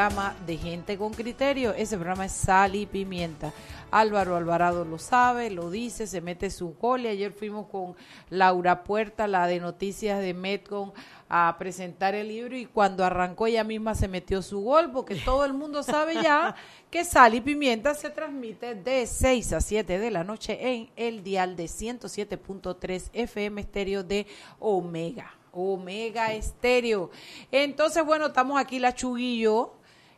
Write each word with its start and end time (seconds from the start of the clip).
Programa 0.00 0.34
de 0.46 0.56
Gente 0.56 0.96
con 0.96 1.12
Criterio. 1.12 1.74
Ese 1.74 1.96
programa 1.96 2.24
es 2.24 2.32
Sal 2.32 2.74
y 2.74 2.86
Pimienta. 2.86 3.52
Álvaro 3.90 4.34
Alvarado 4.34 4.86
lo 4.86 4.98
sabe, 4.98 5.50
lo 5.50 5.70
dice, 5.70 6.06
se 6.06 6.22
mete 6.22 6.48
su 6.48 6.72
gol. 6.72 7.02
Y 7.02 7.08
ayer 7.08 7.32
fuimos 7.32 7.66
con 7.66 7.94
Laura 8.30 8.82
Puerta, 8.82 9.28
la 9.28 9.46
de 9.46 9.60
Noticias 9.60 10.20
de 10.20 10.32
Metcon, 10.32 10.94
a 11.28 11.54
presentar 11.58 12.14
el 12.14 12.28
libro. 12.28 12.56
Y 12.56 12.64
cuando 12.64 13.04
arrancó, 13.04 13.46
ella 13.46 13.62
misma 13.62 13.94
se 13.94 14.08
metió 14.08 14.40
su 14.40 14.62
gol, 14.62 14.90
porque 14.90 15.16
todo 15.16 15.44
el 15.44 15.52
mundo 15.52 15.82
sabe 15.82 16.14
ya 16.14 16.54
que 16.90 17.04
Sal 17.04 17.34
y 17.34 17.42
Pimienta 17.42 17.94
se 17.94 18.08
transmite 18.08 18.74
de 18.74 19.06
6 19.06 19.52
a 19.52 19.60
7 19.60 19.98
de 19.98 20.10
la 20.10 20.24
noche 20.24 20.58
en 20.66 20.88
el 20.96 21.22
dial 21.22 21.56
de 21.56 21.64
107.3 21.64 23.10
FM 23.12 23.60
estéreo 23.60 24.02
de 24.02 24.26
Omega. 24.60 25.34
Omega 25.52 26.32
Estéreo. 26.32 27.10
Entonces, 27.50 28.02
bueno, 28.02 28.26
estamos 28.26 28.58
aquí 28.58 28.78
la 28.78 28.94
Chuguillo. 28.94 29.74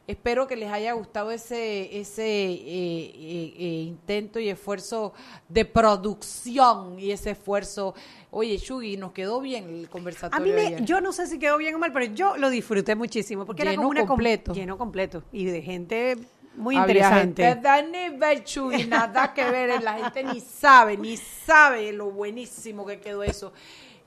Espero 0.06 0.47
que 0.47 0.56
les 0.56 0.70
haya 0.70 0.92
gustado 0.92 1.31
ese, 1.31 1.98
ese 1.98 2.25
eh, 2.25 2.55
eh, 2.55 3.55
eh, 3.58 3.84
intento 3.86 4.41
y 4.41 4.48
esfuerzo 4.48 5.12
de 5.48 5.64
producción 5.64 6.98
y 6.98 7.12
ese 7.12 7.31
esfuerzo. 7.31 7.94
Oye, 8.31 8.59
Chugi, 8.59 8.97
nos 8.97 9.12
quedó 9.12 9.41
bien 9.41 9.69
el 9.69 9.89
conversatorio. 9.89 10.53
A 10.53 10.56
mí 10.56 10.70
me, 10.70 10.84
yo 10.84 11.00
no 11.00 11.12
sé 11.12 11.27
si 11.27 11.39
quedó 11.39 11.56
bien 11.56 11.75
o 11.77 11.78
mal, 11.78 11.92
pero 11.92 12.06
yo 12.06 12.36
lo 12.36 12.50
disfruté 12.50 12.94
muchísimo 12.94 13.47
porque 13.47 13.62
era 13.62 13.77
como 13.77 13.89
una 13.89 14.05
completo. 14.05 14.53
lleno 14.53 14.77
completo 14.77 15.22
y 15.33 15.44
de 15.44 15.62
gente 15.62 16.16
muy 16.56 16.77
interesante. 16.77 17.44
Gente 17.44 18.44
Chugi, 18.44 18.84
nada 18.87 19.33
que 19.33 19.44
ver, 19.50 19.83
la 19.83 19.94
gente 19.94 20.25
ni 20.25 20.41
sabe, 20.41 20.97
ni 20.97 21.16
sabe 21.16 21.92
lo 21.92 22.11
buenísimo 22.11 22.84
que 22.84 23.00
quedó 23.00 23.22
eso 23.22 23.53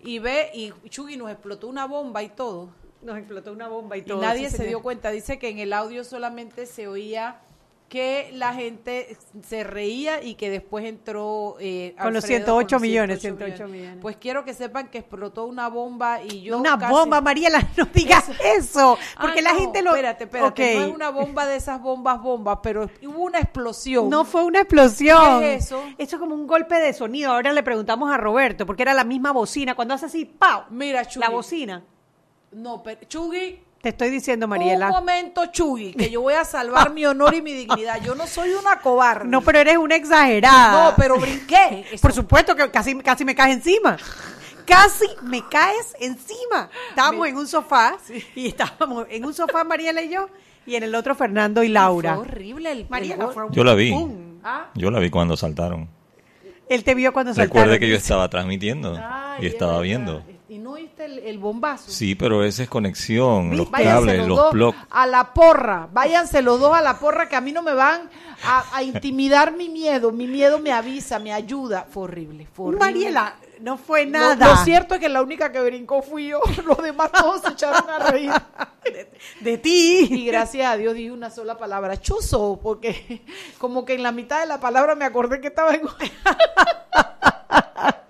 y 0.06 0.20
ve, 0.20 0.52
y 0.54 0.72
Chugi 0.90 1.18
nos 1.18 1.32
explotó 1.32 1.68
una 1.68 1.86
bomba 1.86 2.22
y 2.22 2.30
todo. 2.30 2.70
Nos 3.02 3.18
explotó 3.18 3.52
una 3.52 3.68
bomba 3.68 3.98
y 3.98 4.02
todo. 4.02 4.18
Y 4.18 4.22
nadie 4.22 4.50
se 4.50 4.66
dio 4.66 4.82
cuenta. 4.82 5.12
Dice 5.12 5.38
que 5.38 5.50
en 5.50 5.60
el 5.60 5.74
audio 5.74 6.04
solamente 6.04 6.66
se 6.66 6.88
oía 6.88 7.42
que 7.90 8.32
la 8.34 8.54
gente 8.54 9.16
se 9.44 9.64
reía 9.64 10.22
y 10.22 10.36
que 10.36 10.50
después 10.50 10.86
entró 10.86 11.56
eh, 11.60 11.96
con, 12.02 12.14
los 12.14 12.24
108 12.24 12.80
millones, 12.80 13.22
108 13.22 13.68
millones. 13.68 13.98
Pues 14.02 14.18
quiero 14.18 14.44
que 14.44 14.54
sepan 14.54 14.90
que 14.90 14.98
explotó 14.98 15.46
una 15.46 15.70
bomba 15.70 16.22
y 16.24 16.42
yo 16.42 16.58
una 16.58 16.76
bomba, 16.76 17.22
Mariela, 17.22 17.70
no 17.78 17.86
digas 17.94 18.30
eso, 18.44 18.98
porque 19.22 19.42
la 19.42 19.54
gente 19.56 19.84
lo 19.84 19.92
Espérate, 19.92 20.24
espérate, 20.26 20.76
no 20.76 20.86
es 20.86 20.94
una 20.94 21.09
bomba 21.09 21.46
de 21.46 21.58
esas 21.58 21.82
bombas 21.82 22.22
bombas, 22.22 22.59
pero 22.64 22.90
hubo 23.04 23.24
una 23.24 23.40
explosión. 23.40 24.09
No 24.09 24.26
fue 24.26 24.44
una 24.44 24.62
explosión. 24.62 25.40
¿Qué 25.40 25.56
es 25.56 25.66
eso? 25.66 25.84
Eso 25.98 26.16
es 26.16 26.20
como 26.20 26.34
un 26.34 26.48
golpe 26.48 26.76
de 26.76 26.92
sonido. 26.92 27.32
Ahora 27.32 27.54
le 27.54 27.64
preguntamos 27.64 28.12
a 28.12 28.18
Roberto, 28.18 28.66
porque 28.66 28.82
era 28.82 28.94
la 28.94 29.04
misma 29.04 29.32
bocina, 29.32 29.76
cuando 29.76 29.94
hace 29.94 30.08
así, 30.08 30.26
¡pau! 30.26 30.64
Mira, 30.70 31.06
Chugui. 31.06 31.26
La 31.26 31.30
bocina. 31.30 31.84
No, 32.56 32.81
pero 32.81 33.02
Chugui 33.08 33.59
te 33.81 33.90
estoy 33.90 34.09
diciendo, 34.09 34.47
Mariela. 34.47 34.88
Un 34.88 34.94
momento, 34.94 35.46
Chuy, 35.52 35.94
que 35.94 36.09
yo 36.09 36.22
voy 36.22 36.34
a 36.34 36.46
salvar 36.46 36.91
mi 36.91 37.06
honor 37.06 37.35
y 37.35 37.41
mi 37.41 37.53
dignidad. 37.53 38.02
Yo 38.02 38.16
no 38.16 38.25
soy 38.25 38.52
una 38.53 38.80
cobarde. 38.80 39.28
No, 39.28 39.41
pero 39.41 39.59
eres 39.59 39.78
una 39.78 39.96
exagerada. 39.96 40.90
No, 40.90 40.96
pero 40.96 41.19
brinqué. 41.19 41.85
Por 42.02 42.13
supuesto 42.13 42.56
que 42.56 42.72
casi, 42.72 42.96
casi 43.00 43.25
me 43.25 43.35
caes 43.35 43.57
encima. 43.57 43.97
Casi 44.66 45.06
me 45.22 45.47
caes 45.47 45.96
encima. 46.00 46.69
Estábamos 46.90 47.28
en 47.28 47.38
un 47.38 47.46
sofá 47.46 47.97
y 48.34 48.47
estábamos 48.47 49.06
en 49.09 49.24
un 49.25 49.34
sofá 49.34 49.63
Mariela 49.63 50.01
y 50.01 50.09
yo 50.09 50.30
y 50.66 50.75
en 50.75 50.84
el 50.84 50.96
otro 50.96 51.13
Fernando 51.13 51.62
y 51.62 51.68
Laura. 51.68 52.16
Fue 52.16 52.24
horrible 52.24 52.72
el 52.72 52.88
Mariela, 52.90 53.30
Yo 53.51 53.63
la 53.63 53.75
vi. 53.75 53.94
¿Ah? 54.44 54.69
Yo 54.74 54.90
la 54.90 55.00
vi 55.00 55.12
cuando 55.12 55.38
saltaron. 55.38 55.90
Él 56.69 56.84
te 56.84 56.96
vio 56.96 57.13
cuando 57.13 57.34
saltaron. 57.34 57.56
Recuerde 57.56 57.80
que 57.80 57.90
yo 57.90 57.97
estaba 57.97 58.30
transmitiendo 58.30 59.00
y 59.40 59.46
estaba 59.46 59.80
viendo 59.81 60.24
oíste 60.75 61.30
el, 61.30 61.40
bombazo. 61.40 61.91
Sí, 61.91 62.16
pero 62.16 62.44
esa 62.44 62.63
es 62.63 62.69
conexión, 62.69 63.58
los 63.58 63.69
cables, 63.69 64.28
los, 64.28 64.52
bloques. 64.52 64.81
A 64.90 65.08
la 65.08 65.34
porra, 65.34 65.88
váyanse 65.91 66.41
los 66.41 66.59
dos 66.59 66.75
a 66.75 66.81
la 66.81 67.00
porra 67.00 67.28
que 67.28 67.36
a 67.36 67.41
mí 67.41 67.52
no 67.52 67.62
me 67.62 67.74
van 67.74 68.09
a, 68.44 68.84
intimidar 68.84 69.56
mi 69.56 69.69
miedo. 69.69 70.12
Mi 70.12 70.28
miedo 70.28 70.59
me 70.59 70.72
avisa, 70.72 71.19
me 71.19 71.34
ayuda. 71.34 71.86
Fue 71.90 72.03
horrible, 72.03 72.47
fue 72.53 72.68
horrible. 72.68 72.86
Mariela, 72.86 73.36
no 73.62 73.78
fue 73.78 74.06
nada. 74.06 74.50
Lo, 74.50 74.58
cierto 74.63 74.96
es 74.96 75.00
que 75.00 75.09
la 75.09 75.22
única 75.22 75.52
que 75.52 75.62
brincó 75.62 76.02
fui 76.02 76.28
yo. 76.28 76.41
Los 76.66 76.78
demás 76.78 77.12
todos 77.12 77.42
se 77.42 77.50
echaron 77.50 77.90
a 77.90 78.12
reír. 78.12 78.31
De, 79.42 79.57
ti. 79.57 80.07
Y 80.12 80.25
gracias 80.25 80.72
a 80.72 80.78
Dios 80.78 80.94
dije 80.94 81.12
una 81.12 81.30
sola 81.30 81.57
palabra, 81.57 82.00
chuzo, 82.00 82.59
porque 82.62 83.22
como 83.57 83.86
que 83.86 83.96
en 83.96 84.03
la 84.03 84.12
mitad 84.12 84.42
de 84.42 84.46
la 84.46 84.59
palabra 84.59 84.96
me 84.96 85.06
acordé 85.06 85.42
que 85.42 85.47
estaba 85.47 85.74
en... 85.74 85.81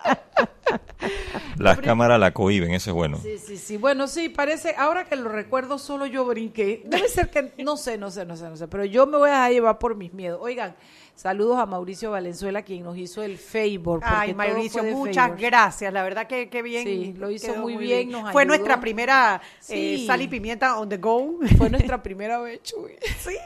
Las 1.58 1.78
cámaras 1.78 2.20
la 2.20 2.32
cohiben, 2.32 2.72
eso 2.72 2.90
es 2.90 2.94
bueno. 2.94 3.18
Sí, 3.18 3.38
sí, 3.38 3.56
sí. 3.56 3.76
Bueno, 3.76 4.06
sí, 4.08 4.28
parece, 4.28 4.74
ahora 4.76 5.04
que 5.04 5.16
lo 5.16 5.28
recuerdo, 5.28 5.78
solo 5.78 6.06
yo 6.06 6.24
brinqué. 6.24 6.82
Debe 6.84 7.08
ser 7.08 7.30
que, 7.30 7.52
no 7.62 7.76
sé, 7.76 7.98
no 7.98 8.10
sé, 8.10 8.24
no 8.26 8.36
sé, 8.36 8.48
no 8.48 8.56
sé, 8.56 8.68
pero 8.68 8.84
yo 8.84 9.06
me 9.06 9.16
voy 9.18 9.30
a 9.30 9.48
llevar 9.50 9.78
por 9.78 9.96
mis 9.96 10.12
miedos. 10.12 10.38
Oigan, 10.42 10.76
saludos 11.14 11.58
a 11.58 11.66
Mauricio 11.66 12.10
Valenzuela, 12.10 12.62
quien 12.62 12.84
nos 12.84 12.96
hizo 12.96 13.22
el 13.22 13.38
favor. 13.38 14.00
Ay, 14.02 14.34
Mauricio, 14.34 14.82
muchas 14.84 15.36
gracias. 15.38 15.92
La 15.92 16.02
verdad 16.02 16.26
que, 16.26 16.48
que 16.48 16.62
bien. 16.62 16.84
Sí, 16.84 17.14
lo 17.16 17.30
hizo 17.30 17.54
muy 17.56 17.76
bien. 17.76 18.10
Fue 18.32 18.44
nuestra 18.44 18.80
primera 18.80 19.40
eh, 19.68 20.04
sal 20.06 20.22
y 20.22 20.28
pimienta 20.28 20.78
on 20.78 20.88
the 20.88 20.98
go. 20.98 21.38
Fue 21.56 21.70
nuestra 21.70 22.02
primera 22.02 22.38
vez, 22.38 22.62
Chuy. 22.62 22.92
Sí 23.18 23.36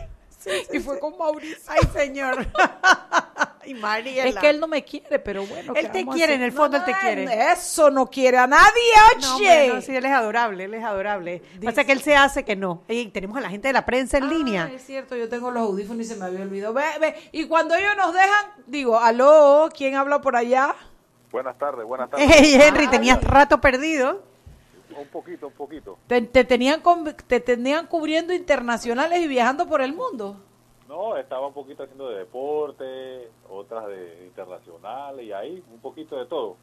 y 0.73 0.79
fue 0.81 0.99
con 0.99 1.17
Mauricio. 1.19 1.59
Ay, 1.67 1.81
señor. 1.93 2.47
y. 3.65 4.19
Es 4.19 4.37
que 4.37 4.51
él 4.51 4.61
no 4.61 4.67
me 4.67 4.85
quiere, 4.85 5.19
pero 5.19 5.45
bueno. 5.47 5.75
Él 5.75 5.91
te 5.91 6.07
quiere, 6.07 6.35
en 6.35 6.43
el 6.43 6.53
fondo 6.53 6.77
él 6.77 6.85
te 6.85 6.95
quiere. 6.95 7.53
Eso 7.53 7.91
no 7.91 8.09
quiere 8.09 8.39
a 8.39 8.47
nadie, 8.47 8.93
oye. 9.17 9.69
No, 9.69 9.81
sí, 9.81 9.95
él 9.95 10.05
es 10.05 10.13
adorable, 10.13 10.65
él 10.65 10.75
es 10.75 10.85
adorable. 10.85 11.43
Pasa 11.65 11.85
que 11.85 11.93
él 11.93 12.01
se 12.01 12.17
hace 12.17 12.45
que 12.45 12.57
no. 12.57 12.83
Y 12.89 13.07
tenemos 13.09 13.37
a 13.37 13.41
la 13.41 13.51
gente 13.51 13.69
de 13.69 13.73
la 13.73 13.85
prensa 13.85 14.19
en 14.19 14.29
línea. 14.29 14.71
Es 14.75 14.85
cierto, 14.85 15.17
yo 15.17 15.29
tengo 15.29 15.51
los 15.51 15.63
audífonos 15.63 16.07
y 16.07 16.09
se 16.09 16.17
me 16.17 16.25
había 16.25 16.43
olvidado. 16.43 16.75
Ve, 16.75 16.85
ve. 17.01 17.15
Y 17.33 17.47
cuando 17.47 17.75
ellos 17.75 17.97
nos 17.97 18.13
dejan, 18.13 18.47
digo, 18.67 18.99
aló, 18.99 19.69
¿quién 19.77 19.95
habla 19.95 20.21
por 20.21 20.37
allá? 20.37 20.75
Buenas 21.31 21.57
tardes, 21.59 21.87
buenas 21.87 22.11
tardes. 22.11 22.29
Hey, 22.31 22.59
Henry, 22.61 22.89
tenías 22.89 23.23
rato 23.23 23.61
perdido 23.61 24.31
un 25.01 25.09
poquito, 25.09 25.47
un 25.49 25.53
poquito. 25.53 25.99
¿Te, 26.07 26.21
tenían, 26.45 26.83
te 27.27 27.41
tenían 27.41 27.87
cubriendo 27.87 28.33
internacionales 28.33 29.21
y 29.21 29.29
viajando 29.29 29.67
por 29.67 29.83
el 29.83 29.95
mundo? 29.95 30.37
No, 30.91 31.17
estaba 31.17 31.47
un 31.47 31.55
poquito 31.55 31.85
haciendo 31.85 32.11
de 32.11 32.19
deporte, 32.19 33.31
otras 33.49 33.87
de 33.87 34.25
internacionales 34.27 35.25
y 35.25 35.33
ahí 35.33 35.63
un 35.73 35.79
poquito 35.79 36.19
de 36.19 36.27
todo. 36.27 36.57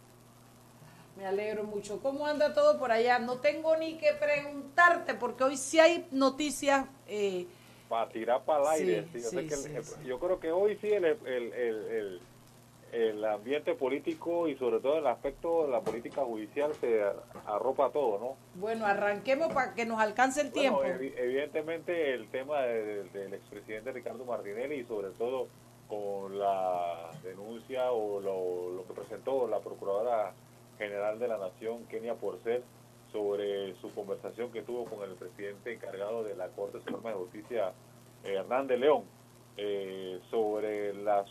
Me 1.15 1.25
alegro 1.25 1.63
mucho. 1.63 2.01
¿Cómo 2.01 2.27
anda 2.27 2.53
todo 2.53 2.77
por 2.77 2.91
allá? 2.91 3.19
No 3.19 3.37
tengo 3.37 3.77
ni 3.77 3.97
que 3.97 4.11
preguntarte 4.19 5.13
porque 5.13 5.45
hoy 5.45 5.55
sí 5.55 5.79
hay 5.79 6.09
noticias. 6.11 6.87
Eh, 7.07 7.47
para 7.87 8.09
tirar 8.09 8.43
para 8.43 8.75
el 8.75 8.81
aire. 8.81 9.07
yo, 10.05 10.19
creo 10.19 10.39
que 10.41 10.51
hoy 10.51 10.77
sí 10.81 10.89
el, 10.89 11.05
el 11.05 11.53
el 11.53 12.21
ambiente 13.37 13.73
político 13.75 14.47
y 14.47 14.55
sobre 14.55 14.79
todo 14.79 14.97
el 14.97 15.07
aspecto 15.07 15.65
de 15.65 15.71
la 15.71 15.81
política 15.81 16.23
judicial 16.23 16.73
se 16.75 17.03
arropa 17.45 17.89
todo, 17.91 18.19
¿no? 18.19 18.37
Bueno, 18.55 18.85
arranquemos 18.85 19.53
para 19.53 19.73
que 19.73 19.85
nos 19.85 19.99
alcance 19.99 20.41
el 20.41 20.51
tiempo. 20.51 20.83
evidentemente 20.83 22.13
el 22.13 22.27
tema 22.29 22.61
del 22.61 23.33
expresidente 23.33 23.91
Ricardo 23.91 24.25
Martinelli 24.25 24.75
y 24.75 24.83
sobre 24.85 25.09
todo 25.11 25.47
con 25.87 26.37
la 26.37 27.11
denuncia 27.23 27.91
o 27.91 28.19
lo, 28.19 28.83
que 28.87 28.93
presentó 28.93 29.47
la 29.47 29.59
Procuradora 29.59 30.33
General 30.77 31.17
de 31.17 31.27
la 31.27 31.37
Nación, 31.37 31.85
Kenia 31.85 32.15
Porcel, 32.15 32.63
sobre 33.11 33.73
su 33.75 33.89
conversación 33.93 34.51
que 34.51 34.61
tuvo 34.61 34.85
con 34.85 35.09
el 35.09 35.15
presidente 35.15 35.73
encargado 35.73 36.23
de 36.23 36.35
la 36.35 36.49
Corte 36.49 36.79
Suprema 36.79 37.11
de 37.11 37.15
Justicia, 37.15 37.71
Hernández 38.23 38.79
León, 38.79 39.03
eh, 39.55 40.19
sobre 40.29 40.93
las 40.93 41.25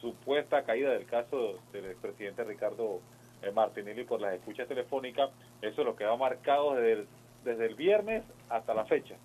supuesta 0.00 0.64
caída 0.64 0.90
del 0.90 1.06
caso 1.06 1.58
del 1.72 1.86
expresidente 1.86 2.44
Ricardo 2.44 3.00
eh, 3.42 3.50
Martinelli 3.50 4.04
por 4.04 4.20
las 4.20 4.34
escuchas 4.34 4.68
telefónicas, 4.68 5.30
eso 5.62 5.80
es 5.80 5.86
lo 5.86 5.96
que 5.96 6.04
ha 6.04 6.16
marcado 6.16 6.74
desde 6.74 6.92
el, 6.92 7.08
desde 7.44 7.66
el 7.66 7.74
viernes 7.74 8.24
hasta 8.48 8.74
la 8.74 8.84
fecha. 8.84 9.16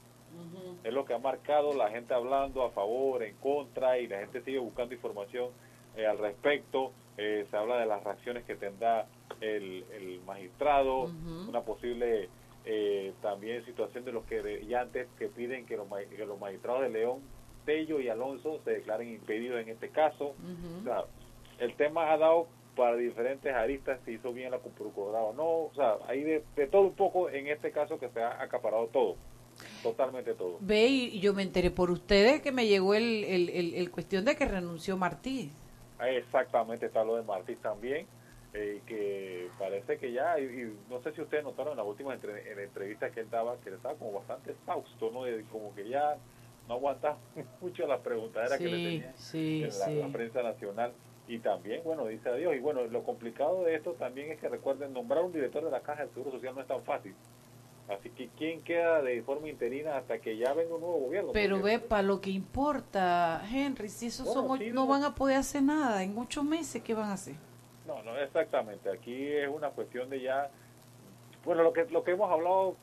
Es 0.84 0.94
lo 0.94 1.06
que 1.06 1.14
ha 1.14 1.20
marcado 1.20 1.74
la 1.76 1.90
gente 1.90 2.14
hablando 2.14 2.64
a 2.64 2.72
favor, 2.72 3.22
en 3.24 3.36
contra, 3.36 4.00
y 4.00 4.08
la 4.08 4.20
gente 4.20 4.42
sigue 4.42 4.60
buscando 4.60 4.96
información 4.96 5.50
eh, 5.96 6.08
al 6.08 6.18
respecto. 6.18 6.92
Eh, 7.18 7.46
se 7.52 7.58
habla 7.58 7.78
de 7.78 7.86
las 7.86 8.04
reacciones 8.04 8.46
que 8.46 8.56
tendrá 8.56 9.06
el, 9.42 10.22
magistrado, 10.26 11.12
una 11.48 11.62
posible 11.62 12.30
eh, 12.66 13.14
también 13.22 13.66
situación 13.66 14.06
de 14.06 14.12
los 14.12 14.24
que 14.26 14.66
ya 14.68 14.82
antes 14.82 15.08
que 15.18 15.28
piden 15.28 15.66
que 15.66 15.78
los, 15.78 15.88
que 15.88 16.26
los 16.26 16.40
magistrados 16.40 16.84
de 16.84 16.90
León, 16.90 17.20
Tello 17.72 18.02
y 18.02 18.10
Alonso 18.10 18.60
se 18.66 18.72
declaren 18.72 19.08
impedidos 19.08 19.62
en 19.62 19.70
este 19.70 19.90
caso. 19.90 20.36
el 21.58 21.74
tema 21.76 22.12
ha 22.12 22.18
dado 22.18 22.48
para 22.76 22.98
diferentes 22.98 23.54
aristas 23.54 24.00
si 24.06 24.12
hizo 24.12 24.34
bien 24.34 24.52
la 24.52 24.60
procuradora 24.60 25.22
o 25.22 25.34
no, 25.34 25.44
o 25.44 25.72
sea, 25.74 25.96
hay 26.08 26.24
de, 26.24 26.44
todo 26.70 26.82
un 26.84 26.96
poco 26.96 27.30
en 27.30 27.48
este 27.48 27.72
caso 27.72 27.98
que 27.98 28.10
se 28.10 28.22
ha 28.22 28.42
acaparado 28.42 28.88
todo, 28.88 29.16
totalmente 29.84 30.34
todo. 30.34 30.58
Ve, 30.60 30.88
y 30.88 31.20
yo 31.22 31.34
me 31.34 31.44
enteré 31.44 31.72
por 31.72 31.92
ustedes 31.92 32.42
que 32.42 32.52
me 32.52 32.68
llegó 32.68 32.94
el, 32.94 33.24
el, 33.24 33.74
el, 33.74 33.92
cuestión 33.92 34.26
de 34.26 34.36
que 34.36 34.46
renunció 34.46 34.98
Martí. 34.98 35.52
Exactamente, 36.02 36.88
está 36.88 37.04
lo 37.06 37.16
de 37.16 37.24
Martí 37.24 37.56
también, 37.56 38.06
eh, 38.54 38.82
que 38.86 39.50
parece 39.60 39.98
que 39.98 40.12
ya, 40.12 40.40
y, 40.40 40.76
no 40.90 41.02
sé 41.02 41.14
si 41.14 41.22
ustedes 41.22 41.44
notaron 41.44 41.72
en 41.74 41.78
la 41.78 41.84
última 41.84 42.14
entre, 42.14 42.52
en 42.52 42.60
entrevista 42.60 43.12
que 43.12 43.22
él 43.22 43.30
daba, 43.30 43.58
que 43.62 43.70
él 43.70 43.76
estaba 43.76 43.96
como 43.96 44.14
bastante 44.14 44.52
exhausto, 44.52 45.12
¿no? 45.12 45.24
De, 45.24 45.44
como 45.52 45.74
que 45.76 45.88
ya 45.88 46.18
no 46.68 46.76
aguanta 46.76 47.18
mucho 47.62 47.88
las 47.88 48.02
preguntaderas 48.02 48.58
que 48.58 48.66
le 48.66 48.78
tenía 48.78 49.14
en 49.34 50.00
la 50.00 50.08
prensa 50.12 50.44
nacional 50.44 50.94
y 51.28 51.40
también, 51.40 51.82
bueno, 51.84 52.08
dice 52.08 52.30
adiós. 52.30 52.56
Y 52.56 52.60
bueno, 52.60 52.84
lo 52.84 53.04
complicado 53.04 53.64
de 53.64 53.76
esto 53.76 53.94
también 53.94 54.32
es 54.32 54.40
que 54.40 54.50
recuerden, 54.50 54.94
nombrar 54.94 55.24
un 55.24 55.32
director 55.32 55.64
de 55.64 55.72
la 55.72 55.82
Caja 55.82 56.04
del 56.04 56.14
Seguro 56.14 56.32
Social 56.32 56.56
no 56.56 56.62
es 56.62 56.68
tan 56.68 56.84
fácil. 56.84 57.16
Así 57.88 58.10
que 58.10 58.30
¿quién 58.38 58.62
queda 58.62 59.02
de 59.02 59.22
forma 59.22 59.50
interina 59.50 59.98
hasta 59.98 60.20
que 60.20 60.38
ya 60.38 60.54
venga 60.54 60.76
un 60.76 60.82
nuevo 60.82 61.00
gobierno? 61.00 61.32
Pero 61.34 61.62
ve, 61.62 61.80
para 61.80 62.04
lo 62.04 62.22
que 62.22 62.30
importa, 62.30 63.42
Henry, 63.50 63.90
si 63.90 64.08
esos 64.08 64.32
somos, 64.32 64.60
no 64.60 64.88
van 64.88 65.04
a 65.04 65.14
poder 65.16 65.38
hacer 65.38 65.64
nada, 65.64 66.04
en 66.04 66.18
ocho 66.18 66.44
meses, 66.44 66.82
¿qué 66.84 66.94
van 66.94 67.10
a 67.10 67.14
hacer? 67.14 67.36
No, 67.86 68.02
no, 68.04 68.18
exactamente. 68.18 68.90
Aquí 68.90 69.28
es 69.28 69.50
una 69.50 69.70
cuestión 69.70 70.10
de 70.10 70.22
ya, 70.22 70.50
bueno, 71.44 71.64
lo 71.64 71.74
que, 71.74 71.86
lo 71.86 72.04
que 72.04 72.12
hemos 72.12 72.32
hablado 72.32 72.76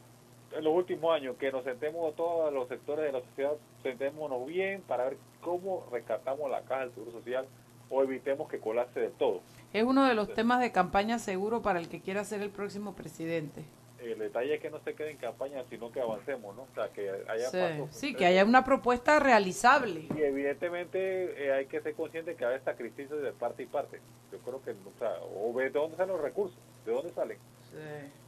en 0.56 0.64
los 0.64 0.74
últimos 0.74 1.14
años, 1.14 1.36
que 1.36 1.52
nos 1.52 1.64
sentemos 1.64 2.14
todos 2.16 2.52
los 2.52 2.68
sectores 2.68 3.04
de 3.04 3.12
la 3.12 3.20
sociedad, 3.20 3.52
sentémonos 3.82 4.46
bien 4.46 4.82
para 4.82 5.04
ver 5.04 5.16
cómo 5.40 5.86
rescatamos 5.92 6.50
la 6.50 6.62
Caja 6.62 6.80
del 6.82 6.94
Seguro 6.94 7.12
Social 7.12 7.46
o 7.90 8.02
evitemos 8.02 8.48
que 8.48 8.58
colapse 8.58 9.00
de 9.00 9.10
todo. 9.10 9.40
Es 9.72 9.84
uno 9.84 10.04
de 10.06 10.14
los 10.14 10.32
temas 10.34 10.60
de 10.60 10.72
campaña 10.72 11.18
seguro 11.18 11.62
para 11.62 11.78
el 11.78 11.88
que 11.88 12.00
quiera 12.00 12.24
ser 12.24 12.42
el 12.42 12.50
próximo 12.50 12.94
presidente. 12.94 13.64
El 14.00 14.18
detalle 14.18 14.54
es 14.54 14.60
que 14.60 14.70
no 14.70 14.78
se 14.80 14.94
quede 14.94 15.10
en 15.10 15.16
campaña, 15.16 15.64
sino 15.68 15.90
que 15.90 16.00
avancemos, 16.00 16.54
¿no? 16.54 16.62
O 16.62 16.74
sea, 16.74 16.88
que 16.88 17.10
haya 17.28 17.88
sí, 17.90 18.14
que 18.14 18.26
haya 18.26 18.44
una 18.44 18.64
propuesta 18.64 19.18
realizable. 19.18 20.06
Y 20.16 20.22
evidentemente 20.22 21.46
eh, 21.46 21.52
hay 21.52 21.66
que 21.66 21.80
ser 21.80 21.94
consciente 21.94 22.36
que 22.36 22.44
hay 22.44 22.56
esta 22.56 22.74
crisis 22.74 23.10
de 23.10 23.32
parte 23.32 23.64
y 23.64 23.66
parte. 23.66 24.00
Yo 24.30 24.38
creo 24.38 24.62
que, 24.62 24.70
o 24.70 24.98
sea, 24.98 25.14
o 25.34 25.52
ve 25.52 25.64
de 25.64 25.70
dónde 25.70 25.96
salen 25.96 26.14
los 26.14 26.22
recursos, 26.22 26.56
de 26.86 26.92
dónde 26.92 27.12
salen. 27.12 27.38
Sí. 27.70 28.27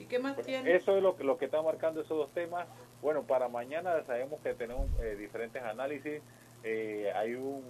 ¿Y 0.00 0.06
qué 0.06 0.18
más 0.18 0.34
tiene? 0.38 0.74
Eso 0.74 0.96
es 0.96 1.02
lo 1.02 1.14
que, 1.14 1.24
lo 1.24 1.36
que 1.36 1.44
está 1.44 1.60
marcando 1.60 2.00
esos 2.00 2.16
dos 2.16 2.32
temas. 2.32 2.66
Bueno, 3.02 3.24
para 3.24 3.48
mañana 3.48 4.02
sabemos 4.04 4.40
que 4.40 4.54
tenemos 4.54 4.88
eh, 5.00 5.14
diferentes 5.14 5.62
análisis. 5.62 6.22
Eh, 6.64 7.12
hay 7.14 7.34
un 7.34 7.62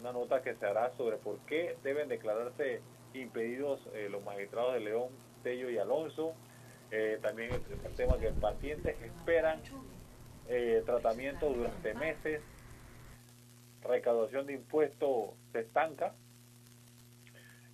una 0.00 0.12
nota 0.12 0.40
que 0.40 0.54
se 0.54 0.64
hará 0.64 0.90
sobre 0.92 1.18
por 1.18 1.40
qué 1.40 1.76
deben 1.82 2.08
declararse 2.08 2.80
impedidos 3.12 3.86
eh, 3.92 4.08
los 4.08 4.24
magistrados 4.24 4.72
de 4.74 4.80
León, 4.80 5.08
Tello 5.42 5.68
y 5.68 5.76
Alonso. 5.76 6.34
También 7.22 7.50
el, 7.52 7.94
tema 7.94 8.18
que 8.18 8.30
pacientes 8.30 9.00
esperan 9.00 9.60
tratamiento 10.84 11.48
durante 11.48 11.94
meses, 11.94 12.42
recaudación 13.82 14.46
de 14.46 14.54
impuestos 14.54 15.30
se 15.52 15.60
estanca. 15.60 16.14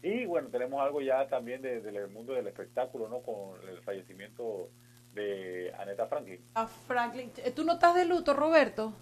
Y 0.06 0.24
bueno, 0.24 0.48
tenemos 0.50 0.80
algo 0.80 1.00
ya 1.00 1.26
también 1.26 1.60
del 1.62 2.08
mundo 2.10 2.32
del 2.32 2.46
espectáculo, 2.46 3.08
¿no? 3.08 3.22
Con 3.22 3.60
el 3.68 3.82
fallecimiento 3.82 4.70
de 5.12 5.74
Aneta 5.76 6.06
Franklin. 6.06 6.40
A 6.54 6.68
Franklin, 6.68 7.32
¿tú 7.56 7.64
no 7.64 7.72
estás 7.72 7.96
de 7.96 8.04
luto, 8.04 8.32
Roberto? 8.32 8.92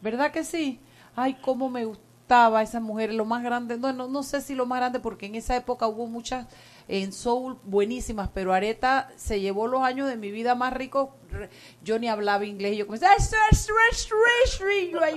¿Verdad 0.00 0.30
que 0.30 0.44
sí? 0.44 0.78
Ay, 1.16 1.34
cómo 1.42 1.68
me 1.68 1.84
gusta 1.84 2.06
estaba 2.26 2.60
esa 2.60 2.80
mujer, 2.80 3.14
lo 3.14 3.24
más 3.24 3.44
grande, 3.44 3.78
no, 3.78 3.92
no, 3.92 4.22
sé 4.24 4.40
si 4.40 4.56
lo 4.56 4.66
más 4.66 4.80
grande, 4.80 4.98
porque 4.98 5.26
en 5.26 5.36
esa 5.36 5.54
época 5.54 5.86
hubo 5.86 6.08
muchas 6.08 6.48
en 6.88 7.12
soul 7.12 7.56
buenísimas, 7.62 8.30
pero 8.34 8.52
Areta 8.52 9.12
se 9.14 9.40
llevó 9.40 9.68
los 9.68 9.82
años 9.82 10.08
de 10.08 10.16
mi 10.16 10.32
vida 10.32 10.56
más 10.56 10.72
ricos. 10.72 11.10
Yo 11.84 12.00
ni 12.00 12.08
hablaba 12.08 12.44
inglés, 12.44 12.76
yo 12.76 12.86
comencé, 12.86 13.06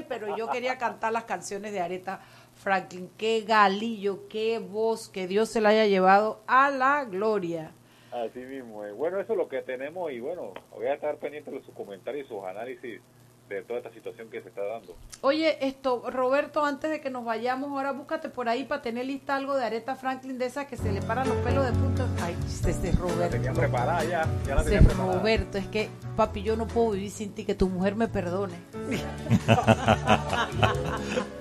pero 0.07 0.37
yo 0.37 0.51
quería 0.51 0.77
cantar 0.77 1.11
las 1.11 1.23
canciones 1.23 1.71
de 1.71 1.79
Areta 1.79 2.21
Franklin. 2.59 3.09
Qué 3.17 3.41
galillo, 3.41 4.27
qué 4.29 4.59
voz, 4.59 5.09
que 5.09 5.27
Dios 5.27 5.49
se 5.49 5.61
la 5.61 5.69
haya 5.69 5.85
llevado 5.85 6.41
a 6.45 6.69
la 6.69 7.05
gloria. 7.05 7.71
Así 8.11 8.39
mismo, 8.39 8.83
bueno, 8.95 9.19
eso 9.19 9.33
es 9.33 9.37
lo 9.37 9.47
que 9.47 9.61
tenemos 9.61 10.11
y 10.11 10.19
bueno, 10.19 10.53
voy 10.71 10.87
a 10.87 10.95
estar 10.95 11.15
pendiente 11.17 11.51
de 11.51 11.61
sus 11.61 11.73
comentarios 11.75 12.25
y 12.25 12.29
sus 12.29 12.43
análisis 12.43 12.99
de 13.47 13.61
toda 13.63 13.79
esta 13.79 13.91
situación 13.91 14.29
que 14.29 14.41
se 14.41 14.49
está 14.49 14.63
dando. 14.63 14.95
Oye, 15.21 15.57
esto, 15.65 16.03
Roberto, 16.09 16.65
antes 16.65 16.89
de 16.89 17.01
que 17.01 17.09
nos 17.09 17.25
vayamos, 17.25 17.71
ahora 17.71 17.91
búscate 17.91 18.29
por 18.29 18.49
ahí 18.49 18.63
para 18.63 18.81
tener 18.81 19.05
lista 19.05 19.35
algo 19.35 19.55
de 19.55 19.65
Aretha 19.65 19.95
Franklin 19.95 20.37
de 20.37 20.45
esa 20.45 20.67
que 20.67 20.77
se 20.77 20.91
le 20.91 21.01
paran 21.01 21.27
los 21.27 21.37
pelos 21.37 21.65
de 21.65 21.71
punta. 21.71 22.07
Ay, 22.21 22.35
ese 22.45 22.91
Roberto. 22.91 23.19
La 23.19 23.29
tenía 23.29 23.53
preparada 23.53 24.03
ya, 24.03 24.27
ya 24.45 24.55
la 24.55 24.63
tenía 24.63 24.81
preparada. 24.81 25.19
Roberto, 25.19 25.57
es 25.57 25.67
que, 25.67 25.89
papi, 26.15 26.43
yo 26.43 26.55
no 26.55 26.67
puedo 26.67 26.91
vivir 26.91 27.11
sin 27.11 27.33
ti, 27.33 27.45
que 27.45 27.55
tu 27.55 27.69
mujer 27.69 27.95
me 27.95 28.07
perdone. 28.07 28.55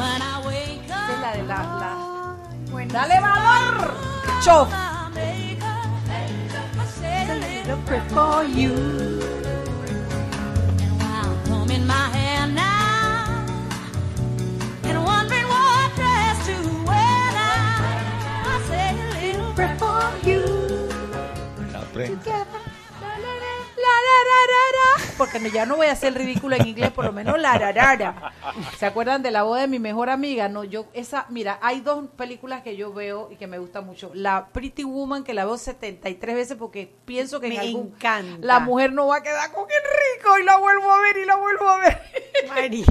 es 0.00 1.20
la 1.20 1.32
de 1.32 1.42
la... 1.42 1.56
la... 1.56 2.86
¡Dale 2.86 3.20
valor! 3.20 3.94
¡Chof! 4.44 4.68
for 8.10 8.44
you. 8.44 9.18
in 11.70 11.86
my 11.86 12.08
hand 12.16 12.54
now 12.54 13.46
and 14.84 15.04
wondering 15.04 15.46
what 15.46 15.94
dress 15.94 16.46
to 16.46 16.56
wear 16.88 17.22
now. 17.36 17.76
I 18.46 18.62
say 18.68 18.88
a 18.90 19.36
little 19.36 19.52
prayer 19.54 19.76
for 19.78 20.28
you. 20.28 20.42
Together. 21.92 22.67
Porque 25.18 25.50
ya 25.50 25.66
no 25.66 25.76
voy 25.76 25.88
a 25.88 25.92
hacer 25.92 26.08
el 26.08 26.14
ridículo 26.14 26.56
en 26.56 26.66
inglés, 26.66 26.92
por 26.92 27.04
lo 27.04 27.12
menos 27.12 27.38
la 27.40 27.58
rarara. 27.58 28.32
¿Se 28.78 28.86
acuerdan 28.86 29.20
de 29.20 29.32
la 29.32 29.42
voz 29.42 29.60
de 29.60 29.66
mi 29.66 29.80
mejor 29.80 30.10
amiga? 30.10 30.48
No, 30.48 30.62
yo, 30.62 30.86
esa, 30.92 31.26
mira, 31.28 31.58
hay 31.60 31.80
dos 31.80 32.06
películas 32.16 32.62
que 32.62 32.76
yo 32.76 32.92
veo 32.92 33.28
y 33.30 33.36
que 33.36 33.48
me 33.48 33.58
gustan 33.58 33.84
mucho. 33.84 34.12
La 34.14 34.48
Pretty 34.52 34.84
Woman, 34.84 35.24
que 35.24 35.34
la 35.34 35.44
veo 35.44 35.58
73 35.58 36.36
veces 36.36 36.56
porque 36.56 36.94
pienso 37.04 37.40
que 37.40 37.48
me 37.48 37.68
encanta. 37.68 38.46
la 38.46 38.60
mujer 38.60 38.92
no 38.92 39.08
va 39.08 39.16
a 39.16 39.22
quedar 39.22 39.50
con 39.52 39.64
Enrico 39.64 40.38
y 40.38 40.44
la 40.44 40.56
vuelvo 40.58 40.90
a 40.90 41.00
ver 41.00 41.16
y 41.16 41.24
la 41.24 41.36
vuelvo 41.36 41.68
a 41.68 41.78
ver. 41.78 42.02
Mariel. 42.48 42.84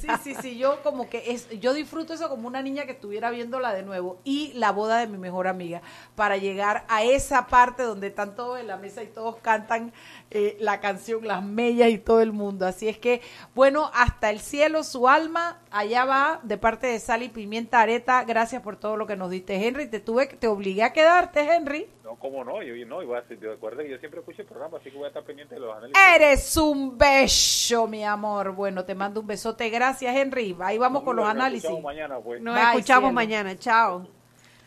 Sí, 0.00 0.08
sí, 0.22 0.34
sí, 0.40 0.58
yo 0.58 0.82
como 0.82 1.08
que 1.08 1.32
es, 1.32 1.48
yo 1.58 1.74
disfruto 1.74 2.14
eso 2.14 2.28
como 2.28 2.46
una 2.46 2.62
niña 2.62 2.86
que 2.86 2.92
estuviera 2.92 3.30
viéndola 3.30 3.74
de 3.74 3.82
nuevo. 3.82 4.20
Y 4.22 4.52
la 4.54 4.70
boda 4.70 4.98
de 4.98 5.08
mi 5.08 5.18
mejor 5.18 5.48
amiga, 5.48 5.82
para 6.14 6.36
llegar 6.36 6.84
a 6.88 7.02
esa 7.02 7.48
parte 7.48 7.82
donde 7.82 8.08
están 8.08 8.36
todos 8.36 8.60
en 8.60 8.68
la 8.68 8.76
mesa 8.76 9.02
y 9.02 9.08
todos 9.08 9.36
cantan 9.36 9.92
eh, 10.30 10.56
la 10.58 10.80
canción 10.80 11.26
Las 11.26 11.42
Mellas 11.42 11.88
y 11.90 11.98
todo 11.98 12.20
el 12.20 12.32
mundo. 12.32 12.66
Así 12.66 12.88
es 12.88 12.98
que, 12.98 13.22
bueno, 13.54 13.90
hasta 13.94 14.30
el 14.30 14.40
cielo, 14.40 14.82
su 14.82 15.08
alma, 15.08 15.60
allá 15.70 16.04
va, 16.04 16.40
de 16.42 16.58
parte 16.58 16.88
de 16.88 16.98
Sally 16.98 17.28
Pimienta 17.28 17.80
Areta. 17.80 18.24
Gracias 18.24 18.60
por 18.60 18.76
todo 18.76 18.96
lo 18.96 19.06
que 19.06 19.14
nos 19.14 19.30
diste, 19.30 19.54
Henry. 19.54 19.88
Te 19.88 20.00
tuve, 20.00 20.26
te 20.26 20.48
obligué 20.48 20.82
a 20.82 20.92
quedarte, 20.92 21.40
Henry. 21.40 21.86
No, 22.02 22.16
cómo 22.16 22.44
no, 22.44 22.60
yo 22.62 22.74
no, 22.86 23.02
iba 23.02 23.18
a 23.18 23.20
decir, 23.22 23.38
recuerda 23.40 23.84
que 23.84 23.90
yo 23.90 23.98
siempre 23.98 24.20
escucho 24.20 24.42
el 24.42 24.48
programa, 24.48 24.78
así 24.78 24.90
que 24.90 24.96
voy 24.96 25.04
a 25.04 25.08
estar 25.08 25.22
pendiente 25.22 25.54
de 25.54 25.60
los 25.60 25.76
análisis. 25.76 26.02
Eres 26.14 26.56
un 26.56 26.98
beso, 26.98 27.86
mi 27.86 28.04
amor. 28.04 28.52
Bueno, 28.52 28.84
te 28.84 28.96
mando 28.96 29.20
un 29.20 29.28
besote. 29.28 29.70
Gracias, 29.70 30.14
Henry. 30.14 30.56
Ahí 30.60 30.76
vamos 30.76 31.04
con 31.04 31.14
los 31.16 31.28
análisis. 31.28 31.70
Nos 31.70 31.82
mañana, 31.82 32.18
pues. 32.18 32.42
Nos 32.42 32.58
escuchamos 32.58 33.12
mañana. 33.12 33.56
Chao. 33.56 34.08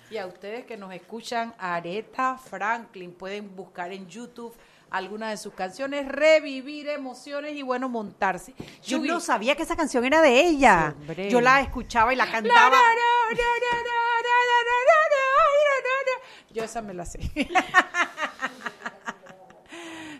Y 0.09 0.17
a 0.17 0.25
ustedes 0.25 0.65
que 0.65 0.75
nos 0.75 0.91
escuchan, 0.93 1.53
Areta 1.59 2.37
Franklin, 2.37 3.13
pueden 3.13 3.55
buscar 3.55 3.91
en 3.91 4.07
YouTube 4.07 4.55
algunas 4.91 5.31
de 5.31 5.37
sus 5.37 5.53
canciones, 5.53 6.07
revivir 6.07 6.89
emociones 6.89 7.55
y 7.55 7.61
bueno, 7.61 7.89
montarse. 7.89 8.53
Yo 8.83 8.99
no 8.99 9.19
sabía 9.19 9.55
que 9.55 9.63
esa 9.63 9.75
canción 9.75 10.05
era 10.05 10.21
de 10.21 10.41
ella. 10.41 10.95
Yo 11.29 11.41
la 11.41 11.61
escuchaba 11.61 12.13
y 12.13 12.15
la 12.15 12.29
cantaba. 12.29 12.77
Yo 16.51 16.63
esa 16.63 16.81
me 16.81 16.93
la 16.93 17.05
sé. 17.05 17.19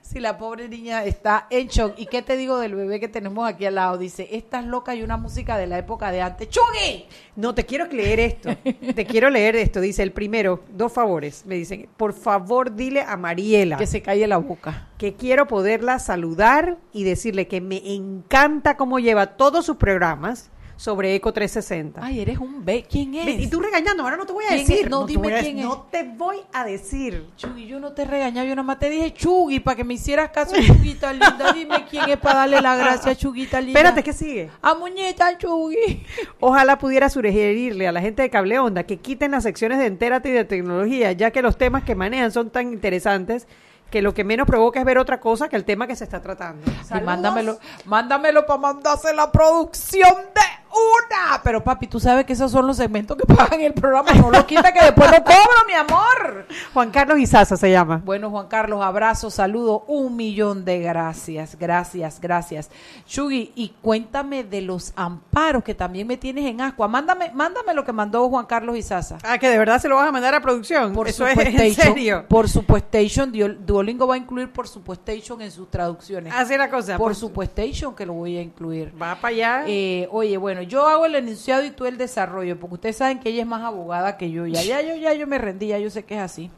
Si 0.09 0.19
la 0.19 0.39
pobre 0.39 0.67
niña 0.67 1.05
está 1.05 1.45
en 1.51 1.67
shock. 1.67 1.93
¿Y 1.97 2.07
qué 2.07 2.23
te 2.23 2.35
digo 2.35 2.57
del 2.57 2.73
bebé 2.73 2.99
que 2.99 3.07
tenemos 3.07 3.47
aquí 3.47 3.67
al 3.67 3.75
lado? 3.75 3.99
Dice, 3.99 4.27
estás 4.31 4.65
loca 4.65 4.95
y 4.95 5.03
una 5.03 5.17
música 5.17 5.55
de 5.55 5.67
la 5.67 5.77
época 5.77 6.11
de 6.11 6.19
antes. 6.19 6.49
¡Chugui! 6.49 7.05
No, 7.35 7.53
te 7.53 7.63
quiero 7.63 7.85
leer 7.85 8.19
esto. 8.19 8.49
te 8.95 9.05
quiero 9.05 9.29
leer 9.29 9.55
esto. 9.55 9.79
Dice, 9.79 10.01
el 10.01 10.11
primero, 10.11 10.63
dos 10.71 10.91
favores. 10.91 11.45
Me 11.45 11.53
dicen, 11.53 11.87
por 11.95 12.13
favor, 12.13 12.73
dile 12.73 13.01
a 13.03 13.17
Mariela. 13.17 13.77
Que 13.77 13.85
se 13.85 14.01
calle 14.01 14.25
la 14.25 14.37
boca. 14.37 14.87
Que 14.97 15.13
quiero 15.13 15.45
poderla 15.45 15.99
saludar 15.99 16.79
y 16.91 17.03
decirle 17.03 17.47
que 17.47 17.61
me 17.61 17.93
encanta 17.93 18.77
cómo 18.77 18.97
lleva 18.97 19.37
todos 19.37 19.63
sus 19.63 19.77
programas 19.77 20.49
sobre 20.79 21.13
Eco 21.13 21.33
360. 21.33 21.99
Ay, 22.01 22.21
eres 22.21 22.37
un 22.37 22.63
B. 22.63 22.85
¿Quién 22.89 23.13
es? 23.13 23.41
Y 23.41 23.47
tú 23.47 23.59
regañando, 23.59 24.01
ahora 24.01 24.15
no 24.15 24.25
te 24.25 24.31
voy 24.31 24.45
a 24.49 24.53
decir. 24.53 24.89
No, 24.89 25.05
dime 25.05 25.27
quién 25.41 25.59
es. 25.59 25.65
No 25.65 25.87
te 25.91 26.03
voy 26.03 26.37
a 26.53 26.63
decir. 26.63 27.27
Chugui, 27.35 27.67
yo 27.67 27.81
no 27.81 27.91
te 27.91 28.03
he 28.03 28.05
regañado, 28.05 28.47
yo 28.47 28.55
nada 28.55 28.65
más 28.65 28.79
te 28.79 28.89
dije 28.89 29.13
Chugui 29.13 29.59
para 29.59 29.75
que 29.75 29.83
me 29.83 29.95
hicieras 29.95 30.29
caso, 30.29 30.55
Chuguita 30.55 31.11
linda. 31.11 31.51
Dime 31.53 31.85
quién 31.89 32.09
es 32.09 32.17
para 32.17 32.39
darle 32.39 32.61
la 32.61 32.77
gracia, 32.77 33.13
Chuguita 33.13 33.59
linda. 33.59 33.77
Espérate, 33.77 34.03
¿qué 34.03 34.13
sigue? 34.13 34.51
A 34.61 34.73
muñeca, 34.73 35.37
Chugui. 35.37 36.05
Ojalá 36.39 36.77
pudiera 36.77 37.09
sugerirle 37.09 37.85
a 37.85 37.91
la 37.91 37.99
gente 37.99 38.21
de 38.21 38.29
Cable 38.29 38.57
Onda 38.59 38.83
que 38.83 38.99
quiten 38.99 39.31
las 39.31 39.43
secciones 39.43 39.79
de 39.79 39.85
Entérate 39.85 40.29
y 40.29 40.31
de 40.31 40.45
tecnología, 40.45 41.11
ya 41.11 41.31
que 41.31 41.41
los 41.41 41.57
temas 41.57 41.83
que 41.83 41.93
manejan 41.93 42.31
son 42.31 42.51
tan 42.51 42.71
interesantes 42.71 43.47
que 43.91 44.01
lo 44.01 44.13
que 44.13 44.23
menos 44.23 44.47
provoca 44.47 44.79
es 44.79 44.85
ver 44.85 44.97
otra 44.97 45.19
cosa 45.19 45.49
que 45.49 45.55
el 45.55 45.65
tema 45.65 45.87
que 45.87 45.95
se 45.95 46.03
está 46.03 46.21
tratando. 46.21 46.71
Y 46.95 47.01
mándamelo, 47.01 47.59
mándamelo 47.85 48.45
para 48.45 48.59
mandarse 48.59 49.13
la 49.13 49.31
producción 49.31 50.15
de 50.33 50.58
una. 50.71 51.41
Pero 51.43 51.63
papi, 51.63 51.87
tú 51.87 51.99
sabes 51.99 52.25
que 52.25 52.33
esos 52.33 52.51
son 52.51 52.67
los 52.67 52.77
segmentos 52.77 53.17
que 53.17 53.25
pagan 53.35 53.61
el 53.61 53.73
programa. 53.73 54.11
No 54.13 54.31
lo 54.31 54.45
quita 54.45 54.71
que 54.71 54.83
después 54.83 55.09
lo 55.11 55.23
cobro, 55.23 55.65
mi 55.67 55.73
amor. 55.73 56.45
Juan 56.73 56.91
Carlos 56.91 57.19
Izaza 57.19 57.57
se 57.57 57.71
llama. 57.71 58.01
Bueno, 58.03 58.29
Juan 58.29 58.47
Carlos, 58.47 58.83
abrazo, 58.83 59.29
saludo, 59.29 59.83
un 59.87 60.15
millón 60.15 60.65
de 60.65 60.79
gracias, 60.79 61.57
gracias, 61.57 62.19
gracias. 62.19 62.69
Chugi, 63.05 63.51
y 63.55 63.73
cuéntame 63.81 64.43
de 64.43 64.61
los 64.61 64.93
amparos 64.95 65.63
que 65.63 65.75
también 65.75 66.07
me 66.07 66.17
tienes 66.17 66.45
en 66.45 66.61
Ascua. 66.61 66.87
Mándame, 66.87 67.31
mándame 67.33 67.73
lo 67.73 67.83
que 67.83 67.93
mandó 67.93 68.27
Juan 68.29 68.45
Carlos 68.45 68.77
Izaza. 68.77 69.17
Ah, 69.23 69.37
que 69.37 69.49
de 69.49 69.57
verdad 69.57 69.79
se 69.81 69.87
lo 69.87 69.95
vas 69.95 70.07
a 70.07 70.11
mandar 70.11 70.33
a 70.35 70.41
producción. 70.41 70.93
Por 70.93 71.07
Eso 71.07 71.27
es 71.27 71.37
en 71.37 71.73
serio. 71.73 72.25
Por 72.27 72.49
supuestation, 72.49 73.31
Duolingo 73.65 74.07
va 74.07 74.15
a 74.15 74.17
incluir 74.17 74.51
por 74.51 74.67
supuestation 74.67 75.41
en 75.41 75.51
sus 75.51 75.69
traducciones. 75.69 76.33
Así 76.35 76.57
la 76.57 76.69
cosa. 76.69 76.97
Por, 76.97 77.07
por 77.07 77.15
supuestation 77.15 77.95
que 77.95 78.05
lo 78.05 78.13
voy 78.13 78.37
a 78.37 78.41
incluir. 78.41 78.93
Va 79.01 79.15
para 79.15 79.27
allá. 79.33 79.63
Eh, 79.67 80.07
oye, 80.11 80.37
bueno, 80.37 80.58
yo 80.61 80.87
hago 80.87 81.05
el 81.05 81.15
enunciado 81.15 81.63
y 81.63 81.71
tú 81.71 81.85
el 81.85 81.97
desarrollo, 81.97 82.59
porque 82.59 82.75
ustedes 82.75 82.97
saben 82.97 83.19
que 83.19 83.29
ella 83.29 83.41
es 83.41 83.47
más 83.47 83.63
abogada 83.63 84.17
que 84.17 84.31
yo. 84.31 84.45
Ya, 84.47 84.63
ya, 84.63 84.81
yo, 84.81 84.95
ya 84.95 85.13
yo 85.13 85.27
me 85.27 85.37
rendí, 85.37 85.67
ya 85.67 85.79
yo 85.79 85.89
sé 85.89 86.03
que 86.05 86.15
es 86.15 86.21
así. 86.21 86.51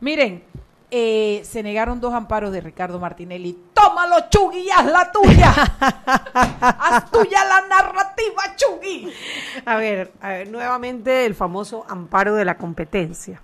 Miren, 0.00 0.42
eh, 0.90 1.42
se 1.44 1.62
negaron 1.62 2.00
dos 2.00 2.12
amparos 2.14 2.52
de 2.52 2.60
Ricardo 2.60 2.98
Martinelli. 2.98 3.56
Tómalo, 3.72 4.28
Chugui, 4.28 4.68
haz 4.70 4.86
la 4.86 5.12
tuya. 5.12 5.52
haz 6.34 7.10
tuya 7.10 7.44
la 7.44 7.66
narrativa, 7.68 8.56
Chugui. 8.56 9.12
A 9.64 9.76
ver, 9.76 10.12
a 10.20 10.30
ver, 10.30 10.50
nuevamente 10.50 11.26
el 11.26 11.34
famoso 11.34 11.84
amparo 11.88 12.34
de 12.34 12.44
la 12.44 12.56
competencia. 12.56 13.40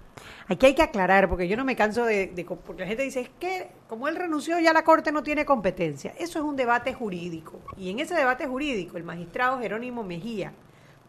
Aquí 0.49 0.67
hay 0.67 0.75
que 0.75 0.83
aclarar, 0.83 1.29
porque 1.29 1.49
yo 1.49 1.57
no 1.57 1.65
me 1.65 1.75
canso 1.75 2.05
de, 2.05 2.47
Porque 2.65 2.83
la 2.83 2.89
gente 2.89 3.03
dice, 3.03 3.21
es 3.21 3.31
que 3.41 3.69
como 3.89 4.07
él 4.07 4.15
renunció, 4.15 4.61
ya 4.61 4.73
la 4.73 4.85
Corte 4.85 5.11
no 5.11 5.23
tiene 5.23 5.45
competencia. 5.45 6.15
Eso 6.19 6.39
es 6.39 6.45
un 6.45 6.55
debate 6.55 6.95
jurídico. 6.95 7.61
Y 7.77 7.91
en 7.91 7.99
ese 7.99 8.15
debate 8.15 8.47
jurídico, 8.47 8.97
el 8.97 9.03
magistrado 9.03 9.59
Jerónimo 9.59 10.05
Mejía, 10.05 10.53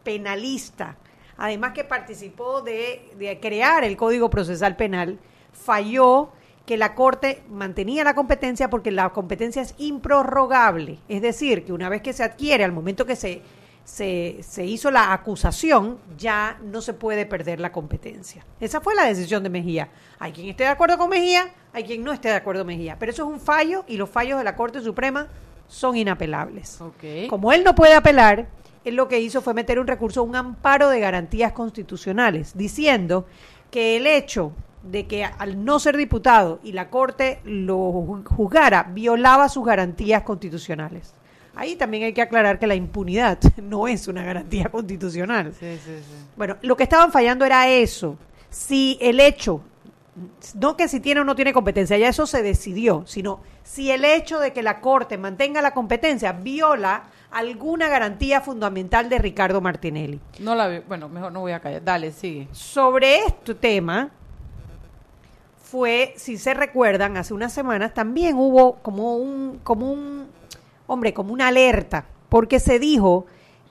penalista, 0.02 0.96
además 1.36 1.72
que 1.72 1.84
participó 1.84 2.62
de, 2.62 3.12
de 3.16 3.38
crear 3.38 3.84
el 3.84 3.96
Código 3.96 4.28
Procesal 4.28 4.74
Penal, 4.74 5.20
falló 5.52 6.32
que 6.66 6.76
la 6.76 6.94
Corte 6.96 7.42
mantenía 7.48 8.04
la 8.04 8.14
competencia 8.14 8.68
porque 8.68 8.90
la 8.90 9.10
competencia 9.10 9.62
es 9.62 9.74
improrrogable. 9.78 10.98
Es 11.08 11.22
decir, 11.22 11.64
que 11.64 11.72
una 11.72 11.88
vez 11.88 12.02
que 12.02 12.12
se 12.12 12.24
adquiere, 12.24 12.64
al 12.64 12.72
momento 12.72 13.06
que 13.06 13.16
se 13.16 13.40
se, 13.88 14.36
se, 14.42 14.66
hizo 14.66 14.90
la 14.90 15.14
acusación, 15.14 15.98
ya 16.18 16.58
no 16.62 16.82
se 16.82 16.92
puede 16.92 17.24
perder 17.24 17.58
la 17.58 17.72
competencia. 17.72 18.44
Esa 18.60 18.82
fue 18.82 18.94
la 18.94 19.06
decisión 19.06 19.42
de 19.42 19.48
Mejía. 19.48 19.88
Hay 20.18 20.32
quien 20.32 20.48
esté 20.48 20.64
de 20.64 20.68
acuerdo 20.68 20.98
con 20.98 21.08
Mejía, 21.08 21.50
hay 21.72 21.84
quien 21.84 22.04
no 22.04 22.12
esté 22.12 22.28
de 22.28 22.34
acuerdo 22.34 22.60
con 22.60 22.68
Mejía. 22.68 22.98
Pero 22.98 23.12
eso 23.12 23.22
es 23.24 23.32
un 23.32 23.40
fallo 23.40 23.84
y 23.88 23.96
los 23.96 24.10
fallos 24.10 24.36
de 24.36 24.44
la 24.44 24.56
Corte 24.56 24.82
Suprema 24.82 25.28
son 25.68 25.96
inapelables. 25.96 26.78
Como 27.30 27.50
él 27.50 27.64
no 27.64 27.74
puede 27.74 27.94
apelar, 27.94 28.46
él 28.84 28.94
lo 28.94 29.08
que 29.08 29.20
hizo 29.20 29.40
fue 29.40 29.54
meter 29.54 29.78
un 29.78 29.86
recurso, 29.86 30.22
un 30.22 30.36
amparo 30.36 30.90
de 30.90 31.00
garantías 31.00 31.52
constitucionales, 31.52 32.52
diciendo 32.58 33.26
que 33.70 33.96
el 33.96 34.06
hecho 34.06 34.52
de 34.82 35.06
que 35.06 35.24
al 35.24 35.64
no 35.64 35.80
ser 35.80 35.96
diputado 35.96 36.60
y 36.62 36.72
la 36.72 36.90
Corte 36.90 37.40
lo 37.44 38.22
juzgara, 38.36 38.82
violaba 38.82 39.48
sus 39.48 39.64
garantías 39.64 40.24
constitucionales. 40.24 41.14
Ahí 41.58 41.74
también 41.74 42.04
hay 42.04 42.12
que 42.12 42.22
aclarar 42.22 42.60
que 42.60 42.68
la 42.68 42.76
impunidad 42.76 43.36
no 43.56 43.88
es 43.88 44.06
una 44.06 44.22
garantía 44.22 44.68
constitucional. 44.70 45.52
Bueno, 46.36 46.56
lo 46.62 46.76
que 46.76 46.84
estaban 46.84 47.10
fallando 47.10 47.44
era 47.44 47.68
eso. 47.68 48.16
Si 48.48 48.96
el 49.00 49.18
hecho, 49.18 49.60
no 50.54 50.76
que 50.76 50.86
si 50.86 51.00
tiene 51.00 51.20
o 51.20 51.24
no 51.24 51.34
tiene 51.34 51.52
competencia, 51.52 51.98
ya 51.98 52.08
eso 52.08 52.28
se 52.28 52.44
decidió, 52.44 53.02
sino 53.06 53.40
si 53.64 53.90
el 53.90 54.04
hecho 54.04 54.38
de 54.38 54.52
que 54.52 54.62
la 54.62 54.80
Corte 54.80 55.18
mantenga 55.18 55.60
la 55.60 55.74
competencia 55.74 56.30
viola 56.30 57.02
alguna 57.32 57.88
garantía 57.88 58.40
fundamental 58.40 59.08
de 59.08 59.18
Ricardo 59.18 59.60
Martinelli. 59.60 60.20
No 60.38 60.54
la 60.54 60.68
veo, 60.68 60.84
bueno, 60.86 61.08
mejor 61.08 61.32
no 61.32 61.40
voy 61.40 61.52
a 61.52 61.60
callar. 61.60 61.82
Dale, 61.82 62.12
sigue. 62.12 62.46
Sobre 62.52 63.24
este 63.24 63.56
tema 63.56 64.10
fue, 65.60 66.14
si 66.16 66.38
se 66.38 66.54
recuerdan, 66.54 67.16
hace 67.16 67.34
unas 67.34 67.52
semanas 67.52 67.92
también 67.94 68.36
hubo 68.36 68.76
como 68.76 69.16
un 69.16 69.58
como 69.64 69.90
un 69.90 70.37
hombre, 70.88 71.14
como 71.14 71.32
una 71.32 71.48
alerta, 71.48 72.06
porque 72.28 72.58
se 72.58 72.80
dijo 72.80 73.26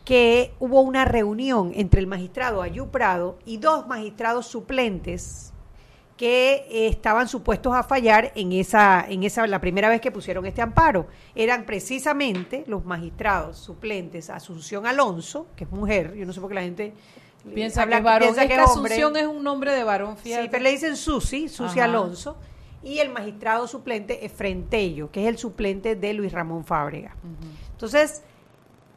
que 0.06 0.54
hubo 0.60 0.80
una 0.80 1.04
reunión 1.04 1.74
entre 1.76 2.00
el 2.00 2.08
magistrado 2.08 2.62
Ayú 2.62 2.90
Prado 2.90 3.38
y 3.46 3.58
dos 3.58 3.88
magistrados 3.88 4.48
suplentes 4.48 5.52
que 6.16 6.66
eh, 6.70 6.88
estaban 6.88 7.28
supuestos 7.28 7.76
a 7.76 7.84
fallar 7.84 8.32
en 8.36 8.54
esa, 8.54 9.06
en 9.08 9.24
esa, 9.24 9.46
la 9.48 9.60
primera 9.60 9.90
vez 9.90 10.00
que 10.00 10.12
pusieron 10.12 10.46
este 10.46 10.62
amparo. 10.62 11.08
Eran 11.36 11.66
precisamente 11.66 12.64
los 12.68 12.86
magistrados 12.86 13.58
suplentes 13.58 14.30
Asunción 14.30 14.88
Alonso, 14.88 15.48
que 15.56 15.66
es 15.66 15.72
mujer, 15.72 16.16
yo 16.16 16.26
no 16.26 16.32
sé 16.32 16.40
por 16.40 16.50
qué 16.50 16.56
la 16.56 16.62
gente 16.62 16.94
piensa 17.54 17.86
que 17.86 17.96
es 17.96 18.04
varón, 18.04 18.34
piensa 18.34 18.48
que, 18.48 18.54
Asunción 18.56 19.18
es 19.18 19.28
un 19.28 19.44
nombre 19.44 19.74
de 19.74 19.84
varón, 19.84 20.18
fíjate. 20.18 20.44
Sí, 20.44 20.50
pero 20.50 20.64
le 20.64 20.72
dicen 20.72 20.96
Susi, 20.96 21.50
Susi 21.50 21.80
Alonso 21.80 22.38
y 22.88 23.00
el 23.00 23.10
magistrado 23.10 23.67
suplente 23.67 24.25
es 24.25 24.32
Frentello, 24.32 25.12
que 25.12 25.24
es 25.24 25.27
el 25.27 25.38
suplente 25.38 25.98
de 25.98 26.13
Luis 26.13 26.32
Ramón 26.32 26.63
Fábrega. 26.63 27.13
Entonces, 27.72 28.24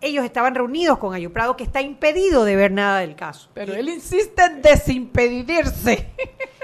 ellos 0.01 0.25
estaban 0.25 0.55
reunidos 0.55 0.99
con 0.99 1.13
Ayo 1.13 1.33
Prado, 1.33 1.57
que 1.57 1.65
está 1.65 1.81
impedido 1.81 2.45
de 2.45 2.55
ver 2.55 2.71
nada 2.71 3.01
del 3.01 3.17
caso. 3.17 3.51
Pero 3.53 3.75
él 3.75 3.89
insiste 3.89 4.45
en 4.45 4.63
desimpedirse. 4.63 6.07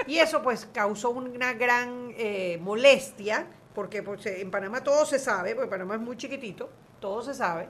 Y 0.07 0.19
eso 0.19 0.41
pues 0.41 0.69
causó 0.71 1.09
una 1.09 1.51
gran 1.51 2.13
eh, 2.17 2.57
molestia, 2.61 3.45
porque 3.75 4.01
pues, 4.01 4.25
en 4.25 4.49
Panamá 4.49 4.81
todo 4.81 5.05
se 5.05 5.19
sabe, 5.19 5.53
porque 5.53 5.69
Panamá 5.69 5.95
es 5.95 5.99
muy 5.99 6.15
chiquitito, 6.15 6.69
todo 7.01 7.21
se 7.21 7.33
sabe. 7.33 7.67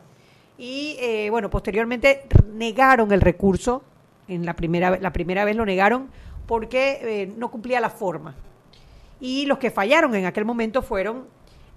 Y 0.55 0.97
eh, 0.99 1.31
bueno, 1.31 1.49
posteriormente 1.49 2.27
negaron 2.53 3.11
el 3.11 3.21
recurso, 3.21 3.81
en 4.27 4.45
la 4.45 4.53
primera, 4.55 4.99
la 4.99 5.11
primera 5.11 5.45
vez 5.45 5.55
lo 5.55 5.65
negaron 5.65 6.11
porque 6.45 6.99
eh, 7.01 7.33
no 7.35 7.49
cumplía 7.49 7.79
la 7.79 7.89
forma 7.89 8.35
y 9.19 9.45
los 9.45 9.57
que 9.57 9.71
fallaron 9.71 10.15
en 10.15 10.25
aquel 10.25 10.45
momento 10.45 10.81
fueron 10.81 11.25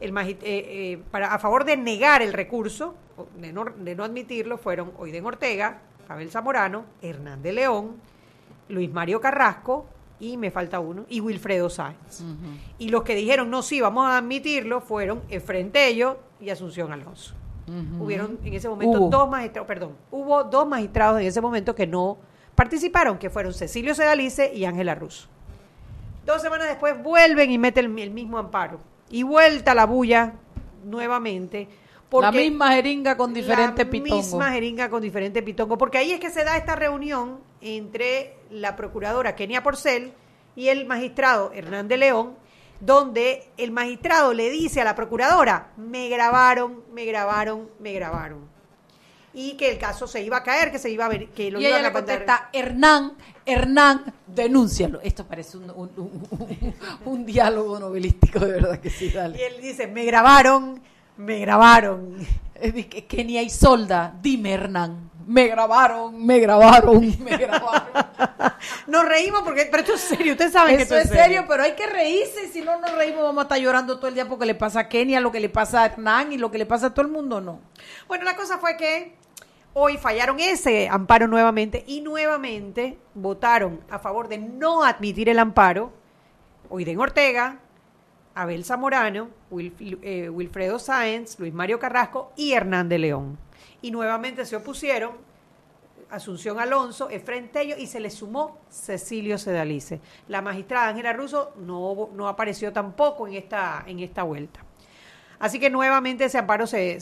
el 0.00 0.16
eh, 0.16 0.38
eh, 0.42 1.02
para, 1.10 1.34
a 1.34 1.38
favor 1.38 1.64
de 1.64 1.76
negar 1.76 2.22
el 2.22 2.32
recurso, 2.32 2.94
de 3.36 3.52
no, 3.52 3.64
de 3.64 3.94
no 3.94 4.04
admitirlo, 4.04 4.58
fueron 4.58 4.92
Oiden 4.98 5.24
Ortega, 5.26 5.82
Abel 6.08 6.30
Zamorano, 6.30 6.84
Hernández 7.02 7.54
León, 7.54 7.96
Luis 8.68 8.90
Mario 8.90 9.20
Carrasco 9.20 9.86
y 10.18 10.36
me 10.36 10.50
falta 10.50 10.80
uno, 10.80 11.06
y 11.08 11.20
Wilfredo 11.20 11.70
Sáenz. 11.70 12.22
Y 12.78 12.88
los 12.88 13.02
que 13.02 13.14
dijeron 13.14 13.50
no, 13.50 13.62
sí, 13.62 13.80
vamos 13.80 14.06
a 14.06 14.18
admitirlo, 14.18 14.80
fueron 14.80 15.22
Efrentello 15.28 16.18
y 16.40 16.50
Asunción 16.50 16.92
Alonso. 16.92 17.34
Hubieron 18.00 18.38
en 18.42 18.54
ese 18.54 18.68
momento 18.68 19.08
dos 19.08 19.30
magistrados, 19.30 19.68
perdón, 19.68 19.96
hubo 20.10 20.42
dos 20.42 20.66
magistrados 20.66 21.20
en 21.20 21.26
ese 21.28 21.40
momento 21.40 21.74
que 21.74 21.86
no 21.86 22.18
participaron, 22.56 23.16
que 23.16 23.30
fueron 23.30 23.54
Cecilio 23.54 23.94
Sedalice 23.94 24.52
y 24.52 24.64
Ángela 24.64 24.96
Russo. 24.96 25.28
Dos 26.24 26.42
semanas 26.42 26.68
después 26.68 27.00
vuelven 27.02 27.50
y 27.50 27.58
meten 27.58 27.98
el, 27.98 28.10
mismo 28.10 28.38
amparo. 28.38 28.80
Y 29.10 29.22
vuelta 29.22 29.74
la 29.74 29.86
bulla 29.86 30.34
nuevamente. 30.84 31.68
la 32.12 32.30
misma 32.30 32.72
jeringa 32.72 33.16
con 33.16 33.32
diferente 33.32 33.86
pitongo. 33.86 34.16
La 34.16 34.22
misma 34.22 34.52
jeringa 34.52 34.90
con 34.90 35.02
diferente 35.02 35.42
pitongo. 35.42 35.78
Porque 35.78 35.98
ahí 35.98 36.12
es 36.12 36.20
que 36.20 36.30
se 36.30 36.44
da 36.44 36.56
esta 36.56 36.76
reunión 36.76 37.40
entre 37.60 38.36
la 38.50 38.76
procuradora 38.76 39.34
Kenia 39.34 39.62
Porcel 39.62 40.12
y 40.56 40.68
el 40.68 40.86
magistrado 40.86 41.52
Hernández 41.54 41.98
León, 41.98 42.36
donde 42.80 43.48
el 43.56 43.70
magistrado 43.70 44.32
le 44.32 44.50
dice 44.50 44.80
a 44.80 44.84
la 44.84 44.94
procuradora, 44.94 45.70
me 45.76 46.08
grabaron, 46.08 46.82
me 46.92 47.04
grabaron, 47.04 47.68
me 47.78 47.92
grabaron 47.92 48.60
y 49.32 49.52
que 49.56 49.70
el 49.70 49.78
caso 49.78 50.06
se 50.06 50.22
iba 50.22 50.38
a 50.38 50.42
caer, 50.42 50.72
que 50.72 50.78
se 50.78 50.90
iba 50.90 51.04
a 51.04 51.08
ver, 51.08 51.28
que 51.28 51.50
lo 51.50 51.60
y 51.60 51.66
ella 51.66 51.80
le 51.80 51.92
contesta, 51.92 52.50
Hernán, 52.52 53.12
Hernán, 53.52 54.12
denúncialo. 54.26 55.00
Esto 55.02 55.26
parece 55.26 55.58
un, 55.58 57.26
diálogo 57.26 57.78
novelístico, 57.78 58.40
de 58.40 58.52
verdad 58.52 58.80
que 58.80 58.90
sí, 58.90 59.10
dale. 59.10 59.38
Y 59.38 59.42
él 59.42 59.60
dice, 59.60 59.86
me 59.86 60.04
grabaron, 60.04 60.82
me 61.16 61.38
grabaron. 61.40 62.16
Hay 62.62 63.50
solda, 63.50 64.14
dime 64.20 64.52
Hernán. 64.52 65.10
Me 65.26 65.46
grabaron, 65.46 66.26
me 66.26 66.40
grabaron, 66.40 67.16
me 67.22 67.36
grabaron. 67.36 67.86
nos 68.88 69.04
reímos 69.04 69.42
porque, 69.42 69.68
pero 69.70 69.82
esto 69.82 69.94
es 69.94 70.00
serio, 70.00 70.32
ustedes 70.32 70.52
saben 70.52 70.76
que 70.76 70.82
esto 70.82 70.96
es 70.96 71.08
serio. 71.08 71.44
pero 71.46 71.62
hay 71.62 71.74
que 71.74 71.86
reírse, 71.86 72.48
si 72.48 72.62
no 72.62 72.80
nos 72.80 72.92
reímos 72.96 73.22
vamos 73.22 73.38
a 73.38 73.42
estar 73.42 73.58
llorando 73.58 73.98
todo 73.98 74.08
el 74.08 74.14
día 74.14 74.28
porque 74.28 74.44
le 74.44 74.56
pasa 74.56 74.80
a 74.80 74.88
Kenia, 74.88 75.20
lo 75.20 75.30
que 75.30 75.38
le 75.38 75.48
pasa 75.48 75.82
a 75.82 75.86
Hernán 75.86 76.32
y 76.32 76.38
lo 76.38 76.50
que 76.50 76.58
le 76.58 76.66
pasa 76.66 76.86
a 76.86 76.94
todo 76.94 77.06
el 77.06 77.12
mundo, 77.12 77.40
no. 77.40 77.60
Bueno, 78.08 78.24
la 78.24 78.34
cosa 78.34 78.58
fue 78.58 78.76
que 78.76 79.19
Hoy 79.72 79.98
fallaron 79.98 80.40
ese 80.40 80.88
amparo 80.88 81.28
nuevamente 81.28 81.84
y 81.86 82.00
nuevamente 82.00 82.98
votaron 83.14 83.80
a 83.88 84.00
favor 84.00 84.28
de 84.28 84.38
no 84.38 84.82
admitir 84.82 85.28
el 85.28 85.38
amparo 85.38 85.92
Oiden 86.68 86.98
Ortega, 86.98 87.60
Abel 88.34 88.64
Zamorano, 88.64 89.28
eh, 89.52 90.28
Wilfredo 90.28 90.78
Sáenz, 90.78 91.38
Luis 91.38 91.52
Mario 91.52 91.78
Carrasco 91.78 92.32
y 92.36 92.52
Hernán 92.52 92.88
de 92.88 92.98
León. 92.98 93.38
Y 93.80 93.90
nuevamente 93.90 94.44
se 94.44 94.56
opusieron 94.56 95.12
Asunción 96.10 96.58
Alonso, 96.58 97.08
Efren 97.08 97.52
Tello 97.52 97.76
y 97.78 97.86
se 97.86 98.00
le 98.00 98.10
sumó 98.10 98.58
Cecilio 98.68 99.38
Sedalice. 99.38 100.00
La 100.26 100.42
magistrada 100.42 100.88
Ángela 100.88 101.12
Russo 101.12 101.52
no, 101.56 102.10
no 102.12 102.26
apareció 102.26 102.72
tampoco 102.72 103.28
en 103.28 103.34
esta, 103.34 103.84
en 103.86 104.00
esta 104.00 104.24
vuelta. 104.24 104.64
Así 105.38 105.60
que 105.60 105.70
nuevamente 105.70 106.24
ese 106.24 106.38
amparo 106.38 106.66
se, 106.66 106.98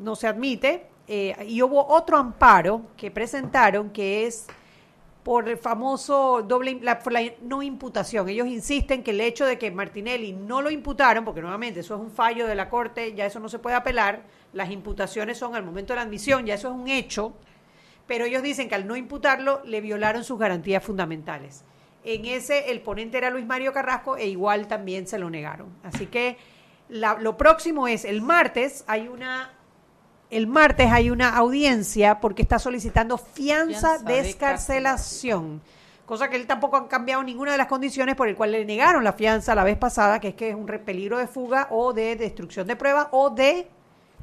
no 0.00 0.14
se 0.14 0.26
admite. 0.26 0.86
Eh, 1.08 1.36
y 1.48 1.62
hubo 1.62 1.86
otro 1.86 2.18
amparo 2.18 2.82
que 2.96 3.10
presentaron 3.10 3.90
que 3.90 4.26
es 4.26 4.46
por 5.22 5.48
el 5.48 5.56
famoso 5.56 6.42
doble 6.42 6.78
la, 6.82 7.00
la 7.10 7.20
no 7.42 7.62
imputación. 7.62 8.28
Ellos 8.28 8.46
insisten 8.46 9.02
que 9.02 9.10
el 9.10 9.20
hecho 9.20 9.44
de 9.44 9.58
que 9.58 9.72
Martinelli 9.72 10.32
no 10.32 10.62
lo 10.62 10.70
imputaron, 10.70 11.24
porque 11.24 11.40
nuevamente 11.40 11.80
eso 11.80 11.96
es 11.96 12.00
un 12.00 12.12
fallo 12.12 12.46
de 12.46 12.54
la 12.54 12.68
Corte, 12.68 13.12
ya 13.12 13.26
eso 13.26 13.40
no 13.40 13.48
se 13.48 13.58
puede 13.58 13.74
apelar, 13.74 14.22
las 14.52 14.70
imputaciones 14.70 15.36
son 15.36 15.56
al 15.56 15.64
momento 15.64 15.92
de 15.92 15.96
la 15.96 16.02
admisión, 16.02 16.46
ya 16.46 16.54
eso 16.54 16.68
es 16.68 16.74
un 16.74 16.86
hecho, 16.86 17.34
pero 18.06 18.24
ellos 18.24 18.42
dicen 18.42 18.68
que 18.68 18.76
al 18.76 18.86
no 18.86 18.94
imputarlo 18.94 19.62
le 19.64 19.80
violaron 19.80 20.22
sus 20.22 20.38
garantías 20.38 20.84
fundamentales. 20.84 21.64
En 22.04 22.24
ese 22.24 22.70
el 22.70 22.80
ponente 22.80 23.18
era 23.18 23.30
Luis 23.30 23.46
Mario 23.46 23.72
Carrasco 23.72 24.16
e 24.16 24.28
igual 24.28 24.68
también 24.68 25.08
se 25.08 25.18
lo 25.18 25.28
negaron. 25.28 25.76
Así 25.82 26.06
que 26.06 26.36
lo 26.88 27.36
próximo 27.36 27.88
es 27.88 28.04
el 28.04 28.22
martes 28.22 28.84
hay 28.86 29.08
una 29.08 29.50
el 30.30 30.46
martes 30.46 30.90
hay 30.90 31.10
una 31.10 31.36
audiencia 31.36 32.20
porque 32.20 32.42
está 32.42 32.58
solicitando 32.58 33.18
fianza, 33.18 33.98
de 33.98 34.20
escarcelación, 34.20 35.60
cosa 36.04 36.28
que 36.28 36.36
él 36.36 36.46
tampoco 36.46 36.76
ha 36.76 36.88
cambiado 36.88 37.22
ninguna 37.22 37.52
de 37.52 37.58
las 37.58 37.66
condiciones 37.66 38.16
por 38.16 38.28
el 38.28 38.36
cual 38.36 38.52
le 38.52 38.64
negaron 38.64 39.04
la 39.04 39.12
fianza 39.12 39.54
la 39.54 39.64
vez 39.64 39.78
pasada, 39.78 40.20
que 40.20 40.28
es 40.28 40.34
que 40.34 40.50
es 40.50 40.54
un 40.54 40.66
peligro 40.66 41.18
de 41.18 41.26
fuga 41.26 41.68
o 41.70 41.92
de 41.92 42.16
destrucción 42.16 42.66
de 42.66 42.76
prueba 42.76 43.08
o 43.12 43.30
de 43.30 43.68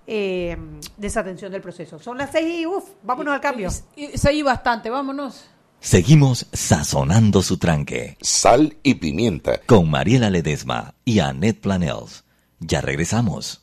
eh, 0.06 0.58
desatención 0.98 1.52
del 1.52 1.62
proceso. 1.62 2.00
Son 2.00 2.18
las 2.18 2.32
seis 2.32 2.62
y 2.62 2.66
uff, 2.66 2.84
vámonos 3.04 3.34
al 3.34 3.42
cambio. 3.42 3.70
Seguí 4.16 4.42
bastante, 4.42 4.90
vámonos. 4.90 5.50
Seguimos 5.80 6.48
sazonando 6.54 7.42
su 7.42 7.58
tranque. 7.58 8.18
Sal 8.22 8.78
y 8.84 8.96
pimienta. 8.96 9.60
Con 9.66 9.90
Mariela 9.90 10.30
Ledesma 10.30 10.94
y 11.04 11.20
Annette 11.20 11.60
Planels. 11.60 12.24
Ya 12.60 12.80
regresamos. 12.80 13.63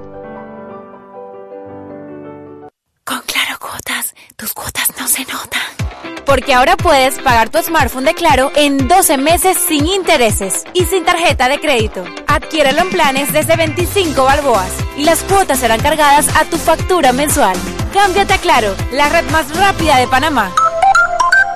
Porque 6.31 6.53
ahora 6.53 6.77
puedes 6.77 7.19
pagar 7.19 7.49
tu 7.49 7.57
smartphone 7.57 8.05
de 8.05 8.13
Claro 8.13 8.53
en 8.55 8.87
12 8.87 9.17
meses 9.17 9.57
sin 9.67 9.85
intereses 9.85 10.63
y 10.73 10.85
sin 10.85 11.03
tarjeta 11.03 11.49
de 11.49 11.59
crédito. 11.59 12.05
Adquiérelo 12.25 12.83
en 12.83 12.89
planes 12.89 13.33
desde 13.33 13.57
25 13.57 14.23
balboas 14.23 14.71
y 14.95 15.03
las 15.03 15.23
cuotas 15.23 15.59
serán 15.59 15.81
cargadas 15.81 16.33
a 16.37 16.45
tu 16.45 16.55
factura 16.55 17.11
mensual. 17.11 17.57
Cámbiate 17.91 18.31
a 18.31 18.37
Claro, 18.37 18.73
la 18.93 19.09
red 19.09 19.29
más 19.29 19.53
rápida 19.57 19.97
de 19.97 20.07
Panamá. 20.07 20.53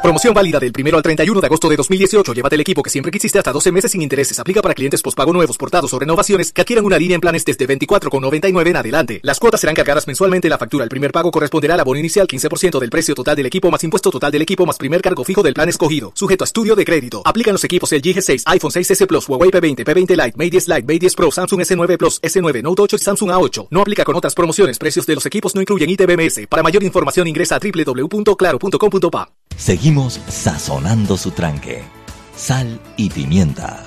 Promoción 0.05 0.35
válida 0.35 0.59
del 0.59 0.71
1 0.71 0.97
al 0.97 1.01
31 1.01 1.41
de 1.41 1.47
agosto 1.47 1.67
de 1.67 1.77
2018. 1.77 2.33
Llévate 2.35 2.53
el 2.53 2.61
equipo 2.61 2.83
que 2.83 2.91
siempre 2.91 3.11
quisiste 3.11 3.39
hasta 3.39 3.51
12 3.51 3.71
meses 3.71 3.91
sin 3.91 4.03
intereses. 4.03 4.37
Aplica 4.37 4.61
para 4.61 4.75
clientes 4.75 5.01
pospago 5.01 5.33
nuevos, 5.33 5.57
portados 5.57 5.91
o 5.95 5.97
renovaciones 5.97 6.53
que 6.53 6.61
adquieran 6.61 6.85
una 6.85 6.99
línea 6.99 7.15
en 7.15 7.21
planes 7.21 7.43
desde 7.43 7.67
24,99 7.67 8.67
en 8.67 8.75
adelante. 8.75 9.19
Las 9.23 9.39
cuotas 9.39 9.61
serán 9.61 9.73
cargadas 9.75 10.05
mensualmente 10.05 10.45
en 10.45 10.51
la 10.51 10.59
factura. 10.59 10.83
El 10.83 10.91
primer 10.91 11.11
pago 11.11 11.31
corresponderá 11.31 11.73
al 11.73 11.79
abono 11.79 11.99
inicial 11.99 12.27
15% 12.27 12.79
del 12.79 12.91
precio 12.91 13.15
total 13.15 13.35
del 13.35 13.47
equipo 13.47 13.71
más 13.71 13.83
impuesto 13.83 14.11
total 14.11 14.31
del 14.31 14.43
equipo 14.43 14.63
más 14.67 14.77
primer 14.77 15.01
cargo 15.01 15.23
fijo 15.23 15.41
del 15.41 15.55
plan 15.55 15.69
escogido. 15.69 16.11
Sujeto 16.13 16.43
a 16.43 16.45
estudio 16.45 16.75
de 16.75 16.85
crédito. 16.85 17.23
Aplican 17.25 17.53
los 17.53 17.63
equipos 17.63 17.91
el 17.91 18.03
G6, 18.03 18.43
iPhone 18.45 18.69
6S 18.69 19.07
Plus, 19.07 19.27
Huawei 19.27 19.49
P20, 19.49 19.83
P20 19.83 20.09
Lite, 20.11 20.37
Mate 20.37 20.49
10 20.51 20.67
Lite, 20.67 20.83
Mate 20.83 20.99
10 20.99 21.15
Pro, 21.15 21.31
Samsung 21.31 21.61
S9 21.61 21.97
Plus, 21.97 22.21
S9 22.21 22.61
Note 22.61 22.79
8 22.83 22.95
y 22.95 22.99
Samsung 22.99 23.31
A8. 23.31 23.67
No 23.71 23.81
aplica 23.81 24.03
con 24.03 24.15
otras 24.15 24.35
promociones. 24.35 24.77
Precios 24.77 25.07
de 25.07 25.15
los 25.15 25.25
equipos 25.25 25.55
no 25.55 25.61
incluyen 25.61 25.89
ITBMS. 25.89 26.45
Para 26.47 26.61
mayor 26.61 26.83
información 26.83 27.25
ingresa 27.25 27.55
a 27.55 27.59
www.claro.com.pa. 27.59 29.31
Seguimos 29.57 30.19
sazonando 30.27 31.17
su 31.17 31.31
tranque. 31.31 31.81
Sal 32.35 32.79
y 32.97 33.09
pimienta. 33.09 33.83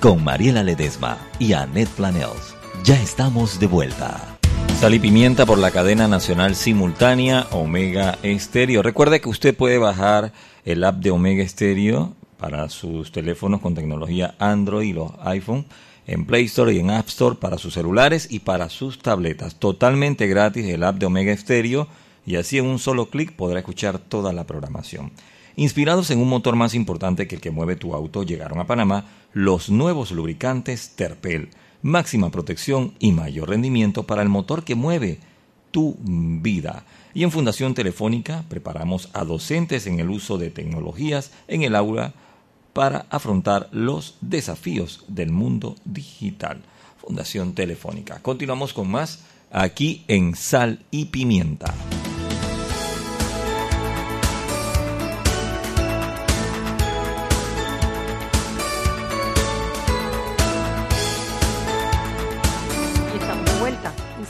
Con 0.00 0.22
Mariela 0.24 0.62
Ledesma 0.62 1.16
y 1.38 1.52
Annette 1.52 1.90
Planels. 1.90 2.54
Ya 2.84 3.00
estamos 3.00 3.60
de 3.60 3.66
vuelta. 3.66 4.38
Sal 4.80 4.94
y 4.94 4.98
pimienta 4.98 5.46
por 5.46 5.58
la 5.58 5.70
cadena 5.70 6.08
nacional 6.08 6.56
simultánea 6.56 7.46
Omega 7.52 8.18
Estéreo. 8.22 8.82
Recuerde 8.82 9.20
que 9.20 9.28
usted 9.28 9.56
puede 9.56 9.78
bajar 9.78 10.32
el 10.64 10.82
app 10.84 10.96
de 10.96 11.12
Omega 11.12 11.42
Estéreo 11.42 12.14
para 12.36 12.68
sus 12.68 13.12
teléfonos 13.12 13.60
con 13.60 13.74
tecnología 13.74 14.34
Android 14.40 14.88
y 14.88 14.92
los 14.92 15.12
iPhone 15.24 15.66
en 16.06 16.26
Play 16.26 16.46
Store 16.46 16.74
y 16.74 16.80
en 16.80 16.90
App 16.90 17.06
Store 17.08 17.36
para 17.36 17.58
sus 17.58 17.74
celulares 17.74 18.26
y 18.30 18.40
para 18.40 18.68
sus 18.68 18.98
tabletas. 18.98 19.54
Totalmente 19.54 20.26
gratis 20.26 20.66
el 20.66 20.82
app 20.82 20.96
de 20.96 21.06
Omega 21.06 21.32
Estéreo 21.32 21.86
y 22.26 22.36
así 22.36 22.58
en 22.58 22.66
un 22.66 22.78
solo 22.78 23.10
clic 23.10 23.32
podrá 23.32 23.60
escuchar 23.60 23.98
toda 23.98 24.32
la 24.32 24.46
programación. 24.46 25.12
Inspirados 25.56 26.10
en 26.10 26.20
un 26.20 26.28
motor 26.28 26.56
más 26.56 26.74
importante 26.74 27.26
que 27.28 27.34
el 27.34 27.40
que 27.40 27.50
mueve 27.50 27.76
tu 27.76 27.94
auto, 27.94 28.22
llegaron 28.22 28.58
a 28.58 28.66
Panamá 28.66 29.06
los 29.32 29.70
nuevos 29.70 30.10
lubricantes 30.10 30.92
Terpel, 30.96 31.50
máxima 31.82 32.30
protección 32.30 32.94
y 32.98 33.12
mayor 33.12 33.50
rendimiento 33.50 34.04
para 34.04 34.22
el 34.22 34.28
motor 34.28 34.64
que 34.64 34.74
mueve 34.74 35.18
tu 35.70 35.96
vida. 36.00 36.84
Y 37.14 37.24
en 37.24 37.30
Fundación 37.30 37.74
Telefónica 37.74 38.44
preparamos 38.48 39.10
a 39.12 39.24
docentes 39.24 39.86
en 39.86 40.00
el 40.00 40.08
uso 40.08 40.38
de 40.38 40.50
tecnologías 40.50 41.32
en 41.48 41.62
el 41.62 41.74
aula 41.74 42.14
para 42.72 43.06
afrontar 43.10 43.68
los 43.72 44.16
desafíos 44.20 45.04
del 45.08 45.30
mundo 45.30 45.74
digital. 45.84 46.62
Fundación 46.98 47.52
Telefónica. 47.54 48.20
Continuamos 48.22 48.72
con 48.72 48.90
más 48.90 49.24
aquí 49.50 50.04
en 50.08 50.34
Sal 50.36 50.84
y 50.90 51.06
Pimienta. 51.06 51.74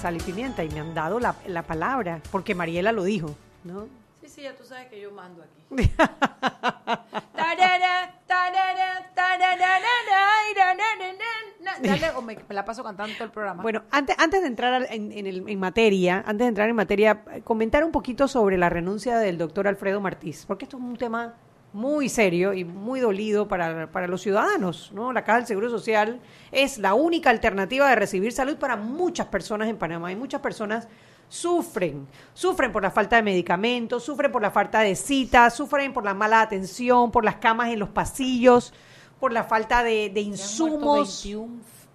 Sal 0.02 0.16
y 0.16 0.20
pimienta 0.20 0.64
y 0.64 0.68
me 0.70 0.80
han 0.80 0.94
dado 0.94 1.20
la, 1.20 1.36
la 1.46 1.62
palabra, 1.62 2.20
porque 2.32 2.56
Mariela 2.56 2.90
lo 2.90 3.04
dijo, 3.04 3.36
¿no? 3.62 3.86
Sí, 4.20 4.28
sí, 4.28 4.42
ya 4.42 4.52
tú 4.52 4.64
sabes 4.64 4.88
que 4.88 5.00
yo 5.00 5.12
mando 5.12 5.44
aquí. 5.44 5.92
Dale, 11.82 12.10
o 12.16 12.22
me, 12.22 12.36
la 12.48 12.64
paso 12.64 12.82
cantando 12.82 13.14
todo 13.14 13.24
el 13.24 13.30
programa. 13.30 13.62
Bueno, 13.62 13.82
antes, 13.92 14.16
antes 14.18 14.40
de 14.40 14.48
entrar 14.48 14.88
en, 14.90 15.12
en, 15.12 15.26
el, 15.28 15.48
en, 15.48 15.60
materia, 15.60 16.18
antes 16.26 16.38
de 16.38 16.48
entrar 16.48 16.68
en 16.68 16.74
materia, 16.74 17.22
comentar 17.44 17.84
un 17.84 17.92
poquito 17.92 18.26
sobre 18.26 18.58
la 18.58 18.68
renuncia 18.68 19.18
del 19.18 19.38
doctor 19.38 19.68
Alfredo 19.68 20.00
Martís, 20.00 20.44
porque 20.46 20.64
esto 20.64 20.78
es 20.78 20.82
un 20.82 20.96
tema 20.96 21.34
muy 21.72 22.08
serio 22.08 22.52
y 22.52 22.64
muy 22.64 23.00
dolido 23.00 23.48
para, 23.48 23.90
para, 23.90 24.06
los 24.06 24.22
ciudadanos. 24.22 24.90
¿no? 24.92 25.12
La 25.12 25.24
Caja 25.24 25.38
del 25.38 25.46
Seguro 25.46 25.70
Social 25.70 26.20
es 26.50 26.78
la 26.78 26.94
única 26.94 27.30
alternativa 27.30 27.88
de 27.88 27.96
recibir 27.96 28.32
salud 28.32 28.56
para 28.56 28.76
muchas 28.76 29.26
personas 29.26 29.68
en 29.68 29.76
Panamá 29.76 30.12
y 30.12 30.16
muchas 30.16 30.40
personas 30.40 30.88
sufren, 31.28 32.06
sufren 32.34 32.72
por 32.72 32.82
la 32.82 32.90
falta 32.90 33.16
de 33.16 33.22
medicamentos, 33.22 34.04
sufren 34.04 34.30
por 34.30 34.42
la 34.42 34.50
falta 34.50 34.80
de 34.80 34.94
citas, 34.94 35.54
sufren 35.54 35.92
por 35.94 36.04
la 36.04 36.12
mala 36.12 36.42
atención, 36.42 37.10
por 37.10 37.24
las 37.24 37.36
camas 37.36 37.70
en 37.70 37.78
los 37.78 37.88
pasillos, 37.88 38.74
por 39.18 39.32
la 39.32 39.44
falta 39.44 39.82
de, 39.82 40.10
de 40.10 40.20
insumos 40.20 41.26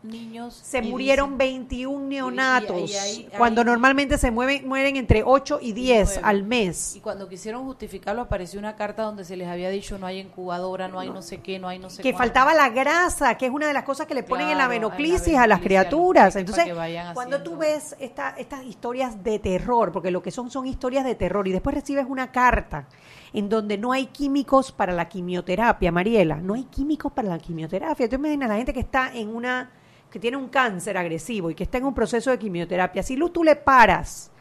niños. 0.07 0.59
Se 0.63 0.81
murieron 0.81 1.31
dicen- 1.31 1.37
21 1.37 2.07
neonatos, 2.07 2.91
y 2.91 2.95
ahí- 2.95 3.29
cuando 3.37 3.61
ahí- 3.61 3.65
normalmente 3.67 4.17
se 4.17 4.31
mueven, 4.31 4.67
mueren 4.67 4.95
entre 4.95 5.23
8 5.23 5.59
y 5.61 5.73
10 5.73 6.09
nueve. 6.15 6.21
al 6.23 6.43
mes. 6.43 6.95
Y 6.95 6.99
cuando 6.99 7.27
quisieron 7.29 7.63
justificarlo 7.65 8.21
apareció 8.23 8.59
una 8.59 8.75
carta 8.75 9.03
donde 9.03 9.25
se 9.25 9.35
les 9.37 9.47
había 9.47 9.69
dicho 9.69 9.97
no 9.97 10.05
hay 10.07 10.19
incubadora, 10.19 10.87
no 10.87 10.99
hay 10.99 11.09
no 11.09 11.21
sé 11.21 11.39
qué, 11.39 11.59
no 11.59 11.67
hay 11.67 11.79
no 11.79 11.89
sé 11.89 12.01
que 12.01 12.11
cuánto. 12.11 12.17
faltaba 12.17 12.53
la 12.53 12.69
grasa, 12.69 13.35
que 13.37 13.45
es 13.47 13.51
una 13.51 13.67
de 13.67 13.73
las 13.73 13.83
cosas 13.83 14.07
que 14.07 14.13
le 14.13 14.23
ponen 14.23 14.49
en 14.49 14.57
la 14.57 14.65
Claro, 14.65 14.73
en 14.73 14.81
la 14.81 14.87
venoclisis 14.89 15.35
a 15.37 15.47
las 15.47 15.59
criaturas. 15.61 16.35
Entonces, 16.35 16.65
que 16.65 16.73
cuando 17.13 17.41
tú 17.43 17.57
ves 17.57 17.95
esta, 17.99 18.29
estas 18.37 18.63
historias 18.65 19.23
de 19.23 19.39
terror, 19.39 19.91
porque 19.91 20.11
lo 20.11 20.21
que 20.21 20.31
son 20.31 20.49
son 20.51 20.67
historias 20.67 21.05
de 21.05 21.15
terror, 21.15 21.47
y 21.47 21.51
después 21.51 21.73
recibes 21.75 22.05
una 22.07 22.31
carta 22.31 22.87
en 23.33 23.49
donde 23.49 23.77
no 23.77 23.91
hay 23.91 24.05
químicos 24.07 24.71
para 24.71 24.93
la 24.93 25.07
quimioterapia, 25.09 25.91
Mariela, 25.91 26.37
no 26.37 26.53
hay 26.53 26.63
químicos 26.63 27.11
para 27.11 27.27
la 27.27 27.37
quimioterapia. 27.37 28.07
Tú 28.09 28.15
imaginas 28.15 28.49
la 28.49 28.55
gente 28.55 28.73
que 28.73 28.79
está 28.79 29.11
en 29.13 29.35
una, 29.35 29.69
que 30.09 30.19
tiene 30.19 30.37
un 30.37 30.47
cáncer 30.49 30.97
agresivo 30.97 31.51
y 31.51 31.55
que 31.55 31.63
está 31.63 31.77
en 31.77 31.85
un 31.85 31.93
proceso 31.93 32.31
de 32.31 32.39
quimioterapia, 32.39 33.03
si 33.03 33.17
tú 33.29 33.43
le 33.43 33.55
paras 33.55 34.31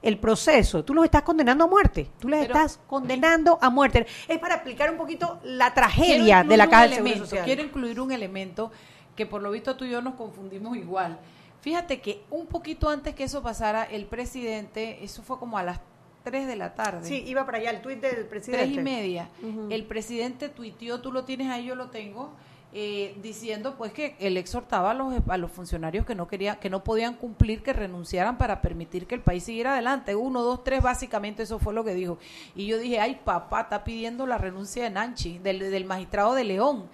el 0.00 0.18
proceso, 0.18 0.84
tú 0.84 0.94
los 0.94 1.04
estás 1.04 1.22
condenando 1.22 1.64
a 1.64 1.66
muerte, 1.66 2.08
tú 2.20 2.28
les 2.28 2.42
Pero- 2.42 2.54
estás 2.54 2.80
condenando 2.86 3.58
a 3.60 3.68
muerte. 3.68 4.06
Es 4.28 4.38
para 4.38 4.54
explicar 4.54 4.90
un 4.90 4.96
poquito 4.96 5.40
la 5.42 5.74
tragedia 5.74 6.44
de 6.44 6.56
la 6.56 6.68
caja 6.68 6.82
del 6.82 6.90
Seguro 6.92 7.06
elemento, 7.08 7.26
Social. 7.26 7.44
Quiero 7.44 7.62
incluir 7.62 8.00
un 8.00 8.12
elemento 8.12 8.70
que 9.16 9.26
por 9.26 9.42
lo 9.42 9.50
visto 9.50 9.76
tú 9.76 9.84
y 9.84 9.90
yo 9.90 10.00
nos 10.00 10.14
confundimos 10.14 10.76
igual. 10.76 11.18
Fíjate 11.60 12.00
que 12.00 12.22
un 12.30 12.46
poquito 12.46 12.88
antes 12.88 13.16
que 13.16 13.24
eso 13.24 13.42
pasara, 13.42 13.82
el 13.82 14.06
presidente, 14.06 15.02
eso 15.02 15.24
fue 15.24 15.40
como 15.40 15.58
a 15.58 15.64
las 15.64 15.80
3 16.22 16.46
de 16.46 16.54
la 16.54 16.74
tarde. 16.74 17.04
Sí, 17.06 17.24
iba 17.26 17.44
para 17.44 17.58
allá 17.58 17.70
el 17.70 17.82
tuit 17.82 18.00
del 18.00 18.26
presidente. 18.26 18.66
Tres 18.66 18.78
y 18.78 18.80
media. 18.80 19.28
El 19.70 19.84
presidente 19.84 20.48
tuiteó, 20.48 21.00
tú 21.00 21.10
lo 21.10 21.24
tienes 21.24 21.50
ahí, 21.50 21.66
yo 21.66 21.74
lo 21.74 21.90
tengo, 21.90 22.30
eh, 22.72 23.16
diciendo 23.22 23.76
pues 23.76 23.92
que 23.92 24.16
él 24.18 24.36
exhortaba 24.36 24.90
a 24.90 24.94
los, 24.94 25.14
a 25.28 25.36
los 25.36 25.50
funcionarios 25.50 26.04
que 26.04 26.14
no 26.14 26.28
querían, 26.28 26.56
que 26.56 26.70
no 26.70 26.84
podían 26.84 27.14
cumplir, 27.14 27.62
que 27.62 27.72
renunciaran 27.72 28.38
para 28.38 28.60
permitir 28.60 29.06
que 29.06 29.14
el 29.14 29.22
país 29.22 29.44
siguiera 29.44 29.72
adelante. 29.72 30.14
Uno, 30.14 30.42
dos, 30.42 30.64
tres, 30.64 30.82
básicamente 30.82 31.42
eso 31.42 31.58
fue 31.58 31.74
lo 31.74 31.84
que 31.84 31.94
dijo. 31.94 32.18
Y 32.54 32.66
yo 32.66 32.78
dije, 32.78 33.00
ay 33.00 33.20
papá, 33.24 33.62
está 33.62 33.84
pidiendo 33.84 34.26
la 34.26 34.38
renuncia 34.38 34.84
de 34.84 34.90
Nanchi, 34.90 35.38
del, 35.38 35.58
del 35.58 35.84
magistrado 35.84 36.34
de 36.34 36.44
León. 36.44 36.88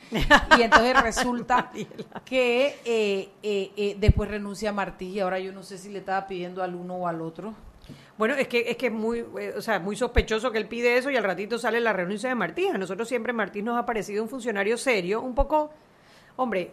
Y 0.59 0.63
entonces 0.63 1.01
resulta 1.03 1.71
que 2.25 2.77
eh, 2.85 3.29
eh, 3.43 3.71
eh, 3.77 3.97
después 3.99 4.31
renuncia 4.31 4.73
Martí 4.73 5.07
y 5.07 5.21
ahora 5.21 5.39
yo 5.39 5.53
no 5.53 5.63
sé 5.63 5.79
si 5.79 5.91
le 5.91 5.99
estaba 5.99 6.27
pidiendo 6.27 6.63
al 6.63 6.75
uno 6.75 6.95
o 6.95 7.09
al 7.09 7.21
otro. 7.21 7.55
Bueno, 8.17 8.35
es 8.35 8.47
que 8.47 8.71
es 8.71 8.77
que 8.77 8.87
es 8.87 8.93
muy, 8.93 9.25
eh, 9.39 9.55
o 9.57 9.61
sea, 9.61 9.81
muy 9.81 9.97
sospechoso 9.97 10.53
que 10.53 10.59
él 10.59 10.69
pide 10.69 10.97
eso 10.97 11.11
y 11.11 11.17
al 11.17 11.25
ratito 11.25 11.59
sale 11.59 11.81
la 11.81 11.93
renuncia 11.93 12.29
de 12.29 12.35
Martí. 12.35 12.67
A 12.69 12.79
nosotros 12.79 13.09
siempre 13.09 13.33
Martí 13.33 13.63
nos 13.63 13.77
ha 13.77 13.85
parecido 13.85 14.23
un 14.23 14.29
funcionario 14.29 14.77
serio, 14.79 15.21
un 15.21 15.35
poco, 15.35 15.71
hombre, 16.37 16.71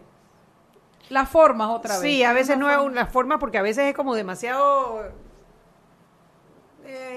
Las 1.08 1.28
formas 1.28 1.68
otra 1.70 1.94
vez. 1.94 2.02
sí, 2.02 2.22
a 2.22 2.32
veces 2.32 2.56
no 2.56 2.70
es 2.70 2.78
una 2.78 3.06
forma 3.06 3.38
porque 3.38 3.58
a 3.58 3.62
veces 3.62 3.86
es 3.86 3.94
como 3.94 4.14
demasiado 4.14 5.10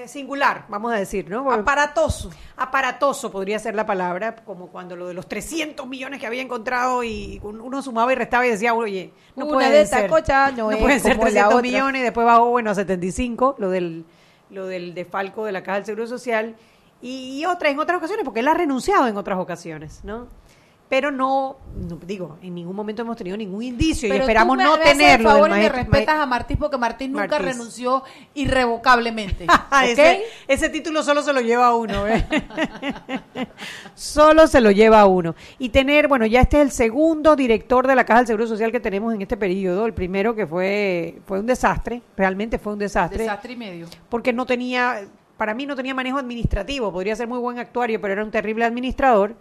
eh, 0.06 0.08
singular, 0.08 0.66
vamos 0.70 0.94
a 0.94 0.96
decir, 0.96 1.30
¿no? 1.30 1.44
Porque- 1.44 1.60
aparatoso. 1.62 2.30
aparatoso 2.58 3.32
podría 3.32 3.60
ser 3.60 3.76
la 3.76 3.86
palabra, 3.86 4.36
como 4.38 4.68
cuando 4.68 4.96
lo 4.96 5.08
de 5.08 5.14
los 5.14 5.28
300 5.28 5.88
millones 5.88 6.20
que 6.20 6.28
había 6.28 6.42
encontrado 6.42 7.04
y 7.04 7.40
un- 7.44 7.62
uno 7.62 7.82
sumaba 7.82 8.12
y 8.14 8.16
restaba 8.16 8.46
y 8.48 8.52
decía, 8.52 8.74
oye, 8.74 9.12
no 9.36 9.46
Una 9.46 9.54
pueden 9.56 9.72
de 9.74 9.86
ser, 9.86 10.10
cochas 10.10 10.54
no 10.56 10.72
no 10.72 10.78
pueden 10.78 11.00
ser 11.00 11.14
como 11.18 11.26
la 11.26 11.32
300 11.32 11.54
otra. 11.56 11.62
millones, 11.62 12.04
después 12.04 12.26
bajó, 12.26 12.50
bueno, 12.50 12.72
a 12.72 12.76
75, 12.76 13.56
lo 13.60 13.70
del, 13.70 14.06
lo 14.50 14.68
del 14.68 14.94
defalco 14.94 15.46
de 15.46 15.52
la 15.52 15.64
Caja 15.64 15.78
del 15.78 15.86
Seguro 15.86 16.08
Social, 16.08 16.56
y, 17.02 17.40
y 17.40 17.46
otra, 17.46 17.70
en 17.70 17.78
otras 17.80 17.98
ocasiones, 17.98 18.24
porque 18.24 18.40
él 18.40 18.48
ha 18.48 18.54
renunciado 18.54 19.08
en 19.08 19.18
otras 19.18 19.38
ocasiones, 19.38 20.00
¿no? 20.04 20.28
Pero 20.88 21.10
no, 21.10 21.58
no, 21.76 21.98
digo, 22.06 22.38
en 22.44 22.54
ningún 22.54 22.76
momento 22.76 23.02
hemos 23.02 23.18
tenido 23.18 23.36
ningún 23.36 23.64
indicio 23.64 24.08
y 24.08 24.18
esperamos 24.18 24.56
tú 24.56 24.58
me- 24.64 24.70
no 24.70 24.78
tenerlo. 24.78 25.30
del 25.30 25.40
favor 25.40 25.50
y 25.50 25.54
me 25.62 25.70
respetas 25.70 26.16
a 26.20 26.26
Martí 26.28 26.56
porque 26.56 26.78
Martín 26.78 27.12
nunca 27.12 27.28
Martís. 27.28 27.48
renunció 27.48 28.04
irrevocablemente. 28.36 29.48
Ah, 29.72 29.82
¿ok? 29.84 29.90
ese, 29.92 30.24
ese 30.48 30.70
título 30.70 31.02
solo 31.04 31.22
se 31.24 31.34
lo 31.34 31.42
lleva 31.42 31.66
a 31.68 31.76
uno. 31.76 32.08
¿eh? 32.08 32.24
solo 33.96 34.48
se 34.48 34.62
lo 34.62 34.72
lleva 34.72 35.02
a 35.02 35.06
uno. 35.06 35.36
Y 35.58 35.70
tener, 35.70 36.08
bueno, 36.08 36.26
ya 36.26 36.42
este 36.42 36.58
es 36.58 36.64
el 36.64 36.72
segundo 36.72 37.36
director 37.36 37.88
de 37.88 37.96
la 37.96 38.06
Caja 38.06 38.20
del 38.20 38.28
Seguro 38.28 38.48
Social 38.48 38.72
que 38.72 38.80
tenemos 38.80 39.14
en 39.14 39.22
este 39.22 39.38
periodo. 39.38 39.86
El 39.86 39.94
primero 39.94 40.36
que 40.36 40.46
fue, 40.48 41.20
fue 41.26 41.40
un 41.40 41.46
desastre, 41.46 42.02
realmente 42.16 42.58
fue 42.60 42.74
un 42.74 42.80
desastre, 42.80 43.24
Desastre 43.24 43.54
y 43.54 43.56
medio. 43.58 43.88
porque 44.10 44.32
no 44.34 44.46
tenía, 44.46 45.02
para 45.38 45.54
mí 45.54 45.66
no 45.66 45.76
tenía 45.76 45.94
manejo 45.94 46.18
administrativo, 46.18 46.92
podría 46.92 47.16
ser 47.16 47.28
muy 47.28 47.40
buen 47.40 47.60
actuario, 47.60 48.00
pero 48.00 48.14
era 48.14 48.24
un 48.24 48.32
terrible 48.32 48.66
administrador. 48.66 49.36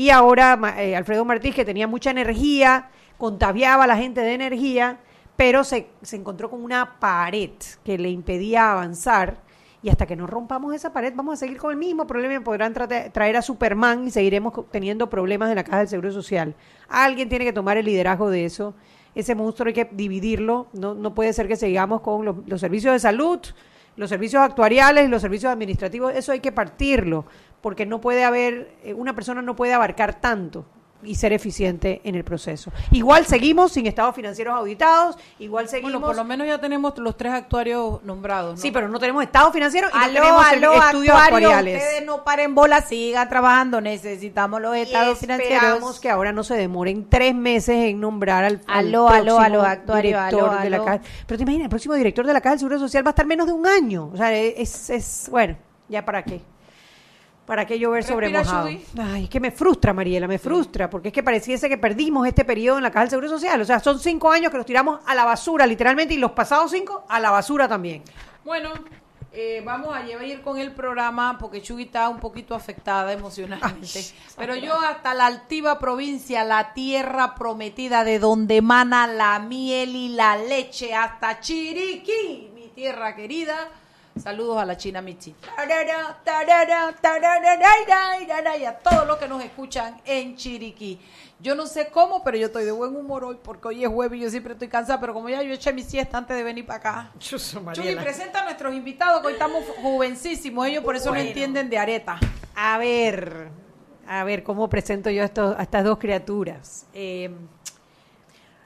Y 0.00 0.08
ahora 0.08 0.58
eh, 0.78 0.96
Alfredo 0.96 1.26
Martí, 1.26 1.52
que 1.52 1.62
tenía 1.62 1.86
mucha 1.86 2.10
energía, 2.10 2.88
contagiaba 3.18 3.84
a 3.84 3.86
la 3.86 3.98
gente 3.98 4.22
de 4.22 4.32
energía, 4.32 4.98
pero 5.36 5.62
se, 5.62 5.88
se 6.00 6.16
encontró 6.16 6.48
con 6.48 6.64
una 6.64 6.98
pared 6.98 7.50
que 7.84 7.98
le 7.98 8.08
impedía 8.08 8.72
avanzar. 8.72 9.42
Y 9.82 9.90
hasta 9.90 10.06
que 10.06 10.16
no 10.16 10.26
rompamos 10.26 10.74
esa 10.74 10.94
pared, 10.94 11.12
vamos 11.14 11.34
a 11.34 11.36
seguir 11.36 11.58
con 11.58 11.72
el 11.72 11.76
mismo 11.76 12.06
problema 12.06 12.42
podrán 12.42 12.72
traer 12.72 13.36
a 13.36 13.42
Superman 13.42 14.06
y 14.06 14.10
seguiremos 14.10 14.54
teniendo 14.70 15.10
problemas 15.10 15.50
en 15.50 15.56
la 15.56 15.64
caja 15.64 15.80
del 15.80 15.88
Seguro 15.88 16.12
Social. 16.12 16.54
Alguien 16.88 17.28
tiene 17.28 17.44
que 17.44 17.52
tomar 17.52 17.76
el 17.76 17.84
liderazgo 17.84 18.30
de 18.30 18.46
eso. 18.46 18.74
Ese 19.14 19.34
monstruo 19.34 19.66
hay 19.68 19.74
que 19.74 19.84
dividirlo. 19.92 20.68
No, 20.72 20.94
no 20.94 21.14
puede 21.14 21.34
ser 21.34 21.46
que 21.46 21.56
sigamos 21.56 22.00
con 22.00 22.24
los, 22.24 22.36
los 22.46 22.58
servicios 22.58 22.94
de 22.94 23.00
salud, 23.00 23.40
los 23.96 24.08
servicios 24.08 24.42
actuariales 24.42 25.04
y 25.04 25.08
los 25.08 25.20
servicios 25.20 25.52
administrativos. 25.52 26.14
Eso 26.14 26.32
hay 26.32 26.40
que 26.40 26.52
partirlo, 26.52 27.26
porque 27.60 27.86
no 27.86 28.00
puede 28.00 28.24
haber, 28.24 28.72
eh, 28.84 28.94
una 28.94 29.14
persona 29.14 29.42
no 29.42 29.56
puede 29.56 29.72
abarcar 29.74 30.20
tanto 30.20 30.64
y 31.02 31.14
ser 31.14 31.32
eficiente 31.32 32.02
en 32.04 32.14
el 32.14 32.24
proceso. 32.24 32.70
Igual 32.90 33.24
seguimos 33.24 33.72
sin 33.72 33.86
estados 33.86 34.14
financieros 34.14 34.54
auditados, 34.54 35.16
igual 35.38 35.66
seguimos... 35.66 35.92
Bueno, 35.92 36.06
por 36.08 36.14
lo 36.14 36.24
menos 36.24 36.46
ya 36.46 36.60
tenemos 36.60 36.92
los 36.98 37.16
tres 37.16 37.32
actuarios 37.32 38.02
nombrados. 38.04 38.56
¿no? 38.56 38.60
Sí, 38.60 38.70
pero 38.70 38.86
no 38.86 38.98
tenemos 38.98 39.22
estados 39.22 39.50
financieros 39.50 39.90
y 39.94 39.96
no 39.96 40.04
Aló, 40.04 40.20
tenemos 40.20 40.44
aló, 40.46 40.72
estudios 40.74 41.14
actuarios, 41.16 41.52
actuariales. 41.52 41.82
ustedes 41.82 42.04
no 42.06 42.22
paren 42.22 42.54
bola, 42.54 42.82
sigan 42.82 43.30
trabajando, 43.30 43.80
necesitamos 43.80 44.60
los 44.60 44.76
Y 44.76 44.80
estados 44.80 45.22
esperamos 45.22 45.48
financieros. 45.48 46.00
que 46.00 46.10
ahora 46.10 46.32
no 46.32 46.44
se 46.44 46.54
demoren 46.56 47.08
tres 47.08 47.34
meses 47.34 47.76
en 47.76 47.98
nombrar 47.98 48.44
al, 48.44 48.60
al 48.66 48.88
Aló, 48.88 49.08
aló, 49.08 49.24
próximo 49.24 49.40
aló, 49.40 49.62
actuario, 49.62 50.18
director 50.18 50.50
aló, 50.50 50.62
de 50.62 50.68
la 50.68 50.76
aló. 50.76 50.84
caja. 50.84 51.00
Pero 51.26 51.38
te 51.38 51.42
imaginas, 51.44 51.64
el 51.64 51.70
próximo 51.70 51.94
director 51.94 52.26
de 52.26 52.32
la 52.34 52.42
Caja 52.42 52.50
del 52.50 52.58
Seguro 52.58 52.78
Social 52.78 53.06
va 53.06 53.08
a 53.08 53.12
estar 53.12 53.24
menos 53.24 53.46
de 53.46 53.54
un 53.54 53.66
año. 53.66 54.10
O 54.12 54.18
sea, 54.18 54.34
es, 54.34 54.90
es 54.90 55.28
bueno, 55.30 55.56
ya 55.88 56.04
para 56.04 56.22
qué. 56.24 56.42
¿Para 57.50 57.66
qué 57.66 57.80
llover 57.80 58.04
sobre 58.04 58.28
mojado? 58.28 58.68
Ay, 58.68 59.24
es 59.24 59.28
que 59.28 59.40
me 59.40 59.50
frustra, 59.50 59.92
Mariela, 59.92 60.28
me 60.28 60.38
frustra, 60.38 60.88
porque 60.88 61.08
es 61.08 61.12
que 61.12 61.24
pareciese 61.24 61.68
que 61.68 61.78
perdimos 61.78 62.24
este 62.28 62.44
periodo 62.44 62.76
en 62.76 62.84
la 62.84 62.92
Caja 62.92 63.00
del 63.00 63.10
Seguro 63.10 63.28
Social. 63.28 63.60
O 63.60 63.64
sea, 63.64 63.80
son 63.80 63.98
cinco 63.98 64.30
años 64.30 64.52
que 64.52 64.56
los 64.56 64.64
tiramos 64.64 65.00
a 65.04 65.16
la 65.16 65.24
basura, 65.24 65.66
literalmente, 65.66 66.14
y 66.14 66.18
los 66.18 66.30
pasados 66.30 66.70
cinco 66.70 67.04
a 67.08 67.18
la 67.18 67.32
basura 67.32 67.66
también. 67.66 68.04
Bueno, 68.44 68.70
eh, 69.32 69.64
vamos 69.64 69.92
a 69.92 70.04
llevar 70.04 70.26
ir 70.26 70.42
con 70.42 70.58
el 70.58 70.70
programa 70.70 71.38
porque 71.38 71.60
Chugi 71.60 71.82
está 71.82 72.08
un 72.08 72.20
poquito 72.20 72.54
afectada 72.54 73.12
emocionalmente. 73.12 74.00
Pero 74.36 74.54
yo 74.54 74.80
hasta 74.80 75.12
la 75.14 75.26
altiva 75.26 75.80
provincia, 75.80 76.44
la 76.44 76.72
tierra 76.72 77.34
prometida 77.34 78.04
de 78.04 78.20
donde 78.20 78.58
emana 78.58 79.08
la 79.08 79.40
miel 79.40 79.96
y 79.96 80.10
la 80.10 80.36
leche, 80.36 80.94
hasta 80.94 81.40
Chiriquí, 81.40 82.52
mi 82.54 82.68
tierra 82.68 83.16
querida. 83.16 83.56
Saludos 84.22 84.58
a 84.58 84.64
la 84.66 84.76
China 84.76 85.00
Michi. 85.00 85.34
Y 88.58 88.64
a 88.64 88.78
todos 88.78 89.06
los 89.06 89.16
que 89.18 89.28
nos 89.28 89.42
escuchan 89.42 90.00
en 90.04 90.36
Chiriquí. 90.36 90.98
Yo 91.40 91.54
no 91.54 91.66
sé 91.66 91.88
cómo, 91.88 92.22
pero 92.22 92.36
yo 92.36 92.46
estoy 92.46 92.64
de 92.64 92.72
buen 92.72 92.94
humor 92.94 93.24
hoy 93.24 93.38
porque 93.42 93.68
hoy 93.68 93.82
es 93.84 93.90
jueves 93.90 94.18
y 94.18 94.22
yo 94.24 94.30
siempre 94.30 94.52
estoy 94.52 94.68
cansada. 94.68 95.00
Pero 95.00 95.14
como 95.14 95.28
ya 95.30 95.42
yo 95.42 95.54
eché 95.54 95.72
mi 95.72 95.82
siesta 95.82 96.18
antes 96.18 96.36
de 96.36 96.42
venir 96.42 96.66
para 96.66 96.78
acá. 96.78 97.12
Chuy, 97.72 97.86
presenta 98.04 98.40
a 98.42 98.44
nuestros 98.44 98.74
invitados, 98.74 99.20
que 99.22 99.28
hoy 99.28 99.32
estamos 99.34 99.64
jovencísimos. 99.80 100.66
Ellos 100.66 100.84
por 100.84 100.96
eso 100.96 101.10
no 101.10 101.16
entienden 101.28 101.70
de 101.70 101.78
areta. 101.78 102.18
A 102.54 102.76
ver, 102.76 103.48
a 104.06 104.22
ver, 104.24 104.42
¿cómo 104.42 104.68
presento 104.68 105.08
yo 105.08 105.22
a, 105.22 105.26
estos- 105.26 105.56
a 105.58 105.62
estas 105.62 105.82
dos 105.84 105.98
criaturas? 105.98 106.86
Eh, 106.92 107.30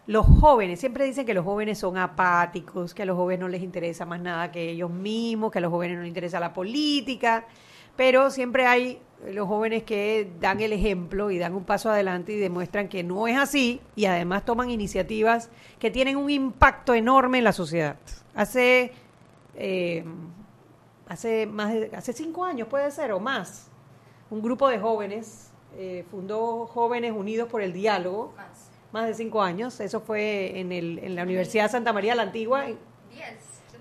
los 0.06 0.26
jóvenes, 0.26 0.80
siempre 0.80 1.04
dicen 1.06 1.24
que 1.24 1.32
los 1.34 1.44
jóvenes 1.44 1.78
son 1.78 1.96
apáticos, 1.96 2.92
que 2.94 3.02
a 3.02 3.06
los 3.06 3.16
jóvenes 3.16 3.40
no 3.40 3.48
les 3.48 3.62
interesa 3.62 4.04
más 4.04 4.20
nada 4.20 4.52
que 4.52 4.70
ellos 4.70 4.90
mismos, 4.90 5.50
que 5.50 5.58
a 5.58 5.62
los 5.62 5.70
jóvenes 5.70 5.96
no 5.96 6.02
les 6.02 6.08
interesa 6.08 6.38
la 6.40 6.52
política, 6.52 7.46
pero 7.96 8.30
siempre 8.30 8.66
hay 8.66 9.00
los 9.32 9.48
jóvenes 9.48 9.84
que 9.84 10.30
dan 10.40 10.60
el 10.60 10.74
ejemplo 10.74 11.30
y 11.30 11.38
dan 11.38 11.54
un 11.54 11.64
paso 11.64 11.88
adelante 11.88 12.32
y 12.32 12.36
demuestran 12.36 12.88
que 12.88 13.02
no 13.02 13.26
es 13.26 13.38
así 13.38 13.80
y 13.96 14.04
además 14.04 14.44
toman 14.44 14.68
iniciativas 14.68 15.48
que 15.78 15.90
tienen 15.90 16.18
un 16.18 16.28
impacto 16.28 16.92
enorme 16.92 17.38
en 17.38 17.44
la 17.44 17.52
sociedad. 17.52 17.96
Hace, 18.34 18.92
eh, 19.54 20.04
hace, 21.08 21.46
más 21.46 21.72
de- 21.72 21.90
hace 21.96 22.12
cinco 22.12 22.44
años 22.44 22.68
puede 22.68 22.90
ser 22.90 23.12
o 23.12 23.20
más, 23.20 23.70
un 24.30 24.42
grupo 24.42 24.68
de 24.68 24.78
jóvenes 24.78 25.50
eh, 25.76 26.04
fundó 26.10 26.66
Jóvenes 26.66 27.12
Unidos 27.12 27.48
por 27.48 27.62
el 27.62 27.72
Diálogo, 27.72 28.34
de 29.02 29.14
cinco 29.14 29.42
años, 29.42 29.80
eso 29.80 30.00
fue 30.00 30.58
en, 30.60 30.72
el, 30.72 30.98
en 31.00 31.14
la 31.16 31.24
Universidad 31.24 31.70
Santa 31.70 31.92
María 31.92 32.14
la 32.14 32.22
Antigua, 32.22 32.68
en, 32.68 32.78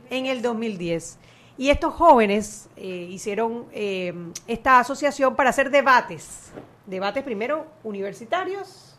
en 0.10 0.26
el 0.26 0.42
2010. 0.42 1.20
Y 1.58 1.70
estos 1.70 1.94
jóvenes 1.94 2.68
eh, 2.76 3.08
hicieron 3.12 3.68
eh, 3.72 4.14
esta 4.48 4.80
asociación 4.80 5.36
para 5.36 5.52
hacer 5.52 5.70
debates, 5.70 6.52
debates 6.88 7.24
primero 7.24 7.68
universitarios 7.84 8.98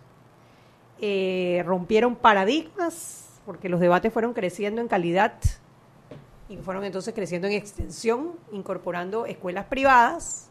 eh, 1.00 1.62
rompieron 1.66 2.14
paradigmas, 2.14 3.40
porque 3.44 3.68
los 3.68 3.80
debates 3.80 4.12
fueron 4.12 4.32
creciendo 4.32 4.80
en 4.80 4.88
calidad 4.88 5.34
y 6.48 6.56
fueron 6.58 6.84
entonces 6.84 7.12
creciendo 7.12 7.48
en 7.48 7.54
extensión, 7.54 8.32
incorporando 8.52 9.26
escuelas 9.26 9.66
privadas. 9.66 10.50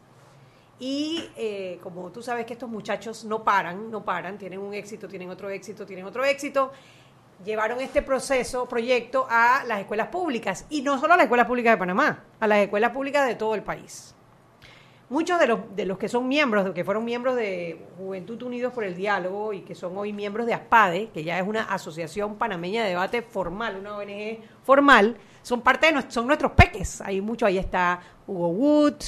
Y 0.79 1.29
eh, 1.38 1.79
como 1.81 2.12
tú 2.12 2.21
sabes 2.21 2.45
que 2.45 2.53
estos 2.53 2.69
muchachos 2.69 3.23
no 3.25 3.43
paran, 3.43 3.91
no 3.91 4.03
paran, 4.03 4.38
tienen 4.38 4.59
un 4.59 4.73
éxito, 4.73 5.07
tienen 5.07 5.29
otro 5.29 5.49
éxito, 5.49 5.86
tienen 5.86 6.05
otro 6.05 6.25
éxito, 6.25 6.71
llevaron 7.45 7.79
este 7.79 8.01
proceso, 8.01 8.67
proyecto 8.67 9.27
a 9.29 9.63
las 9.65 9.79
escuelas 9.79 10.07
públicas. 10.07 10.65
Y 10.69 10.81
no 10.81 10.99
solo 10.99 11.13
a 11.13 11.17
las 11.17 11.25
escuelas 11.25 11.47
públicas 11.47 11.73
de 11.73 11.77
Panamá, 11.77 12.23
a 12.39 12.47
las 12.47 12.59
escuelas 12.59 12.91
públicas 12.91 13.27
de 13.27 13.36
todo 13.36 13.55
el 13.55 13.63
país. 13.63 14.15
Muchos 15.09 15.39
de 15.39 15.47
los, 15.47 15.59
de 15.75 15.86
los 15.86 15.99
que 15.99 16.09
son 16.09 16.27
miembros, 16.27 16.71
que 16.71 16.83
fueron 16.83 17.05
miembros 17.05 17.36
de 17.36 17.86
Juventud 17.97 18.41
Unidos 18.41 18.73
por 18.73 18.83
el 18.83 18.95
Diálogo 18.95 19.53
y 19.53 19.62
que 19.62 19.75
son 19.75 19.95
hoy 19.95 20.12
miembros 20.12 20.47
de 20.47 20.55
ASPADE, 20.55 21.09
que 21.13 21.23
ya 21.23 21.38
es 21.38 21.47
una 21.47 21.63
asociación 21.63 22.36
panameña 22.38 22.83
de 22.83 22.89
debate 22.89 23.21
formal, 23.21 23.77
una 23.77 23.97
ONG 23.97 24.39
formal, 24.63 25.17
son 25.43 25.62
parte 25.62 25.88
de 25.88 25.91
nuestros, 25.93 26.15
son 26.15 26.25
nuestros 26.25 26.53
peques. 26.53 26.99
Hay 27.01 27.21
mucho, 27.21 27.45
ahí 27.45 27.59
está 27.59 27.99
Hugo 28.25 28.47
Wood, 28.47 29.03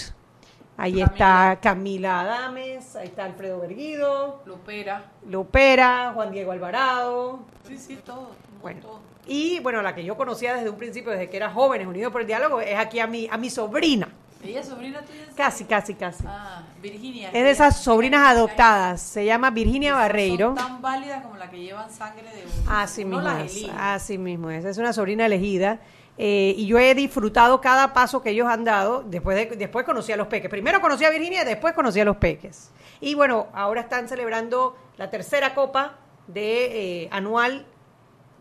ahí 0.78 1.02
está 1.02 1.58
Camila 1.62 2.22
Adames, 2.22 2.96
ahí 2.96 3.08
está 3.08 3.26
Alfredo 3.26 3.60
Berguido, 3.62 4.42
Lupera. 4.46 5.06
Lupera, 5.28 6.12
Juan 6.14 6.32
Diego 6.32 6.52
Alvarado, 6.52 7.40
Sí, 7.68 7.78
sí, 7.78 7.98
todo. 8.06 8.32
bueno, 8.62 8.82
todo. 8.82 9.00
y 9.28 9.60
bueno, 9.60 9.82
la 9.82 9.96
que 9.96 10.04
yo 10.04 10.16
conocía 10.18 10.54
desde 10.56 10.70
un 10.70 10.78
principio, 10.78 11.12
desde 11.12 11.30
que 11.30 11.38
era 11.38 11.52
Jóvenes 11.52 11.88
Unidos 11.88 12.12
por 12.12 12.22
el 12.22 12.28
Diálogo, 12.28 12.62
es 12.62 12.78
aquí 12.78 13.00
a 13.00 13.08
mi, 13.08 13.28
a 13.32 13.38
mi 13.38 13.50
sobrina. 13.50 14.08
¿Ella 14.44 14.60
es 14.60 14.68
sobrina 14.68 15.02
tuya? 15.02 15.26
Casi, 15.36 15.64
casi, 15.66 15.96
casi. 15.96 16.24
Ah, 16.28 16.62
Virginia. 16.80 17.30
Es 17.30 17.44
de 17.44 17.50
esas 17.50 17.78
sobrinas 17.82 18.28
adoptadas. 18.28 19.02
Se 19.02 19.26
llama 19.26 19.50
Virginia 19.50 19.90
Esas 19.90 20.02
Barreiro. 20.04 20.48
Son 20.50 20.56
tan 20.56 20.82
válidas 20.84 21.24
como 21.24 21.36
las 21.38 21.50
que 21.50 21.62
llevan 21.62 21.90
sangre 21.90 22.22
de 22.30 22.44
uno. 22.44 22.72
Así 22.72 23.04
No 23.06 23.10
mismo 23.18 23.24
las 23.24 23.52
es. 23.56 23.68
Así 23.76 24.18
mismo 24.20 24.52
es. 24.52 24.64
Es 24.64 24.78
una 24.78 24.94
sobrina 24.94 25.26
elegida. 25.26 25.80
Eh, 26.18 26.54
y 26.58 26.66
yo 26.68 26.80
he 26.80 26.96
disfrutado 26.96 27.60
cada 27.62 27.94
paso 27.94 28.22
que 28.22 28.30
ellos 28.30 28.48
han 28.48 28.64
dado. 28.64 29.04
Después, 29.06 29.36
de, 29.36 29.56
después 29.56 29.86
conocí 29.86 30.12
a 30.12 30.18
los 30.18 30.28
peques. 30.28 30.50
Primero 30.50 30.80
conocí 30.82 31.04
a 31.06 31.10
Virginia, 31.10 31.44
después 31.44 31.74
conocí 31.74 32.00
a 32.00 32.06
los 32.06 32.18
peques. 32.18 32.72
Y 33.02 33.16
bueno, 33.16 33.48
ahora 33.54 33.82
están 33.82 34.08
celebrando 34.08 34.78
la 34.98 35.10
tercera 35.10 35.54
copa 35.54 35.98
de 36.28 37.04
eh, 37.04 37.10
anual, 37.12 37.66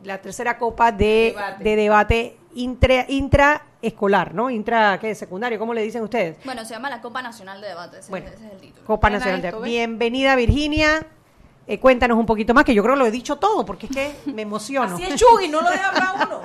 la 0.04 0.18
tercera 0.22 0.58
copa 0.58 0.92
de 0.92 1.32
Debate. 1.34 1.64
de 1.64 1.76
debate 1.76 2.36
intra, 2.54 3.06
intraescolar, 3.08 4.34
¿no? 4.34 4.50
Intra, 4.50 4.98
¿qué? 5.00 5.14
Secundario, 5.14 5.58
¿cómo 5.58 5.74
le 5.74 5.82
dicen 5.82 6.02
ustedes? 6.02 6.36
Bueno, 6.44 6.64
se 6.64 6.74
llama 6.74 6.88
la 6.88 7.00
Copa 7.00 7.20
Nacional 7.22 7.60
de 7.60 7.68
Debate, 7.68 7.98
ese, 7.98 8.10
Bueno. 8.10 8.26
ese 8.28 8.46
es 8.46 8.52
el 8.52 8.58
título. 8.60 8.86
Copa 8.86 9.10
Nacional 9.10 9.42
de 9.42 9.50
¿ves? 9.50 9.62
Bienvenida, 9.62 10.36
Virginia. 10.36 11.06
Eh, 11.66 11.80
cuéntanos 11.80 12.18
un 12.18 12.26
poquito 12.26 12.52
más, 12.54 12.64
que 12.64 12.74
yo 12.74 12.82
creo 12.82 12.94
que 12.94 12.98
lo 13.00 13.06
he 13.06 13.10
dicho 13.10 13.36
todo, 13.36 13.64
porque 13.64 13.86
es 13.86 13.92
que 13.92 14.32
me 14.32 14.42
emociono. 14.42 14.94
Así 14.94 15.04
es 15.04 15.16
Chugui, 15.16 15.48
no 15.48 15.62
lo 15.62 15.70
deja 15.70 15.88
hablar 15.88 16.28
uno. 16.28 16.40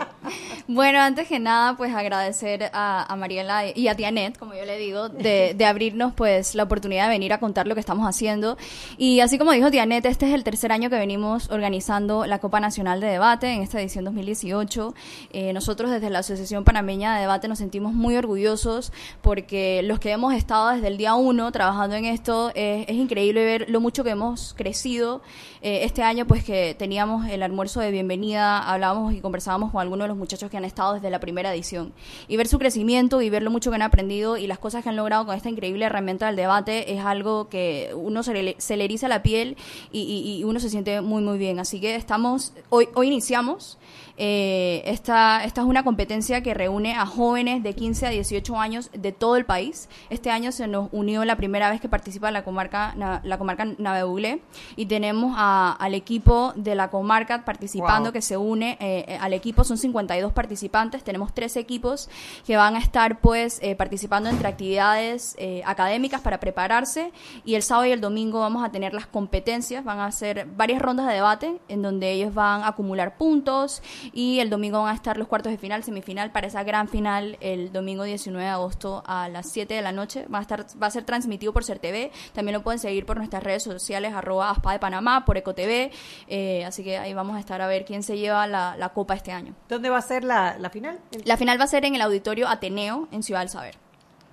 Bueno, 0.68 1.00
antes 1.00 1.28
que 1.28 1.40
nada, 1.40 1.76
pues 1.78 1.94
agradecer 1.94 2.70
a, 2.74 3.12
a 3.12 3.16
Mariela 3.16 3.76
y 3.76 3.88
a 3.88 3.96
Tianet, 3.96 4.38
como 4.38 4.54
yo 4.54 4.66
le 4.66 4.78
digo, 4.78 5.10
de, 5.10 5.56
abrirnos 5.66 6.14
pues 6.14 6.56
la 6.56 6.64
oportunidad 6.64 7.06
de 7.06 7.10
venir 7.10 7.34
a 7.34 7.40
contar 7.40 7.68
lo 7.68 7.74
que 7.74 7.80
estamos 7.80 8.08
haciendo. 8.08 8.58
Y 8.98 9.20
así 9.20 9.38
como 9.38 9.52
dijo 9.52 9.72
Tianet, 9.72 10.06
este 10.06 10.28
es 10.28 10.34
el 10.34 10.44
tercer 10.44 10.72
año 10.72 10.90
que 10.90 10.98
venimos 10.98 11.50
organizando 11.50 12.26
la 12.26 12.40
Copa 12.40 12.60
Nacional 12.60 13.02
de 13.02 13.08
Debate 13.08 13.52
en 13.52 13.62
esta 13.62 13.80
edición 13.80 14.06
2018. 14.06 14.94
Eh, 15.32 15.54
nosotros 15.54 15.92
desde 15.92 16.10
la 16.10 16.20
Asociación 16.20 16.64
Panameña 16.64 17.16
de 17.16 17.22
Debate 17.22 17.48
nos 17.48 17.60
sentimos 17.60 17.94
muy 17.94 18.16
orgullosos 18.16 18.92
porque 19.22 19.82
los 19.84 20.00
que 20.00 20.12
hemos 20.12 20.34
estado 20.34 20.70
desde 20.70 20.88
el 20.88 20.98
día 20.98 21.16
uno 21.16 21.52
trabajando 21.52 21.96
en 21.96 22.06
esto, 22.06 22.52
eh, 22.56 22.86
es 22.88 22.96
increíble 22.96 23.44
ver 23.44 23.70
lo 23.70 23.82
mucho 23.82 24.04
que 24.04 24.12
hemos 24.12 24.54
crecido. 24.56 25.22
Eh, 25.62 25.82
este 25.84 26.04
año 26.04 26.26
pues 26.26 26.44
que 26.44 26.76
teníamos 26.78 27.28
el 27.28 27.44
almuerzo 27.44 27.80
de 27.80 27.92
bienvenida, 27.92 28.60
hablábamos 28.60 29.14
y 29.14 29.22
conversábamos 29.22 29.72
con 29.72 29.82
algunos 29.82 30.06
de 30.06 30.10
los 30.10 30.18
muchachos 30.20 30.52
que 30.52 30.58
han 30.58 30.66
estado 30.66 30.94
desde 30.94 31.10
la 31.10 31.20
primera 31.20 31.52
edición. 31.54 31.94
Y 32.28 32.38
ver 32.38 32.48
su 32.48 32.60
crecimiento 32.60 33.22
y 33.22 33.30
ver 33.30 33.42
lo 33.42 33.50
mucho 33.50 33.72
que 33.72 33.76
han 33.76 33.82
aprendido 33.82 34.38
y 34.38 34.46
las 34.46 34.60
cosas 34.60 34.84
que 34.84 34.90
han 34.90 34.96
logrado 34.96 35.26
con 35.26 35.36
esta 35.36 35.50
increíble 35.50 35.86
herramienta 35.86 36.28
del 36.28 36.36
debate 36.36 36.94
es 36.94 37.00
algo 37.04 37.50
que 37.50 37.92
uno 37.96 38.22
se 38.22 38.34
le, 38.34 38.56
se 38.60 38.78
le 38.78 38.84
eriza 38.86 39.08
la 39.08 39.24
piel 39.24 39.58
y, 39.92 40.02
y- 40.02 40.40
y 40.40 40.44
uno 40.44 40.60
se 40.60 40.70
siente 40.70 41.02
muy 41.02 41.24
muy 41.24 41.38
bien. 41.38 41.60
Así 41.60 41.80
que 41.80 41.96
estamos, 41.96 42.54
hoy, 42.70 42.90
hoy 42.94 43.08
iniciamos. 43.08 43.78
Eh, 44.22 44.82
esta, 44.86 45.46
esta 45.46 45.62
es 45.62 45.68
una 45.68 45.84
competencia 45.84 46.44
que 46.44 46.54
reúne 46.54 46.94
a 46.94 47.06
jóvenes 47.06 47.64
de 47.64 47.74
15 47.74 48.08
a 48.08 48.10
18 48.10 48.60
años 48.60 48.90
de 48.92 49.14
todo 49.14 49.38
el 49.38 49.46
país. 49.46 49.88
Este 50.10 50.30
año 50.30 50.52
se 50.52 50.68
nos 50.68 50.90
unió 50.92 51.24
la 51.24 51.38
primera 51.38 51.70
vez 51.70 51.80
que 51.80 51.88
participa 51.88 52.30
la 52.30 52.44
comarca, 52.44 52.94
na- 52.98 53.22
la 53.24 53.38
comarca 53.38 53.64
Navebuglé 53.78 54.42
y 54.76 54.88
tenemos 54.88 55.34
a- 55.38 55.72
al 55.80 55.94
equipo 55.94 56.52
de 56.58 56.76
la 56.76 56.90
comarca 56.90 57.46
participando 57.46 58.10
Wow. 58.10 58.14
que 58.14 58.22
se 58.22 58.36
une 58.36 58.72
eh, 58.82 59.06
eh, 59.08 59.18
al 59.22 59.32
equipo. 59.32 59.64
Son 59.64 59.78
52 59.78 60.34
participantes, 60.34 61.02
tenemos 61.04 61.34
tres 61.34 61.56
equipos 61.56 62.10
que 62.46 62.58
van 62.58 62.76
a 62.76 62.80
estar 62.80 63.22
pues 63.22 63.60
eh, 63.62 63.76
participando 63.78 64.30
entre 64.30 64.50
actividades 64.50 65.36
eh, 65.40 65.62
académicas 65.66 66.20
para 66.20 66.42
prepararse 66.42 67.14
y 67.46 67.56
el 67.56 67.64
sábado 67.64 67.86
y 67.88 67.92
el 67.94 68.02
domingo 68.02 68.42
vamos 68.42 68.66
a 68.66 68.70
tener 68.72 68.94
las 68.94 69.08
competencias, 69.08 69.86
van 69.86 70.00
a 70.02 70.12
ser 70.12 70.46
varias 70.58 70.82
rondas 70.82 71.08
de 71.08 71.14
debate 71.14 71.58
en 71.70 71.82
donde 71.82 72.12
ellos 72.12 72.34
van 72.34 72.64
a 72.64 72.68
acumular 72.68 73.16
puntos 73.16 73.82
y 74.14 74.40
el 74.40 74.50
domingo 74.50 74.82
van 74.82 74.92
a 74.92 74.96
estar 74.96 75.18
los 75.18 75.28
cuartos 75.28 75.52
de 75.52 75.58
final, 75.58 75.84
semifinal 75.84 76.32
para 76.32 76.48
esa 76.48 76.64
gran 76.64 76.88
final 76.88 77.38
el 77.42 77.72
domingo 77.72 78.04
19 78.04 78.44
de 78.44 78.50
agosto 78.52 79.04
a 79.06 79.30
las 79.30 79.50
7 79.52 79.74
de 79.74 79.82
la 79.82 79.92
noche. 79.92 80.26
Va 80.34 80.40
a 80.40 80.42
estar 80.42 80.66
va 80.82 80.88
a 80.88 80.92
ser 80.92 81.04
transmitido 81.04 81.54
por 81.54 81.64
CERTV, 81.64 82.12
también 82.34 82.54
lo 82.58 82.64
pueden 82.64 82.80
seguir 82.80 83.06
por 83.06 83.18
nuestras 83.18 83.44
redes 83.44 83.64
sociales 83.64 84.14
arroba 84.14 84.50
aspa 84.52 84.74
de 84.74 84.80
Panamá, 84.80 85.26
por 85.26 85.38
EcoTV, 85.38 85.92
eh, 86.28 86.66
así 86.66 86.84
que 86.84 86.98
ahí 86.98 87.14
vamos 87.14 87.36
a 87.38 87.40
estar 87.40 87.62
a 87.62 87.68
ver 87.68 87.86
quién 87.86 88.04
se 88.04 88.18
lleva 88.18 88.48
la, 88.48 88.76
la 88.78 88.90
copa 88.90 89.14
este 89.16 89.32
año. 89.32 89.54
¿Dónde 89.68 89.90
va 89.90 89.98
a 89.98 90.02
ser 90.02 90.24
la, 90.24 90.58
la 90.58 90.70
final? 90.70 91.00
La 91.26 91.38
final 91.38 91.60
va 91.60 91.64
a 91.64 91.68
ser 91.68 91.86
en 91.86 91.96
el 91.96 92.02
auditorio 92.02 92.48
Ateneo 92.48 93.08
en 93.12 93.24
Ciudad 93.24 93.42
del 93.42 93.50
Saber. 93.50 93.76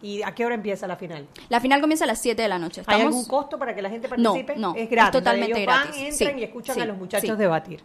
¿Y 0.02 0.22
a 0.22 0.34
qué 0.34 0.44
hora 0.44 0.54
empieza 0.54 0.86
la 0.86 0.96
final? 0.96 1.26
La 1.48 1.58
final 1.58 1.80
comienza 1.80 2.04
a 2.04 2.06
las 2.06 2.20
7 2.20 2.40
de 2.40 2.48
la 2.48 2.58
noche. 2.58 2.82
¿Hay 2.86 2.96
Estamos- 2.96 3.04
algún 3.16 3.24
costo 3.24 3.58
para 3.58 3.74
que 3.74 3.80
la 3.80 3.88
gente 3.88 4.08
participe? 4.08 4.54
no, 4.56 4.74
es 4.74 4.82
es 4.82 4.90
gratis. 4.90 5.10
totalmente 5.12 5.62
ellos 5.62 5.66
van, 5.66 5.82
gratis. 5.84 6.02
entran 6.20 6.34
Sí, 6.34 6.40
y 6.40 6.44
escuchan 6.44 6.74
sí, 6.76 6.80
a 6.82 6.84
los 6.84 6.96
muchachos 6.98 7.30
sí. 7.30 7.36
debatir. 7.36 7.82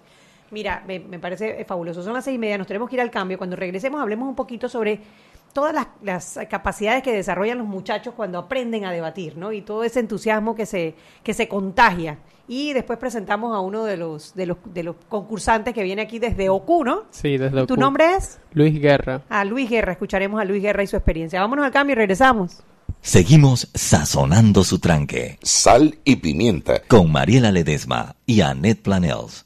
Mira, 0.52 0.84
me, 0.86 1.00
me 1.00 1.18
parece 1.20 1.62
eh, 1.62 1.66
fabuloso. 1.66 2.04
Son 2.04 2.14
las 2.14 2.24
seis 2.26 2.36
y 2.36 2.40
media, 2.40 2.58
nos 2.58 2.68
tenemos 2.68 2.90
que 2.90 2.96
ir 2.96 3.02
al 3.02 3.10
cambio. 3.12 3.38
Cuando 3.38 3.56
regresemos, 3.56 4.02
hablemos 4.02 4.28
un 4.28 4.36
poquito 4.36 4.68
sobre 4.70 5.00
todas 5.54 5.74
las, 5.74 5.88
las 6.04 6.40
capacidades 6.50 7.04
que 7.04 7.12
desarrollan 7.14 7.58
los 7.58 7.68
muchachos 7.68 8.14
cuando 8.16 8.38
aprenden 8.38 8.86
a 8.86 8.92
debatir, 8.92 9.38
¿no? 9.38 9.52
Y 9.52 9.62
todo 9.62 9.84
ese 9.84 10.00
entusiasmo 10.00 10.56
que 10.56 10.66
se, 10.66 10.96
que 11.24 11.34
se 11.34 11.48
contagia. 11.48 12.20
Y 12.48 12.74
después 12.74 13.00
presentamos 13.00 13.56
a 13.56 13.62
uno 13.62 13.86
de 13.86 13.96
los, 13.96 14.34
de 14.36 14.46
los, 14.46 14.58
de 14.66 14.84
los 14.84 14.96
concursantes 15.08 15.74
que 15.74 15.84
viene 15.84 16.02
aquí 16.02 16.20
desde 16.20 16.50
OCU, 16.50 16.84
¿no? 16.84 17.04
Sí, 17.12 17.38
desde 17.38 17.66
¿Tu 17.66 17.74
Ocu. 17.74 17.78
nombre 17.82 18.16
es? 18.16 18.40
Luis 18.54 18.80
Guerra. 18.82 19.22
A 19.30 19.46
Luis 19.46 19.70
Guerra. 19.70 19.94
Escucharemos 19.94 20.42
a 20.42 20.44
Luis 20.46 20.62
Guerra 20.62 20.84
y 20.84 20.88
su 20.88 20.98
experiencia. 20.98 21.40
Vámonos 21.40 21.64
al 21.66 21.72
cambio 21.72 21.94
y 21.94 21.96
regresamos. 21.96 22.62
Seguimos 23.02 23.70
sazonando 23.74 24.64
su 24.64 24.80
tranque. 24.80 25.40
Sal 25.42 25.98
y 26.04 26.18
pimienta. 26.18 26.82
Con 26.88 27.12
Mariela 27.12 27.52
Ledesma 27.52 28.16
y 28.26 28.42
Annette 28.42 28.82
Planels. 28.84 29.46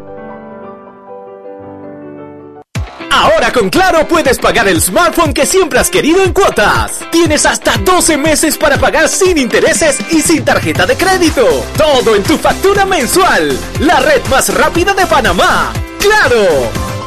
Ahora 3.21 3.53
con 3.53 3.69
Claro 3.69 4.07
puedes 4.07 4.39
pagar 4.39 4.67
el 4.67 4.81
smartphone 4.81 5.31
que 5.31 5.45
siempre 5.45 5.77
has 5.77 5.91
querido 5.91 6.23
en 6.23 6.33
cuotas. 6.33 7.01
Tienes 7.11 7.45
hasta 7.45 7.77
12 7.77 8.17
meses 8.17 8.57
para 8.57 8.79
pagar 8.79 9.07
sin 9.07 9.37
intereses 9.37 9.99
y 10.09 10.23
sin 10.23 10.43
tarjeta 10.43 10.87
de 10.87 10.97
crédito. 10.97 11.45
Todo 11.77 12.15
en 12.15 12.23
tu 12.23 12.35
factura 12.39 12.83
mensual. 12.83 13.55
La 13.81 13.99
red 13.99 14.25
más 14.25 14.51
rápida 14.51 14.95
de 14.95 15.05
Panamá. 15.05 15.71
¡Claro! 15.99 17.00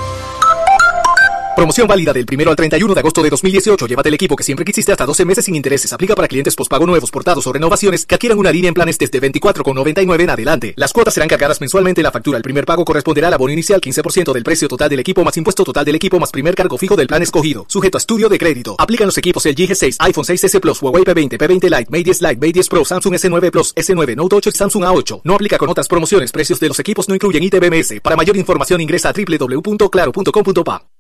Promoción 1.57 1.87
válida 1.87 2.13
del 2.13 2.27
1 2.31 2.51
al 2.51 2.57
31 2.57 2.95
de 2.95 3.01
agosto 3.01 3.23
de 3.23 3.31
2018. 3.31 3.87
Llévate 3.87 4.09
el 4.09 4.15
equipo 4.17 4.35
que 4.35 4.43
siempre 4.43 4.65
quisiste 4.65 4.91
hasta 4.91 5.07
12 5.07 5.25
meses 5.25 5.45
sin 5.45 5.55
intereses. 5.55 5.93
Aplica 5.93 6.17
para 6.17 6.27
clientes 6.27 6.57
pospago 6.57 6.85
nuevos, 6.85 7.13
portados 7.13 7.47
o 7.47 7.53
renovaciones 7.53 8.07
que 8.07 8.17
adquieran 8.17 8.39
una 8.39 8.51
línea 8.51 8.69
en 8.69 8.75
planes 8.75 8.99
desde 8.99 9.21
24,99 9.21 10.21
en 10.21 10.31
adelante. 10.31 10.75
Las 10.77 10.93
cuotas 10.93 11.15
serán 11.15 11.29
cargadas 11.29 11.61
mensualmente. 11.61 12.03
La 12.03 12.11
factura, 12.11 12.39
el 12.39 12.43
primer 12.43 12.67
pago 12.67 12.85
corresponderá 12.85 13.29
al 13.29 13.35
abono 13.35 13.53
inicial 13.53 13.81
15% 13.81 14.33
del 14.33 14.43
precio 14.43 14.67
total 14.67 14.91
del 14.91 14.99
equipo 14.99 15.23
más 15.23 15.37
impuesto 15.37 15.63
total 15.63 15.85
del 15.85 15.95
equipo 15.95 16.19
más 16.19 16.33
primer 16.33 16.57
cargo 16.57 16.77
fijo 16.77 16.97
del 16.97 17.07
plan 17.07 17.23
escogido. 17.23 17.67
Sujeto 17.69 17.99
a 17.99 18.01
estudio 18.01 18.29
de 18.29 18.39
crédito. 18.39 18.75
Aplican 18.77 19.07
los 19.07 19.19
equipos 19.19 19.47
el 19.47 19.55
G6, 19.55 19.97
iPhone 20.01 20.25
6S 20.25 20.61
Plus, 20.61 20.83
Huawei 20.83 21.05
P20, 21.05 21.39
P20 21.39 21.63
Lite, 21.71 21.87
Mate 21.89 22.05
10 22.05 22.21
Lite, 22.21 22.37
Mate 22.37 22.53
10 22.53 22.69
Pro, 22.69 22.85
Samsung 22.85 23.15
S9 23.15 23.51
Plus, 23.53 23.73
S9 23.77 24.17
Note 24.17 24.37
8 24.37 24.51
y 24.51 24.57
Samsung 24.57 24.85
A8. 24.85 25.21
No 25.23 25.35
aplica 25.37 25.57
con 25.57 25.69
otras 25.69 25.87
promociones. 25.87 26.33
Precios 26.33 26.59
de 26.59 26.67
los 26.67 26.81
equipos 26.81 27.09
no 27.09 27.15
incluyen 27.15 27.45
ITBMS. 27.45 28.01
Para 28.03 28.17
mayor 28.17 28.37
información 28.37 28.81
ingresa 28.81 29.11
a 29.11 29.13
www.claro.com.pa. 29.13 30.94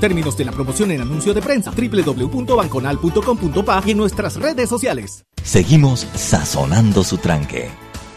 términos 0.00 0.36
de 0.36 0.44
la 0.44 0.52
promoción 0.52 0.90
en 0.90 1.00
anuncio 1.00 1.34
de 1.34 1.42
prensa 1.42 1.70
www.banconal.com.pa 1.70 3.82
y 3.86 3.90
en 3.90 3.96
nuestras 3.96 4.36
redes 4.36 4.68
sociales. 4.68 5.24
Seguimos 5.42 6.06
sazonando 6.14 7.04
su 7.04 7.18
tranque. 7.18 7.68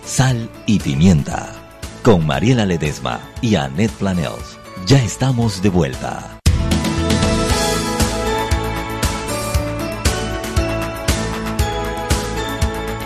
Sal 0.05 0.49
y 0.65 0.79
pimienta. 0.79 1.53
Con 2.03 2.25
Mariela 2.25 2.65
Ledesma 2.65 3.19
y 3.41 3.55
Annette 3.55 3.91
Planels. 3.91 4.57
Ya 4.85 5.03
estamos 5.03 5.61
de 5.61 5.67
vuelta. 5.67 6.39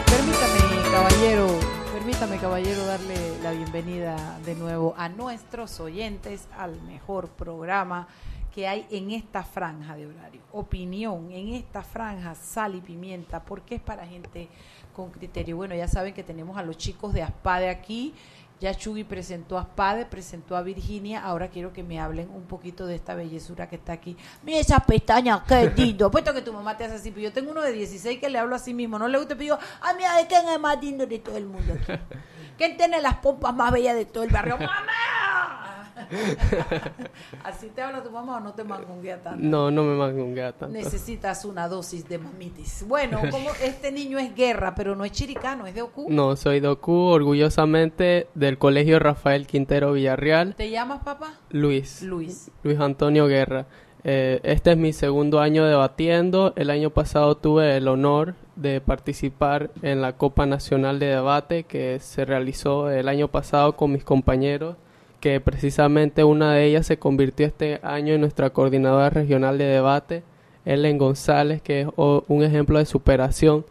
Permítame, 0.05 0.91
caballero, 0.91 1.47
permítame, 1.93 2.37
caballero, 2.37 2.85
darle 2.85 3.15
la 3.41 3.51
bienvenida 3.51 4.39
de 4.45 4.53
nuevo 4.53 4.93
a 4.97 5.09
nuestros 5.09 5.79
oyentes 5.79 6.47
al 6.55 6.79
mejor 6.83 7.29
programa 7.29 8.07
que 8.53 8.67
hay 8.67 8.85
en 8.91 9.11
esta 9.11 9.43
franja 9.43 9.95
de 9.95 10.07
horario. 10.07 10.41
Opinión 10.51 11.31
en 11.31 11.53
esta 11.53 11.81
franja, 11.81 12.35
sal 12.35 12.75
y 12.75 12.81
pimienta, 12.81 13.43
porque 13.43 13.75
es 13.75 13.81
para 13.81 14.05
gente 14.05 14.49
con 14.93 15.09
criterio. 15.09 15.55
Bueno, 15.55 15.73
ya 15.75 15.87
saben 15.87 16.13
que 16.13 16.23
tenemos 16.23 16.57
a 16.57 16.63
los 16.63 16.77
chicos 16.77 17.13
de 17.13 17.23
Aspade 17.23 17.69
aquí. 17.69 18.13
Ya 18.59 18.75
Chugui 18.75 19.03
presentó 19.03 19.57
a 19.57 19.61
Aspade, 19.61 20.05
presentó 20.05 20.55
a 20.55 20.61
Virginia. 20.61 21.23
Ahora 21.23 21.47
quiero 21.47 21.73
que 21.73 21.81
me 21.81 21.99
hablen 21.99 22.29
un 22.29 22.43
poquito 22.43 22.85
de 22.85 22.93
esta 22.93 23.15
bellezura 23.15 23.67
que 23.67 23.77
está 23.77 23.93
aquí. 23.93 24.15
Mira 24.43 24.59
esas 24.59 24.83
pestañas, 24.85 25.41
qué 25.47 25.71
lindo. 25.75 26.11
Puesto 26.11 26.31
que 26.31 26.43
tu 26.43 26.53
mamá 26.53 26.77
te 26.77 26.83
hace 26.83 26.95
así, 26.95 27.09
pero 27.09 27.23
yo 27.23 27.33
tengo 27.33 27.49
uno 27.49 27.61
de 27.61 27.71
16 27.71 28.19
que 28.19 28.29
le 28.29 28.37
hablo 28.37 28.55
así 28.55 28.75
mismo. 28.75 28.99
No 28.99 29.07
le 29.07 29.17
gusta, 29.17 29.33
pero 29.33 29.55
digo, 29.55 29.57
ah, 29.81 29.93
mira, 29.97 30.15
¿de 30.15 30.27
quién 30.27 30.47
es 30.47 30.59
más 30.59 30.79
lindo 30.79 31.07
de 31.07 31.17
todo 31.17 31.37
el 31.37 31.47
mundo 31.47 31.73
aquí? 31.73 31.93
¿Quién 32.57 32.77
tiene 32.77 33.01
las 33.01 33.15
pompas 33.15 33.55
más 33.55 33.71
bellas 33.71 33.95
de 33.95 34.05
todo 34.05 34.23
el 34.23 34.29
barrio? 34.29 34.57
¡Mamá! 34.59 35.60
¿Así 37.43 37.67
te 37.67 37.81
habla 37.81 38.03
tu 38.03 38.11
mamá 38.11 38.37
o 38.37 38.39
no 38.39 38.53
te 38.53 38.63
mangonguea 38.63 39.21
tanto? 39.21 39.43
No, 39.43 39.71
no 39.71 39.83
me 39.83 39.95
mangonguea 39.95 40.51
tanto. 40.51 40.73
Necesitas 40.73 41.45
una 41.45 41.67
dosis 41.67 42.07
de 42.07 42.17
mamitis. 42.17 42.85
Bueno, 42.87 43.19
como 43.29 43.49
este 43.63 43.91
niño 43.91 44.17
es 44.19 44.35
guerra, 44.35 44.75
pero 44.75 44.95
no 44.95 45.05
es 45.05 45.11
chiricano, 45.11 45.67
es 45.67 45.75
de 45.75 45.81
Ocu. 45.81 46.07
No, 46.09 46.35
soy 46.35 46.59
de 46.59 46.67
Ocu, 46.67 46.93
orgullosamente 46.93 48.27
del 48.35 48.57
Colegio 48.57 48.99
Rafael 48.99 49.47
Quintero 49.47 49.93
Villarreal. 49.93 50.55
¿Te 50.55 50.69
llamas, 50.69 51.03
papá? 51.03 51.33
Luis. 51.49 52.01
Luis. 52.01 52.51
Luis 52.63 52.79
Antonio 52.79 53.27
Guerra. 53.27 53.65
Eh, 54.03 54.39
este 54.43 54.71
es 54.71 54.77
mi 54.77 54.93
segundo 54.93 55.39
año 55.39 55.65
debatiendo. 55.65 56.53
El 56.55 56.69
año 56.69 56.89
pasado 56.89 57.37
tuve 57.37 57.77
el 57.77 57.87
honor 57.87 58.35
de 58.55 58.81
participar 58.81 59.71
en 59.81 60.01
la 60.01 60.13
Copa 60.13 60.45
Nacional 60.45 60.99
de 60.99 61.07
Debate 61.07 61.63
que 61.63 61.99
se 61.99 62.25
realizó 62.25 62.89
el 62.89 63.07
año 63.07 63.27
pasado 63.27 63.75
con 63.75 63.91
mis 63.91 64.03
compañeros 64.03 64.75
que 65.21 65.39
precisamente 65.39 66.23
una 66.25 66.53
de 66.53 66.65
ellas 66.65 66.87
se 66.87 66.97
convirtió 66.97 67.45
este 67.45 67.79
año 67.83 68.13
en 68.15 68.21
nuestra 68.21 68.49
coordinadora 68.49 69.09
regional 69.11 69.57
de 69.57 69.65
debate, 69.65 70.23
Ellen 70.65 70.97
González, 70.97 71.61
que 71.61 71.81
es 71.81 71.87
un 71.95 72.43
ejemplo 72.43 72.79
de 72.79 72.85
superación. 72.85 73.65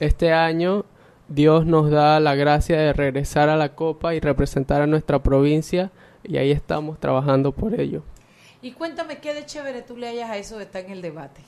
Este 0.00 0.32
año 0.32 0.84
Dios 1.28 1.66
nos 1.66 1.90
da 1.90 2.18
la 2.18 2.34
gracia 2.34 2.78
de 2.78 2.92
regresar 2.92 3.48
a 3.48 3.56
la 3.56 3.74
Copa 3.74 4.14
y 4.14 4.20
representar 4.20 4.82
a 4.82 4.86
nuestra 4.86 5.22
provincia 5.22 5.90
y 6.24 6.38
ahí 6.38 6.50
estamos 6.50 6.98
trabajando 6.98 7.52
por 7.52 7.78
ello. 7.78 8.02
Y 8.62 8.72
cuéntame 8.72 9.18
qué 9.18 9.34
de 9.34 9.44
chévere 9.44 9.82
tú 9.82 9.96
le 9.96 10.08
hayas 10.08 10.30
a 10.30 10.38
eso 10.38 10.56
de 10.56 10.64
estar 10.64 10.84
en 10.84 10.92
el 10.92 11.02
debate. 11.02 11.42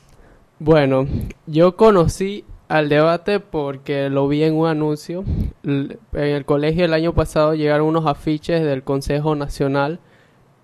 Bueno, 0.59 1.07
yo 1.47 1.77
conocí 1.77 2.45
al 2.69 2.89
debate 2.89 3.41
porque 3.41 4.11
lo 4.11 4.29
vi 4.29 4.45
en 4.45 4.55
un 4.55 4.69
anuncio. 4.69 5.25
En 5.65 5.99
el 6.13 6.45
colegio 6.45 6.85
el 6.85 6.95
año 6.95 7.15
pasado 7.15 7.55
llegaron 7.55 7.87
unos 7.87 8.07
afiches 8.07 8.63
del 8.63 8.83
Consejo 8.83 9.35
Nacional. 9.35 10.01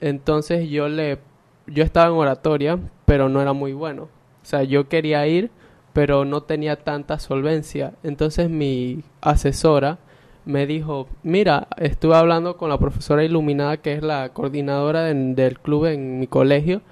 Entonces 0.01 0.69
yo 0.69 0.89
le 0.89 1.19
yo 1.67 1.83
estaba 1.83 2.07
en 2.07 2.13
oratoria, 2.13 2.79
pero 3.07 3.29
no 3.29 3.41
era 3.41 3.53
muy 3.53 3.73
bueno. 3.73 4.05
O 4.05 4.47
sea, 4.47 4.63
yo 4.63 4.89
quería 4.89 5.27
ir, 5.27 5.51
pero 5.95 6.25
no 6.25 6.43
tenía 6.43 6.77
tanta 6.77 7.19
solvencia. 7.19 7.95
Entonces 8.03 8.51
mi 8.51 9.03
asesora 9.23 9.99
me 10.45 10.67
dijo, 10.67 11.09
mira, 11.23 11.69
estuve 11.79 12.17
hablando 12.17 12.59
con 12.59 12.69
la 12.69 12.79
profesora 12.79 13.25
Iluminada, 13.25 13.79
que 13.79 13.95
es 13.95 14.03
la 14.03 14.29
coordinadora 14.31 15.05
del 15.05 15.59
club 15.59 15.87
en 15.87 16.21
mi 16.21 16.27
colegio, 16.27 16.83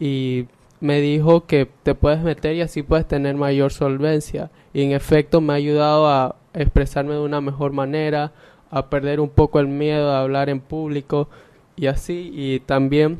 y 0.00 0.46
me 0.84 1.00
dijo 1.00 1.46
que 1.46 1.66
te 1.82 1.94
puedes 1.94 2.20
meter 2.20 2.54
y 2.56 2.60
así 2.60 2.82
puedes 2.82 3.08
tener 3.08 3.36
mayor 3.36 3.72
solvencia. 3.72 4.50
Y 4.74 4.82
en 4.82 4.92
efecto 4.92 5.40
me 5.40 5.54
ha 5.54 5.56
ayudado 5.56 6.06
a 6.06 6.36
expresarme 6.52 7.14
de 7.14 7.20
una 7.20 7.40
mejor 7.40 7.72
manera, 7.72 8.32
a 8.70 8.90
perder 8.90 9.18
un 9.18 9.30
poco 9.30 9.60
el 9.60 9.66
miedo 9.66 10.12
a 10.12 10.20
hablar 10.20 10.50
en 10.50 10.60
público 10.60 11.30
y 11.74 11.86
así. 11.86 12.30
Y 12.34 12.60
también 12.60 13.18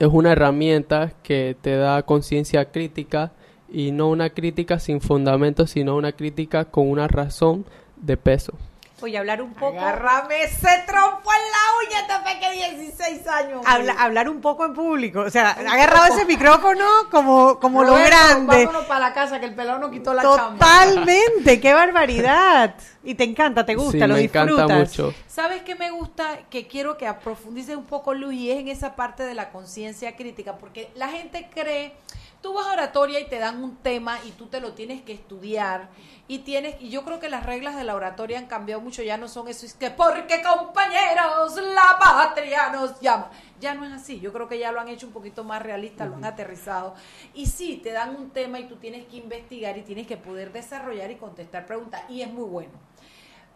es 0.00 0.08
una 0.10 0.32
herramienta 0.32 1.12
que 1.22 1.56
te 1.60 1.76
da 1.76 2.02
conciencia 2.02 2.72
crítica 2.72 3.30
y 3.68 3.92
no 3.92 4.08
una 4.08 4.30
crítica 4.30 4.80
sin 4.80 5.00
fundamento, 5.00 5.68
sino 5.68 5.94
una 5.94 6.10
crítica 6.10 6.64
con 6.64 6.90
una 6.90 7.06
razón 7.06 7.66
de 8.02 8.16
peso. 8.16 8.54
Voy 9.00 9.16
a 9.16 9.20
hablar 9.20 9.40
un 9.42 9.54
poco. 9.54 9.78
Agárrame 9.78 10.42
ese 10.44 10.68
trompo 10.86 11.30
en 11.32 11.50
la 11.50 12.04
puñeta 12.06 12.20
fe 12.22 12.38
que 12.40 12.76
16 12.76 13.26
años. 13.28 13.62
Habla- 13.66 13.94
hablar 13.98 14.28
un 14.28 14.40
poco 14.40 14.64
en 14.64 14.74
público. 14.74 15.20
O 15.20 15.30
sea, 15.30 15.50
ha 15.50 15.72
agarrado 15.72 16.14
ese 16.14 16.24
micrófono 16.26 16.84
como, 17.10 17.58
como 17.58 17.82
lo 17.84 17.94
grande. 17.94 18.64
Vámonos 18.66 18.84
para 18.86 19.00
la 19.08 19.12
casa 19.14 19.40
que 19.40 19.46
el 19.46 19.54
pelón 19.54 19.80
nos 19.80 19.90
quitó 19.90 20.12
la 20.14 20.22
chamba. 20.22 20.50
Totalmente, 20.58 21.60
qué 21.60 21.72
barbaridad. 21.74 22.74
Y 23.02 23.14
te 23.14 23.24
encanta, 23.24 23.64
te 23.64 23.74
gusta, 23.74 23.92
Sí, 23.92 23.98
lo 23.98 24.14
me 24.14 24.20
encanta 24.22 24.52
disfrutas. 24.52 24.78
mucho. 24.90 25.14
¿Sabes 25.26 25.62
qué 25.62 25.74
me 25.74 25.90
gusta? 25.90 26.40
Que 26.50 26.66
quiero 26.66 26.98
que 26.98 27.10
profundices 27.14 27.76
un 27.76 27.84
poco, 27.86 28.12
Luis, 28.14 28.38
y 28.38 28.50
es 28.50 28.58
en 28.60 28.68
esa 28.68 28.94
parte 28.96 29.22
de 29.22 29.34
la 29.34 29.50
conciencia 29.50 30.16
crítica, 30.16 30.56
porque 30.58 30.90
la 30.94 31.08
gente 31.08 31.48
cree, 31.54 31.94
tú 32.42 32.52
vas 32.52 32.66
a 32.66 32.72
oratoria 32.72 33.18
y 33.20 33.26
te 33.28 33.38
dan 33.38 33.62
un 33.64 33.76
tema 33.76 34.18
y 34.26 34.32
tú 34.32 34.46
te 34.48 34.60
lo 34.60 34.72
tienes 34.74 35.00
que 35.02 35.12
estudiar, 35.14 35.88
y 36.30 36.38
tienes, 36.38 36.80
y 36.80 36.90
yo 36.90 37.04
creo 37.04 37.18
que 37.18 37.28
las 37.28 37.44
reglas 37.44 37.74
de 37.74 37.82
la 37.82 37.96
oratoria 37.96 38.38
han 38.38 38.46
cambiado 38.46 38.80
mucho, 38.80 39.02
ya 39.02 39.16
no 39.16 39.26
son 39.26 39.48
eso, 39.48 39.66
es 39.66 39.74
que 39.74 39.90
porque 39.90 40.40
compañeros, 40.40 41.56
la 41.56 41.98
patria 41.98 42.70
nos 42.70 43.00
llama. 43.00 43.32
Ya 43.58 43.74
no 43.74 43.84
es 43.84 43.92
así, 43.92 44.20
yo 44.20 44.32
creo 44.32 44.46
que 44.46 44.56
ya 44.56 44.70
lo 44.70 44.78
han 44.78 44.86
hecho 44.86 45.08
un 45.08 45.12
poquito 45.12 45.42
más 45.42 45.60
realista, 45.60 46.06
lo 46.06 46.14
han 46.14 46.24
aterrizado. 46.24 46.94
Y 47.34 47.46
sí, 47.46 47.80
te 47.82 47.90
dan 47.90 48.14
un 48.14 48.30
tema 48.30 48.60
y 48.60 48.68
tú 48.68 48.76
tienes 48.76 49.08
que 49.08 49.16
investigar 49.16 49.76
y 49.76 49.82
tienes 49.82 50.06
que 50.06 50.16
poder 50.16 50.52
desarrollar 50.52 51.10
y 51.10 51.16
contestar 51.16 51.66
preguntas, 51.66 52.02
y 52.08 52.22
es 52.22 52.32
muy 52.32 52.44
bueno. 52.44 52.74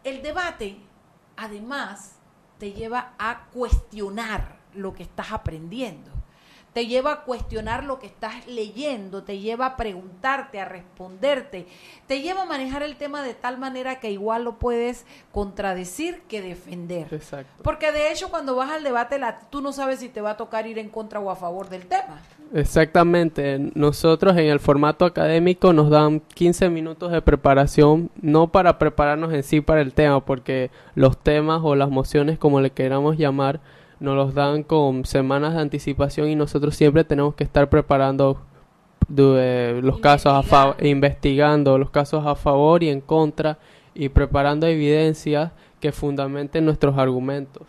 El 0.02 0.20
debate, 0.20 0.76
además, 1.36 2.16
te 2.58 2.72
lleva 2.72 3.14
a 3.20 3.44
cuestionar 3.52 4.56
lo 4.74 4.94
que 4.94 5.04
estás 5.04 5.30
aprendiendo. 5.30 6.10
Te 6.74 6.86
lleva 6.88 7.12
a 7.12 7.20
cuestionar 7.22 7.84
lo 7.84 7.98
que 8.00 8.06
estás 8.08 8.46
leyendo, 8.48 9.22
te 9.22 9.38
lleva 9.38 9.66
a 9.66 9.76
preguntarte, 9.76 10.60
a 10.60 10.64
responderte, 10.64 11.66
te 12.08 12.20
lleva 12.20 12.42
a 12.42 12.46
manejar 12.46 12.82
el 12.82 12.96
tema 12.96 13.22
de 13.22 13.32
tal 13.32 13.58
manera 13.58 14.00
que 14.00 14.10
igual 14.10 14.44
lo 14.44 14.56
puedes 14.58 15.06
contradecir 15.32 16.22
que 16.28 16.42
defender. 16.42 17.06
Exacto. 17.14 17.62
Porque 17.62 17.92
de 17.92 18.10
hecho 18.10 18.28
cuando 18.28 18.56
vas 18.56 18.70
al 18.72 18.82
debate 18.82 19.18
la- 19.20 19.38
tú 19.50 19.60
no 19.60 19.72
sabes 19.72 20.00
si 20.00 20.08
te 20.08 20.20
va 20.20 20.32
a 20.32 20.36
tocar 20.36 20.66
ir 20.66 20.78
en 20.78 20.88
contra 20.88 21.20
o 21.20 21.30
a 21.30 21.36
favor 21.36 21.68
del 21.68 21.86
tema. 21.86 22.20
Exactamente. 22.52 23.58
Nosotros 23.74 24.36
en 24.36 24.46
el 24.46 24.58
formato 24.58 25.04
académico 25.04 25.72
nos 25.72 25.90
dan 25.90 26.18
15 26.20 26.68
minutos 26.70 27.12
de 27.12 27.22
preparación, 27.22 28.10
no 28.20 28.48
para 28.48 28.78
prepararnos 28.78 29.32
en 29.32 29.42
sí 29.42 29.60
para 29.60 29.80
el 29.80 29.92
tema, 29.94 30.24
porque 30.24 30.70
los 30.96 31.16
temas 31.16 31.60
o 31.62 31.76
las 31.76 31.88
mociones, 31.90 32.38
como 32.38 32.60
le 32.60 32.70
queramos 32.70 33.16
llamar, 33.16 33.60
nos 34.04 34.14
los 34.16 34.34
dan 34.34 34.62
con 34.62 35.04
semanas 35.04 35.54
de 35.54 35.60
anticipación 35.60 36.28
y 36.28 36.36
nosotros 36.36 36.76
siempre 36.76 37.02
tenemos 37.04 37.34
que 37.34 37.42
estar 37.44 37.68
preparando 37.68 38.40
de- 39.08 39.80
los 39.82 39.98
casos 39.98 40.32
a 40.32 40.42
favor, 40.42 40.76
investigando 40.84 41.76
los 41.78 41.90
casos 41.90 42.24
a 42.26 42.34
favor 42.36 42.82
y 42.82 42.88
en 42.90 43.00
contra 43.00 43.58
y 43.94 44.08
preparando 44.08 44.66
evidencias 44.66 45.52
que 45.80 45.92
fundamenten 45.92 46.64
nuestros 46.64 46.96
argumentos. 46.96 47.62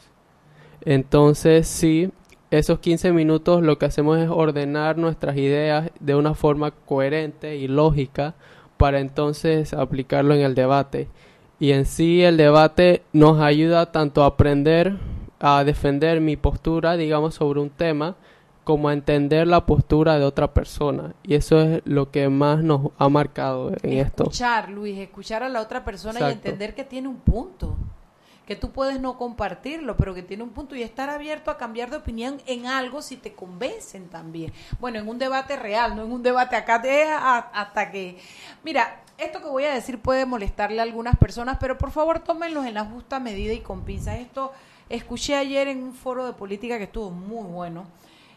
Entonces, 0.81 1.67
sí, 1.67 2.11
esos 2.51 2.79
15 2.79 3.11
minutos 3.11 3.61
lo 3.63 3.77
que 3.77 3.85
hacemos 3.85 4.17
es 4.19 4.29
ordenar 4.29 4.97
nuestras 4.97 5.35
ideas 5.37 5.89
de 5.99 6.15
una 6.15 6.33
forma 6.35 6.71
coherente 6.71 7.57
y 7.57 7.67
lógica 7.67 8.35
para 8.77 8.99
entonces 8.99 9.73
aplicarlo 9.73 10.33
en 10.35 10.41
el 10.41 10.55
debate. 10.55 11.07
Y 11.59 11.71
en 11.71 11.85
sí 11.85 12.23
el 12.23 12.37
debate 12.37 13.01
nos 13.13 13.39
ayuda 13.39 13.91
tanto 13.91 14.23
a 14.23 14.27
aprender 14.27 14.97
a 15.39 15.63
defender 15.63 16.21
mi 16.21 16.37
postura, 16.37 16.95
digamos, 16.97 17.35
sobre 17.35 17.59
un 17.59 17.69
tema, 17.69 18.15
como 18.63 18.89
a 18.89 18.93
entender 18.93 19.45
la 19.47 19.65
postura 19.65 20.17
de 20.17 20.25
otra 20.25 20.53
persona. 20.53 21.13
Y 21.23 21.35
eso 21.35 21.61
es 21.61 21.81
lo 21.85 22.09
que 22.09 22.29
más 22.29 22.63
nos 22.63 22.91
ha 22.97 23.09
marcado 23.09 23.71
en 23.83 23.99
esto. 23.99 24.23
Escuchar, 24.23 24.69
Luis, 24.69 24.97
escuchar 24.97 25.43
a 25.43 25.49
la 25.49 25.61
otra 25.61 25.83
persona 25.85 26.19
y 26.19 26.31
entender 26.33 26.73
que 26.73 26.83
tiene 26.83 27.07
un 27.07 27.17
punto. 27.17 27.75
Que 28.47 28.55
tú 28.55 28.69
puedes 28.71 28.99
no 28.99 29.17
compartirlo, 29.17 29.97
pero 29.97 30.13
que 30.13 30.21
tiene 30.21 30.43
un 30.43 30.51
punto 30.51 30.75
y 30.75 30.83
estar 30.83 31.09
abierto 31.09 31.49
a 31.49 31.57
cambiar 31.57 31.89
de 31.89 31.97
opinión 31.97 32.39
en 32.45 32.67
algo 32.67 33.01
si 33.01 33.17
te 33.17 33.33
convencen 33.33 34.07
también. 34.07 34.53
Bueno, 34.79 34.99
en 34.99 35.07
un 35.07 35.17
debate 35.17 35.55
real, 35.55 35.95
no 35.95 36.03
en 36.03 36.11
un 36.11 36.21
debate 36.21 36.55
acá 36.55 36.77
de 36.77 37.05
a- 37.05 37.37
hasta 37.39 37.89
que... 37.89 38.19
Mira, 38.63 39.01
esto 39.17 39.41
que 39.41 39.47
voy 39.47 39.63
a 39.63 39.73
decir 39.73 39.99
puede 39.99 40.27
molestarle 40.27 40.79
a 40.79 40.83
algunas 40.83 41.15
personas, 41.17 41.57
pero 41.59 41.77
por 41.79 41.89
favor 41.89 42.19
tómenlos 42.19 42.65
en 42.67 42.75
la 42.75 42.85
justa 42.85 43.19
medida 43.19 43.51
y 43.53 43.61
con 43.61 43.81
pinzas. 43.81 44.19
Esto 44.19 44.51
escuché 44.89 45.35
ayer 45.35 45.67
en 45.67 45.83
un 45.83 45.93
foro 45.93 46.25
de 46.25 46.33
política 46.33 46.77
que 46.77 46.85
estuvo 46.85 47.11
muy 47.11 47.45
bueno, 47.45 47.85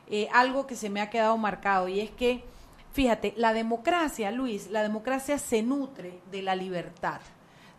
eh, 0.08 0.28
algo 0.32 0.66
que 0.66 0.76
se 0.76 0.90
me 0.90 1.00
ha 1.00 1.10
quedado 1.10 1.36
marcado 1.36 1.88
y 1.88 2.00
es 2.00 2.10
que, 2.10 2.44
fíjate, 2.92 3.34
la 3.36 3.52
democracia, 3.52 4.30
Luis, 4.30 4.70
la 4.70 4.82
democracia 4.82 5.38
se 5.38 5.62
nutre 5.62 6.20
de 6.30 6.42
la 6.42 6.54
libertad 6.54 7.20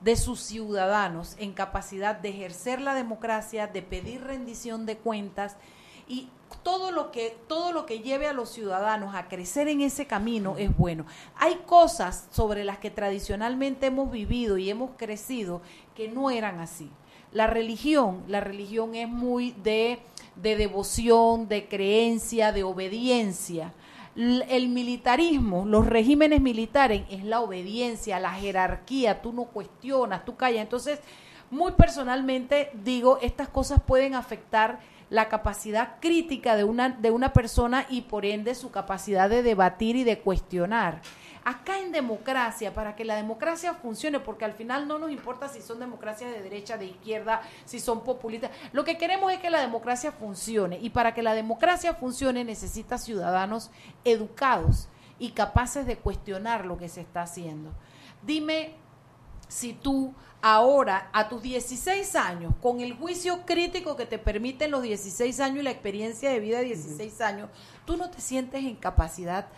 de 0.01 0.15
sus 0.15 0.39
ciudadanos 0.39 1.35
en 1.39 1.53
capacidad 1.53 2.15
de 2.15 2.29
ejercer 2.29 2.81
la 2.81 2.93
democracia, 2.93 3.67
de 3.67 3.81
pedir 3.81 4.23
rendición 4.23 4.85
de 4.85 4.97
cuentas 4.97 5.57
y 6.07 6.29
todo 6.63 6.91
lo 6.91 7.11
que 7.11 7.37
todo 7.47 7.71
lo 7.71 7.85
que 7.85 7.99
lleve 7.99 8.27
a 8.27 8.33
los 8.33 8.49
ciudadanos 8.49 9.13
a 9.13 9.27
crecer 9.27 9.67
en 9.67 9.81
ese 9.81 10.07
camino 10.07 10.57
es 10.57 10.75
bueno. 10.75 11.05
Hay 11.35 11.55
cosas 11.65 12.27
sobre 12.31 12.63
las 12.63 12.79
que 12.79 12.89
tradicionalmente 12.89 13.87
hemos 13.87 14.11
vivido 14.11 14.57
y 14.57 14.69
hemos 14.69 14.91
crecido 14.97 15.61
que 15.95 16.07
no 16.07 16.31
eran 16.31 16.59
así. 16.59 16.89
La 17.31 17.47
religión, 17.47 18.23
la 18.27 18.39
religión 18.39 18.95
es 18.95 19.07
muy 19.07 19.51
de, 19.63 19.99
de 20.35 20.55
devoción, 20.55 21.47
de 21.47 21.67
creencia, 21.67 22.51
de 22.51 22.63
obediencia. 22.63 23.73
El 24.15 24.69
militarismo, 24.69 25.65
los 25.65 25.85
regímenes 25.85 26.41
militares, 26.41 27.03
es 27.09 27.23
la 27.23 27.41
obediencia, 27.41 28.19
la 28.19 28.33
jerarquía, 28.33 29.21
tú 29.21 29.31
no 29.31 29.45
cuestionas, 29.45 30.25
tú 30.25 30.35
callas. 30.35 30.61
Entonces, 30.61 30.99
muy 31.51 31.71
personalmente 31.73 32.71
digo, 32.83 33.19
estas 33.21 33.47
cosas 33.47 33.81
pueden 33.85 34.15
afectar 34.15 34.79
la 35.09 35.29
capacidad 35.29 35.95
crítica 35.99 36.55
de 36.55 36.63
una, 36.63 36.89
de 36.89 37.11
una 37.11 37.33
persona 37.33 37.85
y 37.89 38.01
por 38.01 38.25
ende 38.25 38.55
su 38.55 38.71
capacidad 38.71 39.29
de 39.29 39.43
debatir 39.43 39.95
y 39.95 40.03
de 40.03 40.19
cuestionar. 40.19 41.01
Acá 41.49 41.79
en 41.79 41.91
democracia, 41.91 42.75
para 42.75 42.95
que 42.95 43.03
la 43.03 43.15
democracia 43.15 43.73
funcione, 43.73 44.19
porque 44.19 44.45
al 44.45 44.53
final 44.53 44.87
no 44.87 44.99
nos 44.99 45.09
importa 45.09 45.47
si 45.47 45.63
son 45.63 45.79
democracias 45.79 46.31
de 46.31 46.43
derecha, 46.43 46.77
de 46.77 46.85
izquierda, 46.85 47.41
si 47.65 47.79
son 47.79 48.03
populistas, 48.03 48.51
lo 48.71 48.83
que 48.83 48.99
queremos 48.99 49.31
es 49.31 49.39
que 49.39 49.49
la 49.49 49.59
democracia 49.59 50.11
funcione 50.11 50.77
y 50.79 50.91
para 50.91 51.15
que 51.15 51.23
la 51.23 51.33
democracia 51.33 51.95
funcione 51.95 52.43
necesita 52.43 52.99
ciudadanos 52.99 53.71
educados 54.05 54.89
y 55.17 55.31
capaces 55.31 55.87
de 55.87 55.97
cuestionar 55.97 56.67
lo 56.67 56.77
que 56.77 56.87
se 56.87 57.01
está 57.01 57.23
haciendo. 57.23 57.71
Dime 58.21 58.75
si 59.47 59.73
tú 59.73 60.13
ahora, 60.41 61.09
a 61.11 61.27
tus 61.29 61.41
16 61.41 62.15
años, 62.15 62.53
con 62.61 62.79
el 62.79 62.93
juicio 62.93 63.41
crítico 63.45 63.95
que 63.95 64.05
te 64.05 64.19
permiten 64.19 64.71
los 64.71 64.83
16 64.83 65.39
años 65.39 65.59
y 65.59 65.63
la 65.63 65.71
experiencia 65.71 66.29
de 66.29 66.39
vida 66.39 66.59
de 66.59 66.65
16 66.65 67.21
años, 67.21 67.49
tú 67.85 67.97
no 67.97 68.09
te 68.09 68.21
sientes 68.21 68.63
en 68.63 68.75
capacidad 68.75 69.47
de 69.47 69.49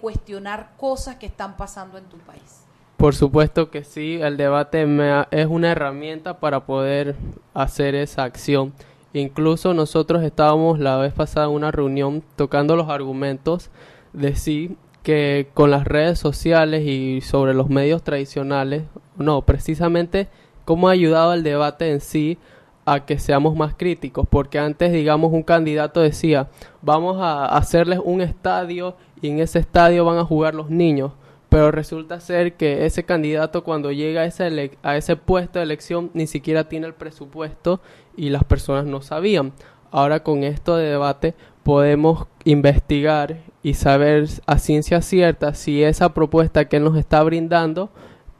cuestionar 0.00 0.72
cosas 0.76 1.16
que 1.16 1.26
están 1.26 1.56
pasando 1.56 1.98
en 1.98 2.04
tu 2.04 2.16
país. 2.18 2.64
Por 2.96 3.14
supuesto 3.16 3.70
que 3.70 3.82
sí, 3.82 4.20
el 4.22 4.36
debate 4.36 4.86
me 4.86 5.26
es 5.32 5.46
una 5.46 5.72
herramienta 5.72 6.38
para 6.38 6.66
poder 6.66 7.16
hacer 7.52 7.96
esa 7.96 8.22
acción. 8.22 8.72
Incluso 9.12 9.74
nosotros 9.74 10.22
estábamos 10.22 10.78
la 10.78 10.96
vez 10.98 11.12
pasada 11.12 11.46
en 11.46 11.52
una 11.52 11.72
reunión 11.72 12.22
tocando 12.36 12.76
los 12.76 12.88
argumentos 12.88 13.70
de 14.12 14.36
sí 14.36 14.76
que 15.02 15.48
con 15.52 15.70
las 15.70 15.84
redes 15.84 16.18
sociales 16.18 16.86
y 16.86 17.20
sobre 17.22 17.54
los 17.54 17.68
medios 17.68 18.04
tradicionales, 18.04 18.84
no, 19.16 19.42
precisamente 19.42 20.28
cómo 20.64 20.88
ha 20.88 20.92
ayudado 20.92 21.34
el 21.34 21.42
debate 21.42 21.90
en 21.90 22.00
sí 22.00 22.38
a 22.84 23.04
que 23.04 23.18
seamos 23.18 23.56
más 23.56 23.74
críticos, 23.74 24.26
porque 24.28 24.58
antes, 24.58 24.92
digamos, 24.92 25.32
un 25.32 25.42
candidato 25.42 26.00
decía, 26.00 26.48
vamos 26.82 27.18
a 27.20 27.46
hacerles 27.46 28.00
un 28.02 28.20
estadio 28.20 28.96
y 29.22 29.30
en 29.30 29.38
ese 29.38 29.60
estadio 29.60 30.04
van 30.04 30.18
a 30.18 30.24
jugar 30.24 30.54
los 30.54 30.68
niños, 30.68 31.12
pero 31.48 31.70
resulta 31.70 32.20
ser 32.20 32.54
que 32.54 32.84
ese 32.84 33.04
candidato 33.04 33.64
cuando 33.64 33.92
llega 33.92 34.22
a 34.22 34.24
ese, 34.26 34.72
a 34.82 34.96
ese 34.96 35.16
puesto 35.16 35.58
de 35.58 35.64
elección 35.64 36.10
ni 36.12 36.26
siquiera 36.26 36.68
tiene 36.68 36.88
el 36.88 36.94
presupuesto 36.94 37.80
y 38.16 38.28
las 38.30 38.44
personas 38.44 38.84
no 38.84 39.00
sabían. 39.00 39.52
Ahora 39.90 40.22
con 40.22 40.42
esto 40.42 40.76
de 40.76 40.88
debate 40.88 41.34
podemos 41.62 42.26
investigar 42.44 43.38
y 43.62 43.74
saber 43.74 44.28
a 44.46 44.58
ciencia 44.58 45.00
cierta 45.02 45.54
si 45.54 45.84
esa 45.84 46.12
propuesta 46.12 46.68
que 46.68 46.78
él 46.78 46.84
nos 46.84 46.96
está 46.96 47.22
brindando 47.22 47.90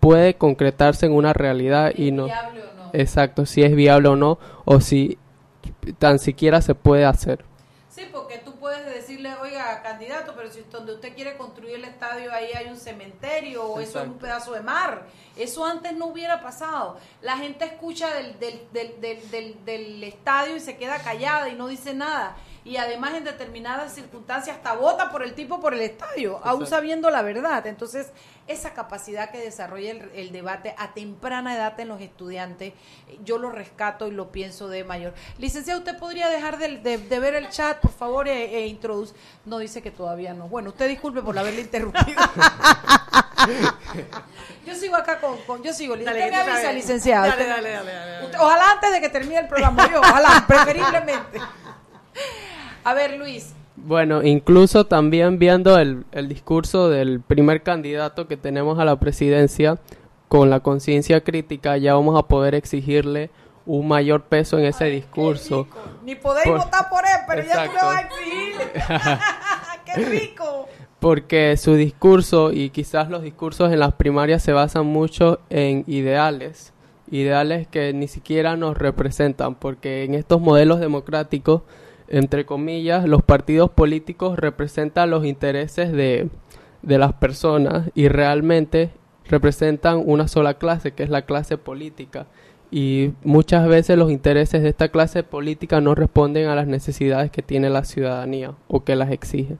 puede 0.00 0.34
concretarse 0.34 1.06
en 1.06 1.12
una 1.12 1.32
realidad 1.32 1.92
y 1.96 2.10
no 2.10 2.26
exacto 2.92 3.46
si 3.46 3.62
es 3.62 3.74
viable 3.74 4.08
o 4.08 4.16
no 4.16 4.38
o 4.64 4.80
si 4.80 5.18
tan 5.98 6.18
siquiera 6.18 6.60
se 6.60 6.74
puede 6.74 7.04
hacer. 7.04 7.44
Sí, 7.88 8.02
porque 8.12 8.38
puedes 8.72 8.94
decirle, 8.94 9.34
oiga, 9.40 9.82
candidato, 9.82 10.32
pero 10.34 10.50
si 10.50 10.62
donde 10.70 10.94
usted 10.94 11.14
quiere 11.14 11.36
construir 11.36 11.74
el 11.74 11.84
estadio 11.84 12.32
ahí 12.32 12.50
hay 12.54 12.68
un 12.68 12.78
cementerio 12.78 13.64
o 13.64 13.80
eso 13.80 14.00
es 14.00 14.08
un 14.08 14.18
pedazo 14.18 14.52
de 14.52 14.62
mar. 14.62 15.02
Eso 15.36 15.64
antes 15.66 15.92
no 15.94 16.06
hubiera 16.06 16.40
pasado. 16.42 16.98
La 17.20 17.36
gente 17.36 17.66
escucha 17.66 18.08
del, 18.14 18.38
del, 18.38 18.60
del, 18.72 19.00
del, 19.00 19.30
del- 19.30 19.64
del 19.66 20.04
estadio 20.04 20.56
y 20.56 20.60
se 20.60 20.76
queda 20.78 20.98
callada 21.02 21.50
y 21.50 21.54
no 21.54 21.68
dice 21.68 21.92
nada. 21.92 22.36
Y 22.64 22.76
además 22.76 23.14
en 23.14 23.24
determinadas 23.24 23.92
circunstancias 23.92 24.56
hasta 24.56 24.74
vota 24.74 25.10
por 25.10 25.24
el 25.24 25.34
tipo 25.34 25.60
por 25.60 25.74
el 25.74 25.80
estadio, 25.80 26.36
aún 26.44 26.62
Exacto. 26.62 26.76
sabiendo 26.76 27.10
la 27.10 27.22
verdad. 27.22 27.66
Entonces, 27.66 28.12
esa 28.46 28.72
capacidad 28.72 29.30
que 29.30 29.38
desarrolla 29.38 29.90
el, 29.90 30.10
el 30.14 30.30
debate 30.30 30.72
a 30.78 30.94
temprana 30.94 31.56
edad 31.56 31.78
en 31.80 31.88
los 31.88 32.00
estudiantes, 32.00 32.72
yo 33.24 33.38
lo 33.38 33.50
rescato 33.50 34.06
y 34.06 34.12
lo 34.12 34.30
pienso 34.30 34.68
de 34.68 34.84
mayor. 34.84 35.12
Licenciado, 35.38 35.80
¿usted 35.80 35.98
podría 35.98 36.28
dejar 36.28 36.56
de, 36.58 36.78
de- 36.78 36.98
de 36.98 37.18
ver 37.18 37.34
el 37.34 37.48
chat, 37.48 37.78
por 37.80 37.90
favor, 37.92 38.28
e, 38.28 38.56
e 38.58 38.66
introduce? 38.68 39.12
No, 39.44 39.58
dice 39.58 39.82
que 39.82 39.90
todavía 39.90 40.32
no. 40.32 40.46
Bueno, 40.48 40.68
usted 40.70 40.86
disculpe 40.88 41.20
por 41.20 41.36
haberle 41.36 41.62
interrumpido. 41.62 42.22
yo 44.66 44.74
sigo 44.76 44.96
acá 44.96 45.18
con, 45.20 45.36
con- 45.42 45.62
yo 45.62 45.72
sigo. 45.72 45.96
Dale, 45.96 46.10
usted 46.10 46.30
me 46.30 46.36
avisa, 46.52 46.72
licenciado. 46.72 47.26
Dale, 47.26 47.46
dale, 47.46 47.70
dale, 47.70 47.92
dale, 47.92 48.10
dale. 48.12 48.24
usted- 48.26 48.38
ojalá 48.40 48.70
antes 48.72 48.92
de 48.92 49.00
que 49.00 49.08
termine 49.08 49.40
el 49.40 49.48
programa, 49.48 49.90
yo, 49.90 50.00
ojalá, 50.00 50.44
preferiblemente. 50.46 51.40
A 52.84 52.94
ver, 52.94 53.18
Luis, 53.18 53.54
Bueno, 53.76 54.22
incluso 54.22 54.86
también 54.86 55.38
viendo 55.38 55.78
el, 55.78 56.04
el 56.12 56.28
discurso 56.28 56.88
del 56.90 57.20
primer 57.20 57.62
candidato 57.62 58.26
que 58.28 58.36
tenemos 58.36 58.78
a 58.78 58.84
la 58.84 58.96
presidencia, 58.98 59.78
con 60.28 60.50
la 60.50 60.60
conciencia 60.60 61.22
crítica 61.22 61.76
ya 61.76 61.94
vamos 61.94 62.18
a 62.18 62.26
poder 62.26 62.54
exigirle 62.54 63.30
un 63.64 63.86
mayor 63.86 64.22
peso 64.22 64.58
en 64.58 64.64
ese 64.64 64.86
discurso. 64.86 65.68
ni 66.04 66.14
podéis 66.16 66.46
Por- 66.48 66.58
votar 66.58 66.88
por 66.90 67.00
él, 67.04 67.20
pero 67.28 67.42
ya 67.46 67.64
tú 67.66 67.72
le 67.72 67.78
vas 67.78 67.96
a 67.96 68.00
exigir. 68.00 68.54
¡Qué 69.84 70.04
rico! 70.04 70.68
Porque 70.98 71.56
su 71.56 71.74
discurso 71.74 72.52
y 72.52 72.70
quizás 72.70 73.08
los 73.10 73.22
discursos 73.22 73.72
en 73.72 73.80
las 73.80 73.94
primarias 73.94 74.42
se 74.42 74.52
basan 74.52 74.86
mucho 74.86 75.40
en 75.50 75.84
ideales, 75.88 76.72
ideales 77.10 77.66
que 77.66 77.92
ni 77.92 78.06
siquiera 78.08 78.56
nos 78.56 78.76
representan, 78.78 79.54
porque 79.56 80.04
en 80.04 80.14
estos 80.14 80.40
modelos 80.40 80.78
democráticos, 80.80 81.62
entre 82.12 82.44
comillas, 82.44 83.08
los 83.08 83.22
partidos 83.22 83.70
políticos 83.70 84.38
representan 84.38 85.10
los 85.10 85.24
intereses 85.24 85.92
de, 85.92 86.28
de 86.82 86.98
las 86.98 87.14
personas 87.14 87.90
y 87.94 88.08
realmente 88.08 88.90
representan 89.28 90.02
una 90.04 90.28
sola 90.28 90.54
clase, 90.54 90.92
que 90.92 91.02
es 91.02 91.10
la 91.10 91.22
clase 91.22 91.56
política. 91.56 92.26
Y 92.70 93.12
muchas 93.24 93.66
veces 93.66 93.96
los 93.96 94.10
intereses 94.10 94.62
de 94.62 94.68
esta 94.68 94.88
clase 94.88 95.22
política 95.22 95.80
no 95.80 95.94
responden 95.94 96.48
a 96.48 96.54
las 96.54 96.66
necesidades 96.66 97.30
que 97.30 97.42
tiene 97.42 97.70
la 97.70 97.84
ciudadanía 97.84 98.54
o 98.68 98.84
que 98.84 98.94
las 98.94 99.10
exige. 99.10 99.56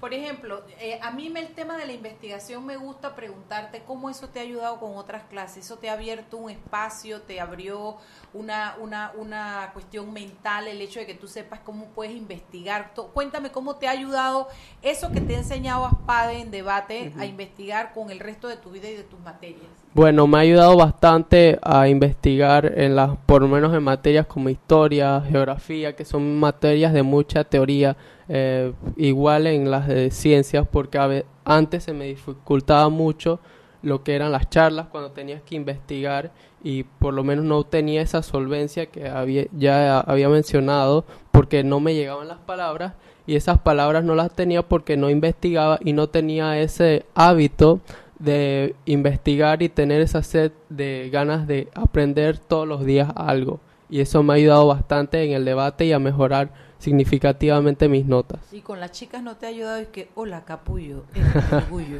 Por 0.00 0.14
ejemplo, 0.14 0.64
eh, 0.80 0.98
a 1.02 1.10
mí 1.10 1.28
me- 1.28 1.40
el 1.40 1.52
tema 1.54 1.76
de 1.76 1.84
la 1.84 1.92
investigación 1.92 2.64
me 2.64 2.76
gusta 2.78 3.14
preguntarte 3.14 3.82
cómo 3.86 4.08
eso 4.08 4.28
te 4.30 4.38
ha 4.40 4.42
ayudado 4.42 4.80
con 4.80 4.96
otras 4.96 5.24
clases. 5.24 5.66
Eso 5.66 5.76
te 5.78 5.90
ha 5.90 5.92
abierto 5.92 6.38
un 6.38 6.48
espacio, 6.50 7.20
te 7.20 7.38
abrió 7.38 7.98
una, 8.32 8.76
una, 8.80 9.12
una 9.16 9.70
cuestión 9.74 10.10
mental, 10.12 10.68
el 10.68 10.80
hecho 10.80 11.00
de 11.00 11.06
que 11.06 11.14
tú 11.14 11.28
sepas 11.28 11.60
cómo 11.60 11.86
puedes 11.88 12.14
investigar. 12.16 12.92
Cuéntame 13.12 13.52
cómo 13.52 13.76
te 13.76 13.88
ha 13.88 13.90
ayudado 13.90 14.48
eso 14.80 15.12
que 15.12 15.20
te 15.20 15.34
ha 15.34 15.38
enseñado 15.38 15.84
Aspade 15.84 16.40
en 16.40 16.50
debate 16.50 17.12
a 17.18 17.26
investigar 17.26 17.92
con 17.92 18.10
el 18.10 18.20
resto 18.20 18.48
de 18.48 18.56
tu 18.56 18.70
vida 18.70 18.88
y 18.88 18.94
de 18.96 19.02
tus 19.04 19.20
materias. 19.20 19.68
Bueno, 19.92 20.28
me 20.28 20.38
ha 20.38 20.40
ayudado 20.42 20.76
bastante 20.76 21.58
a 21.62 21.88
investigar 21.88 22.78
en 22.78 22.94
las, 22.94 23.16
por 23.26 23.42
lo 23.42 23.48
menos 23.48 23.74
en 23.74 23.82
materias 23.82 24.26
como 24.26 24.48
historia, 24.48 25.20
geografía, 25.28 25.96
que 25.96 26.04
son 26.04 26.38
materias 26.38 26.92
de 26.92 27.02
mucha 27.02 27.42
teoría, 27.42 27.96
eh, 28.28 28.72
igual 28.96 29.48
en 29.48 29.68
las 29.68 29.88
de 29.88 30.12
ciencias, 30.12 30.64
porque 30.70 30.96
a 30.98 31.08
ve- 31.08 31.26
antes 31.44 31.82
se 31.84 31.92
me 31.92 32.04
dificultaba 32.04 32.88
mucho 32.88 33.40
lo 33.82 34.04
que 34.04 34.14
eran 34.14 34.30
las 34.30 34.48
charlas 34.48 34.86
cuando 34.92 35.10
tenías 35.10 35.42
que 35.42 35.56
investigar 35.56 36.30
y 36.62 36.84
por 36.84 37.12
lo 37.14 37.24
menos 37.24 37.44
no 37.44 37.64
tenía 37.64 38.02
esa 38.02 38.22
solvencia 38.22 38.86
que 38.86 39.08
había, 39.08 39.46
ya 39.56 39.98
había 40.00 40.28
mencionado 40.28 41.04
porque 41.32 41.64
no 41.64 41.80
me 41.80 41.94
llegaban 41.94 42.28
las 42.28 42.38
palabras 42.38 42.92
y 43.26 43.34
esas 43.36 43.58
palabras 43.58 44.04
no 44.04 44.14
las 44.14 44.30
tenía 44.32 44.62
porque 44.62 44.96
no 44.98 45.08
investigaba 45.10 45.78
y 45.82 45.94
no 45.94 46.08
tenía 46.08 46.58
ese 46.60 47.06
hábito 47.14 47.80
de 48.20 48.76
investigar 48.84 49.62
y 49.62 49.68
tener 49.68 50.00
esa 50.00 50.22
sed 50.22 50.52
de 50.68 51.10
ganas 51.12 51.46
de 51.48 51.68
aprender 51.74 52.38
todos 52.38 52.68
los 52.68 52.84
días 52.84 53.08
algo. 53.16 53.58
Y 53.88 54.00
eso 54.00 54.22
me 54.22 54.34
ha 54.34 54.36
ayudado 54.36 54.68
bastante 54.68 55.24
en 55.24 55.32
el 55.32 55.44
debate 55.44 55.84
y 55.86 55.92
a 55.92 55.98
mejorar 55.98 56.50
significativamente 56.78 57.88
mis 57.88 58.06
notas. 58.06 58.40
Y 58.52 58.60
con 58.60 58.78
las 58.80 58.92
chicas 58.92 59.22
no 59.22 59.36
te 59.36 59.46
ha 59.46 59.48
ayudado, 59.48 59.76
es 59.78 59.88
que, 59.88 60.08
hola 60.14 60.44
capullo, 60.44 61.04
es 61.14 61.52
orgullo. 61.52 61.98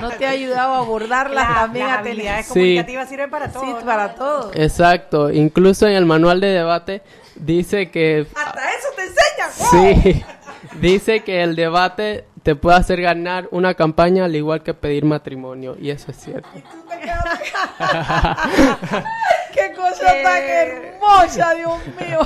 No 0.00 0.10
te 0.10 0.26
ha 0.26 0.30
ayudado 0.30 0.74
a 0.74 0.78
abordarlas 0.78 1.48
Las- 1.48 1.54
también 1.60 1.86
las 1.88 1.98
habilidades 1.98 2.46
Sí. 2.46 2.52
comunicativas 2.52 3.08
sirven 3.08 3.30
para 3.30 3.50
todo. 3.52 3.64
Sí, 3.64 3.70
¿no? 3.72 3.80
para 3.84 4.14
todo. 4.14 4.50
Exacto, 4.54 5.30
incluso 5.30 5.86
en 5.86 5.94
el 5.94 6.06
manual 6.06 6.40
de 6.40 6.48
debate 6.48 7.02
dice 7.36 7.90
que 7.90 8.26
Hasta 8.34 8.60
eso 8.70 8.88
te 8.96 9.02
enseñan. 9.02 10.12
sí, 10.12 10.24
dice 10.80 11.20
que 11.24 11.42
el 11.42 11.56
debate 11.56 12.24
te 12.42 12.56
puede 12.56 12.76
hacer 12.76 13.00
ganar 13.00 13.48
una 13.50 13.74
campaña 13.74 14.24
al 14.24 14.34
igual 14.34 14.62
que 14.62 14.74
pedir 14.74 15.04
matrimonio 15.04 15.76
y 15.80 15.90
eso 15.90 16.10
es 16.10 16.16
cierto. 16.18 16.48
¡Qué 19.52 19.72
cosa 19.74 20.06
tan 20.22 20.42
hermosa, 20.42 21.54
Dios 21.54 21.78
mío! 22.00 22.20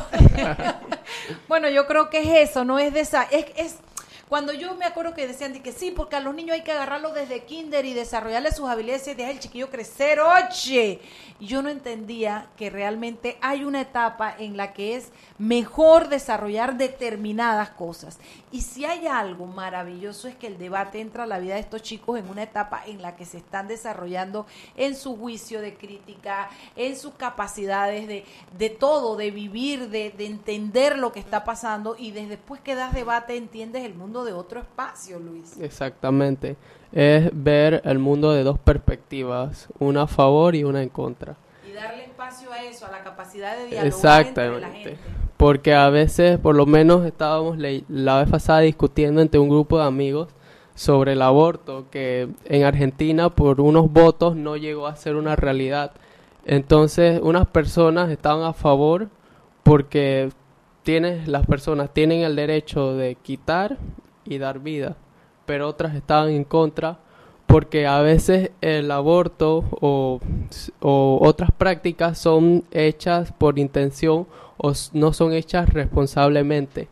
bueno, 1.49 1.69
yo 1.69 1.87
creo 1.87 2.09
que 2.09 2.21
es 2.21 2.51
eso, 2.51 2.65
no 2.65 2.79
es 2.79 2.95
de 2.95 3.01
esa... 3.01 3.25
Es, 3.25 3.47
es 3.57 3.77
cuando 4.29 4.53
yo 4.53 4.75
me 4.75 4.85
acuerdo 4.85 5.15
que 5.15 5.27
decían 5.27 5.53
de 5.53 5.63
que 5.63 5.73
sí, 5.73 5.91
porque 5.91 6.17
a 6.17 6.21
los 6.21 6.35
niños 6.35 6.55
hay 6.55 6.63
que 6.63 6.73
agarrarlos 6.73 7.15
desde 7.15 7.45
kinder 7.45 7.85
y 7.85 7.95
desarrollarle 7.95 8.53
sus 8.53 8.69
habilidades 8.69 9.07
y 9.09 9.15
dejar 9.15 9.33
el 9.33 9.41
chiquillo 9.41 9.71
crecer, 9.71 10.21
oye. 10.21 11.01
Yo 11.39 11.61
no 11.61 11.69
entendía 11.69 12.47
que 12.57 12.71
realmente 12.71 13.37
hay 13.43 13.65
una 13.65 13.83
etapa 13.83 14.35
en 14.39 14.57
la 14.57 14.73
que 14.73 14.97
es 14.97 15.11
mejor 15.37 16.09
desarrollar 16.09 16.79
determinadas 16.79 17.71
cosas. 17.71 18.19
Y 18.51 18.63
si 18.63 18.87
hay 18.87 19.07
algo 19.07 19.45
maravilloso 19.47 20.29
es 20.29 20.35
que 20.35 20.47
el 20.47 20.57
debate 20.57 21.01
entra 21.01 21.25
a 21.25 21.27
la 21.27 21.39
vida 21.39 21.55
de 21.55 21.61
estos 21.61 21.83
chicos 21.83 22.19
en 22.19 22.31
una 22.31 22.45
etapa 22.45 22.83
en 22.87 23.03
la 23.03 23.17
que 23.17 23.27
se 23.27 23.37
están 23.37 23.69
desarrollando 23.69 24.47
en 24.77 24.97
su 24.97 25.15
juicio 25.17 25.61
de 25.61 25.77
crítica, 25.77 26.49
en 26.75 26.97
sus 26.97 27.13
capacidades 27.15 28.09
de, 28.09 28.25
de 28.57 28.71
todo, 28.71 29.17
de 29.17 29.31
vivir, 29.31 29.91
de, 29.91 30.11
de 30.11 30.25
entender 30.25 30.99
lo 30.99 31.13
que 31.13 31.21
está 31.21 31.45
pasando 31.45 31.97
y 31.99 32.13
desde 32.13 32.37
después 32.37 32.61
que 32.61 32.75
das 32.75 32.93
debate 32.93 33.37
entiendes 33.37 33.85
el 33.85 33.95
mundo 33.95 34.16
de 34.25 34.33
otro 34.33 34.61
espacio, 34.61 35.19
Luis. 35.19 35.59
Exactamente. 35.61 36.57
Es 36.93 37.31
ver 37.33 37.83
el 37.85 37.99
mundo 37.99 38.33
de 38.33 38.43
dos 38.43 38.59
perspectivas, 38.59 39.69
una 39.79 40.03
a 40.03 40.07
favor 40.07 40.55
y 40.55 40.65
una 40.65 40.83
en 40.83 40.89
contra. 40.89 41.37
Y 41.69 41.73
darle 41.73 42.05
espacio 42.05 42.53
a 42.53 42.63
eso, 42.63 42.87
a 42.87 42.91
la 42.91 43.03
capacidad 43.03 43.57
de 43.57 43.67
dialogar 43.67 44.27
entre 44.27 44.49
la 44.49 44.57
Exactamente. 44.57 44.91
gente. 44.91 44.99
Porque 45.37 45.75
a 45.75 45.91
veces, 45.91 46.39
por 46.39 46.55
lo 46.55 46.65
menos, 46.65 47.05
estábamos 47.05 47.59
la 47.59 48.19
vez 48.19 48.31
pasada 48.31 48.61
discutiendo 48.61 49.21
entre 49.21 49.39
un 49.39 49.49
grupo 49.49 49.79
de 49.79 49.85
amigos 49.85 50.29
sobre 50.75 51.13
el 51.13 51.23
aborto, 51.23 51.87
que 51.91 52.29
en 52.45 52.65
Argentina 52.65 53.31
por 53.31 53.61
unos 53.61 53.93
votos 53.93 54.37
no 54.37 54.57
llegó 54.57 54.87
a 54.87 54.97
ser 54.97 55.17
una 55.17 55.37
realidad. 55.37 55.93
Entonces, 56.45 57.21
unas 57.23 57.47
personas 57.47 58.11
estaban 58.11 58.45
a 58.45 58.53
favor 58.53 59.09
porque 59.63 60.31
tienes, 60.85 61.27
las 61.27 61.45
personas 61.45 61.93
tienen 61.93 62.21
el 62.21 62.37
derecho 62.37 62.95
de 62.95 63.17
quitar 63.17 63.77
y 64.27 64.39
dar 64.39 64.61
vida, 64.61 64.97
pero 65.47 65.69
otras 65.69 65.95
estaban 65.95 66.31
en 66.31 66.45
contra 66.45 66.99
porque 67.47 67.87
a 67.87 68.01
veces 68.01 68.51
el 68.61 68.91
aborto 68.91 69.65
o, 69.81 70.21
otras 70.81 71.51
prácticas 71.53 72.19
son 72.19 72.65
hechas 72.73 73.33
por 73.33 73.59
intención 73.59 74.27
o 74.57 74.73
no 74.93 75.13
son 75.13 75.33
hechas 75.33 75.73
responsablemente. 75.73 76.89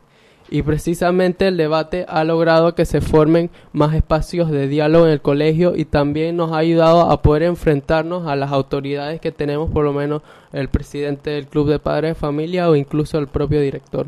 Y 0.50 0.62
precisamente 0.62 1.48
el 1.48 1.56
debate 1.56 2.04
ha 2.08 2.22
logrado 2.22 2.74
que 2.74 2.84
se 2.84 3.00
formen 3.00 3.50
más 3.72 3.94
espacios 3.94 4.50
de 4.50 4.68
diálogo 4.68 5.06
en 5.06 5.12
el 5.12 5.22
colegio 5.22 5.74
y 5.74 5.86
también 5.86 6.36
nos 6.36 6.52
ha 6.52 6.58
ayudado 6.58 7.10
a 7.10 7.22
poder 7.22 7.44
enfrentarnos 7.44 8.26
a 8.26 8.36
las 8.36 8.52
autoridades 8.52 9.20
que 9.20 9.32
tenemos, 9.32 9.70
por 9.70 9.84
lo 9.84 9.92
menos 9.92 10.22
el 10.52 10.68
presidente 10.68 11.30
del 11.30 11.46
Club 11.46 11.70
de 11.70 11.78
Padres 11.78 12.10
de 12.10 12.14
Familia 12.14 12.68
o 12.68 12.76
incluso 12.76 13.18
el 13.18 13.26
propio 13.26 13.60
director. 13.60 14.06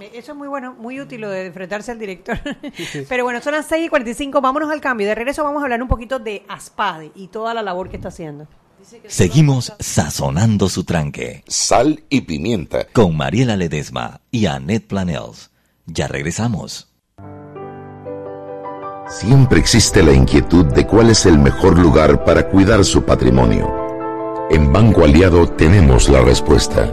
Eso 0.00 0.32
es 0.32 0.38
muy 0.38 0.48
bueno, 0.48 0.74
muy 0.74 1.00
útil 1.00 1.22
lo 1.22 1.30
de 1.30 1.46
enfrentarse 1.46 1.90
al 1.90 1.98
director. 1.98 2.38
Pero 3.08 3.24
bueno, 3.24 3.40
son 3.40 3.52
las 3.52 3.66
6 3.66 3.86
y 3.86 3.88
45, 3.88 4.40
vámonos 4.40 4.70
al 4.70 4.80
cambio. 4.80 5.06
De 5.06 5.14
regreso 5.14 5.42
vamos 5.42 5.62
a 5.62 5.64
hablar 5.64 5.82
un 5.82 5.88
poquito 5.88 6.18
de 6.18 6.44
Aspade 6.48 7.12
y 7.14 7.28
toda 7.28 7.54
la 7.54 7.62
labor 7.62 7.88
que 7.88 7.96
está 7.96 8.08
haciendo. 8.08 8.46
Seguimos 9.06 9.72
sazonando 9.80 10.68
su 10.68 10.84
tranque. 10.84 11.42
Sal 11.48 12.04
y 12.08 12.20
pimienta. 12.20 12.86
Con 12.92 13.16
Mariela 13.16 13.56
Ledesma 13.56 14.20
y 14.30 14.46
Annette 14.46 14.86
Planels. 14.86 15.50
Ya 15.86 16.06
regresamos. 16.08 16.92
Siempre 19.08 19.60
existe 19.60 20.02
la 20.02 20.12
inquietud 20.12 20.66
de 20.66 20.86
cuál 20.86 21.10
es 21.10 21.26
el 21.26 21.38
mejor 21.38 21.78
lugar 21.78 22.24
para 22.24 22.48
cuidar 22.48 22.84
su 22.84 23.04
patrimonio. 23.04 23.72
En 24.50 24.72
Banco 24.72 25.04
Aliado 25.04 25.48
tenemos 25.48 26.08
la 26.08 26.20
respuesta. 26.20 26.92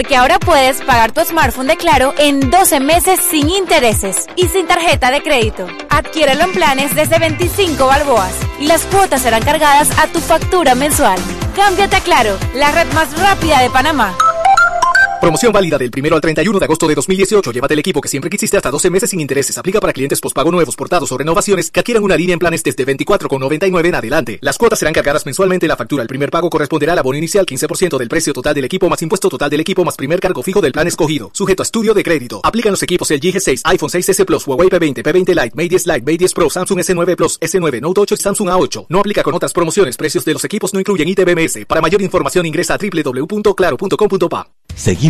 Porque 0.00 0.16
ahora 0.16 0.38
puedes 0.38 0.80
pagar 0.80 1.12
tu 1.12 1.20
smartphone 1.20 1.66
de 1.66 1.76
Claro 1.76 2.14
en 2.16 2.48
12 2.50 2.80
meses 2.80 3.20
sin 3.20 3.50
intereses 3.50 4.24
y 4.34 4.48
sin 4.48 4.66
tarjeta 4.66 5.10
de 5.10 5.22
crédito. 5.22 5.66
Adquiérelo 5.90 6.44
en 6.44 6.52
planes 6.52 6.94
desde 6.94 7.18
25 7.18 7.86
balboas 7.86 8.32
y 8.58 8.66
las 8.66 8.86
cuotas 8.86 9.20
serán 9.20 9.42
cargadas 9.42 9.90
a 9.98 10.06
tu 10.06 10.20
factura 10.20 10.74
mensual. 10.74 11.18
Cámbiate 11.54 11.96
a 11.96 12.00
Claro, 12.00 12.38
la 12.54 12.72
red 12.72 12.90
más 12.94 13.14
rápida 13.20 13.60
de 13.60 13.68
Panamá. 13.68 14.16
Promoción 15.20 15.52
válida 15.52 15.76
del 15.76 15.90
1 15.94 16.14
al 16.14 16.20
31 16.22 16.58
de 16.58 16.64
agosto 16.64 16.88
de 16.88 16.94
2018. 16.94 17.52
Llévate 17.52 17.74
el 17.74 17.80
equipo 17.80 18.00
que 18.00 18.08
siempre 18.08 18.30
quisiste 18.30 18.56
hasta 18.56 18.70
12 18.70 18.88
meses 18.88 19.10
sin 19.10 19.20
intereses. 19.20 19.58
Aplica 19.58 19.78
para 19.78 19.92
clientes 19.92 20.18
pospago 20.18 20.50
nuevos, 20.50 20.76
portados 20.76 21.12
o 21.12 21.18
renovaciones 21.18 21.70
que 21.70 21.80
adquieran 21.80 22.02
una 22.02 22.16
línea 22.16 22.32
en 22.32 22.38
planes 22.38 22.64
desde 22.64 22.86
24,99 22.86 23.86
en 23.86 23.94
adelante. 23.94 24.38
Las 24.40 24.56
cuotas 24.56 24.78
serán 24.78 24.94
cargadas 24.94 25.26
mensualmente 25.26 25.66
en 25.66 25.68
la 25.68 25.76
factura. 25.76 26.00
El 26.00 26.08
primer 26.08 26.30
pago 26.30 26.48
corresponderá 26.48 26.94
al 26.94 27.00
abono 27.00 27.18
inicial 27.18 27.44
15% 27.44 27.98
del 27.98 28.08
precio 28.08 28.32
total 28.32 28.54
del 28.54 28.64
equipo 28.64 28.88
más 28.88 29.02
impuesto 29.02 29.28
total 29.28 29.50
del 29.50 29.60
equipo 29.60 29.84
más 29.84 29.94
primer 29.94 30.20
cargo 30.20 30.42
fijo 30.42 30.62
del 30.62 30.72
plan 30.72 30.88
escogido. 30.88 31.30
Sujeto 31.34 31.62
a 31.62 31.64
estudio 31.64 31.92
de 31.92 32.02
crédito. 32.02 32.40
Aplican 32.42 32.72
los 32.72 32.82
equipos 32.82 33.10
el 33.10 33.20
G6, 33.20 33.60
iPhone 33.64 33.90
6S 33.90 34.24
Plus, 34.24 34.46
Huawei 34.46 34.70
P20, 34.70 35.02
P20 35.02 35.28
Lite, 35.28 35.54
Mate 35.54 35.68
10 35.68 35.86
Lite, 35.86 36.00
Mate 36.00 36.18
10 36.18 36.32
Pro, 36.32 36.48
Samsung 36.48 36.78
S9 36.80 37.16
Plus, 37.16 37.38
S9 37.40 37.82
Note 37.82 38.00
8 38.00 38.14
y 38.14 38.18
Samsung 38.22 38.48
A8. 38.48 38.86
No 38.88 39.00
aplica 39.00 39.22
con 39.22 39.34
otras 39.34 39.52
promociones. 39.52 39.98
Precios 39.98 40.24
de 40.24 40.32
los 40.32 40.42
equipos 40.46 40.72
no 40.72 40.80
incluyen 40.80 41.08
ITBMS. 41.08 41.66
Para 41.66 41.82
mayor 41.82 42.00
información 42.00 42.46
ingresa 42.46 42.76
a 42.76 42.78
www.claro.com.pa. 42.78 44.50
Seguimos 44.74 45.09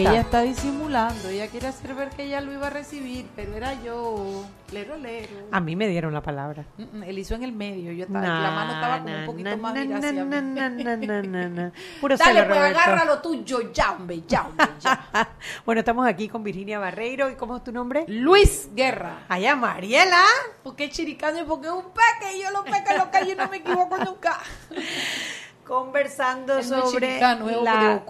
Ella 0.00 0.20
está 0.20 0.42
disimulando, 0.42 1.28
ella 1.28 1.48
quiere 1.48 1.66
hacer 1.68 1.94
ver 1.94 2.10
que 2.10 2.24
ella 2.24 2.40
lo 2.40 2.52
iba 2.52 2.66
a 2.66 2.70
recibir, 2.70 3.26
pero 3.34 3.54
era 3.54 3.74
yo, 3.82 4.44
lero, 4.72 4.96
lero. 4.96 5.34
A 5.50 5.60
mí 5.60 5.76
me 5.76 5.88
dieron 5.88 6.12
la 6.14 6.22
palabra. 6.22 6.64
Mm, 6.76 6.98
mm, 6.98 7.02
Él 7.04 7.18
hizo 7.18 7.34
en 7.34 7.42
el 7.42 7.52
medio, 7.52 7.92
yo 7.92 8.04
estaba, 8.04 8.26
la 8.26 8.50
mano 8.50 8.72
estaba 8.74 8.98
como 9.02 9.14
un 9.18 9.26
poquito 9.26 9.50
na, 9.50 9.56
más 9.56 9.74
hacia 9.76 10.24
mí. 10.24 11.72
Puro 12.00 12.16
Dale, 12.16 12.40
celo, 12.40 12.48
pues 12.48 12.60
agárralo 12.60 13.18
tuyo, 13.20 13.72
ya, 13.72 13.92
hombre, 13.92 14.22
ya, 14.26 14.46
hombre, 14.46 14.66
ya. 14.80 15.08
Bueno, 15.64 15.80
estamos 15.80 16.06
aquí 16.06 16.28
con 16.28 16.42
Virginia 16.42 16.78
Barreiro. 16.78 17.30
¿Y 17.30 17.34
cómo 17.34 17.56
es 17.56 17.64
tu 17.64 17.72
nombre? 17.72 18.04
Luis 18.08 18.68
Guerra. 18.74 19.20
Allá, 19.28 19.56
Mariela. 19.56 20.22
Porque 20.62 20.84
es 20.84 20.90
chiricano 20.90 21.40
y 21.40 21.44
porque 21.44 21.66
es 21.66 21.72
un 21.72 21.84
peque, 21.92 22.36
y 22.36 22.42
yo 22.42 22.50
lo 22.50 22.64
peque 22.64 22.96
lo 22.96 23.10
que 23.10 23.26
yo 23.26 23.36
no 23.36 23.48
me 23.48 23.58
equivoco 23.58 23.96
nunca. 23.98 24.38
Conversando 25.66 26.58
es 26.58 26.68
sobre 26.68 27.08
chiricano, 27.08 27.62
la- 27.62 27.94
de. 27.94 28.00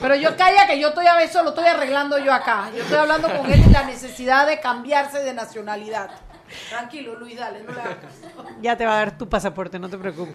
Pero 0.00 0.14
yo 0.16 0.36
calla 0.36 0.66
que 0.66 0.78
yo 0.80 0.88
estoy 0.88 1.06
a 1.06 1.16
veces 1.16 1.42
lo 1.42 1.50
estoy 1.50 1.66
arreglando 1.66 2.18
yo 2.18 2.32
acá. 2.32 2.70
Yo 2.74 2.82
estoy 2.82 2.98
hablando 2.98 3.28
con 3.36 3.50
él 3.50 3.62
de 3.64 3.70
la 3.70 3.84
necesidad 3.84 4.46
de 4.46 4.60
cambiarse 4.60 5.18
de 5.20 5.34
nacionalidad. 5.34 6.10
Tranquilo, 6.68 7.14
Luis, 7.14 7.38
dale, 7.38 7.62
no 7.62 7.72
le. 7.72 7.80
Ya 8.60 8.76
te 8.76 8.84
va 8.84 8.94
a 8.94 8.96
dar 8.96 9.16
tu 9.18 9.28
pasaporte, 9.28 9.78
no 9.78 9.88
te 9.88 9.96
preocupes. 9.98 10.34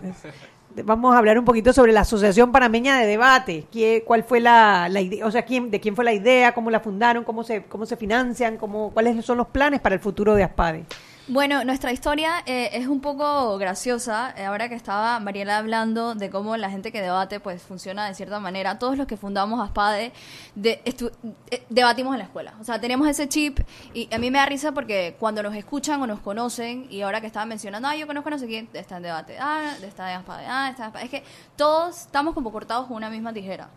Vamos 0.84 1.14
a 1.16 1.18
hablar 1.18 1.38
un 1.40 1.46
poquito 1.46 1.72
sobre 1.74 1.92
la 1.94 2.02
Asociación 2.02 2.52
Panameña 2.52 2.98
de 3.00 3.06
Debate. 3.06 3.66
¿Qué- 3.72 4.04
¿Cuál 4.06 4.24
fue 4.24 4.40
la, 4.42 4.88
la 4.90 5.00
idea? 5.02 5.26
O 5.26 5.32
sea, 5.32 5.44
¿quién, 5.44 5.72
¿de 5.72 5.80
quién 5.80 5.96
fue 5.96 6.04
la 6.06 6.12
idea? 6.14 6.54
¿Cómo 6.54 6.70
la 6.70 6.80
fundaron? 6.82 7.24
¿Cómo 7.24 7.44
se, 7.44 7.64
cómo 7.64 7.86
se 7.86 7.96
financian? 7.98 8.58
¿Cómo, 8.58 8.92
¿Cuáles 8.92 9.26
son 9.26 9.38
los 9.38 9.48
planes 9.48 9.80
para 9.82 9.96
el 9.96 10.02
futuro 10.02 10.36
de 10.36 10.44
ASPADE? 10.44 10.86
Bueno, 11.28 11.64
nuestra 11.64 11.92
historia 11.92 12.44
eh, 12.46 12.70
es 12.74 12.88
un 12.88 13.02
poco 13.02 13.58
graciosa. 13.58 14.32
Eh, 14.38 14.46
ahora 14.46 14.70
que 14.70 14.76
estaba 14.76 15.20
Mariela 15.20 15.58
hablando 15.58 16.14
de 16.14 16.30
cómo 16.30 16.56
la 16.56 16.70
gente 16.70 16.92
que 16.92 17.02
debate 17.02 17.40
pues 17.40 17.64
funciona 17.64 18.06
de 18.06 18.14
cierta 18.14 18.40
manera. 18.40 18.78
Todos 18.78 18.96
los 18.96 19.08
que 19.08 19.18
fundamos 19.18 19.60
ASPADE 19.60 20.14
de, 20.54 20.82
eh, 20.86 21.66
debatimos 21.68 22.14
en 22.14 22.20
la 22.20 22.26
escuela. 22.26 22.54
O 22.62 22.64
sea, 22.64 22.80
tenemos 22.80 23.08
ese 23.08 23.28
chip 23.28 23.60
y 23.92 24.08
a 24.14 24.20
mí 24.20 24.30
me 24.30 24.38
da 24.38 24.46
risa 24.46 24.72
porque 24.72 25.16
cuando 25.20 25.42
nos 25.42 25.56
escuchan 25.56 26.00
o 26.00 26.06
nos 26.06 26.20
conocen 26.20 26.86
y 26.92 27.02
ahora 27.02 27.22
que 27.22 27.28
estaba 27.28 27.48
mencionando, 27.48 27.88
ah, 27.88 27.96
yo 27.96 28.06
conozco 28.06 28.30
a 28.30 28.32
no 28.32 28.38
sé 28.38 28.46
quién, 28.46 28.70
está 28.74 28.98
en 28.98 29.04
debate, 29.04 29.36
ah, 29.40 29.74
está 29.82 30.12
en 30.12 30.20
ASPADE, 30.20 30.46
ah, 30.48 30.70
está 30.70 30.84
en 30.84 30.88
ASPADE. 30.90 31.06
Es 31.06 31.10
que 31.10 31.24
todos 31.56 32.02
estamos 32.02 32.36
como 32.36 32.52
cortados 32.52 32.86
con 32.86 32.98
una 32.98 33.10
misma 33.10 33.34
tijera. 33.34 33.68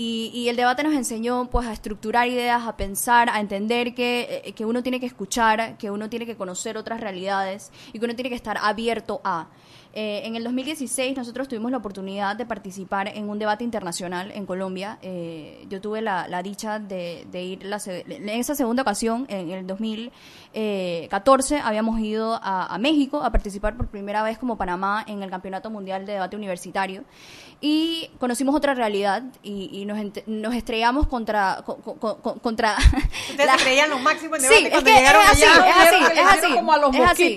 Y, 0.00 0.30
y 0.32 0.48
el 0.48 0.54
debate 0.54 0.84
nos 0.84 0.94
enseñó 0.94 1.50
pues 1.50 1.66
a 1.66 1.72
estructurar 1.72 2.28
ideas, 2.28 2.62
a 2.64 2.76
pensar, 2.76 3.28
a 3.28 3.40
entender 3.40 3.96
que, 3.96 4.42
eh, 4.44 4.52
que 4.52 4.64
uno 4.64 4.80
tiene 4.80 5.00
que 5.00 5.06
escuchar, 5.06 5.76
que 5.76 5.90
uno 5.90 6.08
tiene 6.08 6.24
que 6.24 6.36
conocer 6.36 6.76
otras 6.76 7.00
realidades 7.00 7.72
y 7.92 7.98
que 7.98 8.04
uno 8.04 8.14
tiene 8.14 8.30
que 8.30 8.36
estar 8.36 8.56
abierto 8.58 9.20
a. 9.24 9.48
Eh, 9.94 10.22
en 10.24 10.36
el 10.36 10.44
2016 10.44 11.16
nosotros 11.16 11.48
tuvimos 11.48 11.70
la 11.70 11.78
oportunidad 11.78 12.36
de 12.36 12.46
participar 12.46 13.08
en 13.08 13.28
un 13.28 13.38
debate 13.38 13.64
internacional 13.64 14.30
en 14.32 14.46
Colombia. 14.46 14.98
Eh, 15.02 15.64
yo 15.68 15.80
tuve 15.80 16.02
la, 16.02 16.28
la 16.28 16.42
dicha 16.42 16.78
de, 16.78 17.26
de 17.30 17.42
ir 17.42 17.62
la 17.64 17.78
en 17.86 18.28
esa 18.28 18.54
segunda 18.54 18.82
ocasión, 18.82 19.26
en 19.28 19.50
el 19.50 19.66
2014, 20.52 21.58
habíamos 21.60 21.98
ido 22.00 22.34
a, 22.42 22.66
a 22.74 22.78
México 22.78 23.22
a 23.22 23.30
participar 23.30 23.76
por 23.76 23.88
primera 23.88 24.22
vez 24.22 24.38
como 24.38 24.56
Panamá 24.56 25.04
en 25.06 25.22
el 25.22 25.30
Campeonato 25.30 25.70
Mundial 25.70 26.06
de 26.06 26.12
Debate 26.14 26.36
Universitario 26.36 27.04
y 27.60 28.10
conocimos 28.20 28.54
otra 28.54 28.74
realidad 28.74 29.22
y, 29.42 29.68
y 29.72 29.84
nos, 29.84 29.98
nos 30.26 30.54
estrellamos 30.54 31.08
contra... 31.08 31.62
co- 31.64 31.76
co- 31.78 31.96
co- 31.98 32.34
contra 32.40 32.76
Ustedes 33.30 33.50
se 33.58 33.64
creían 33.64 33.90
lo 33.90 33.98
máximo 33.98 34.36
en 34.36 34.42
Sí, 34.42 34.64
debate 34.64 34.76
es 34.76 34.84
que 34.84 34.90
es 34.92 34.96
llegaron 34.98 35.22
así, 35.26 35.42
allá. 35.42 35.68
es 35.70 35.76
así, 35.76 36.18
es 36.20 36.44
así. 36.44 36.54
como 36.54 36.72
a 36.72 36.78
los 36.78 36.94
es 36.94 37.00
así, 37.02 37.36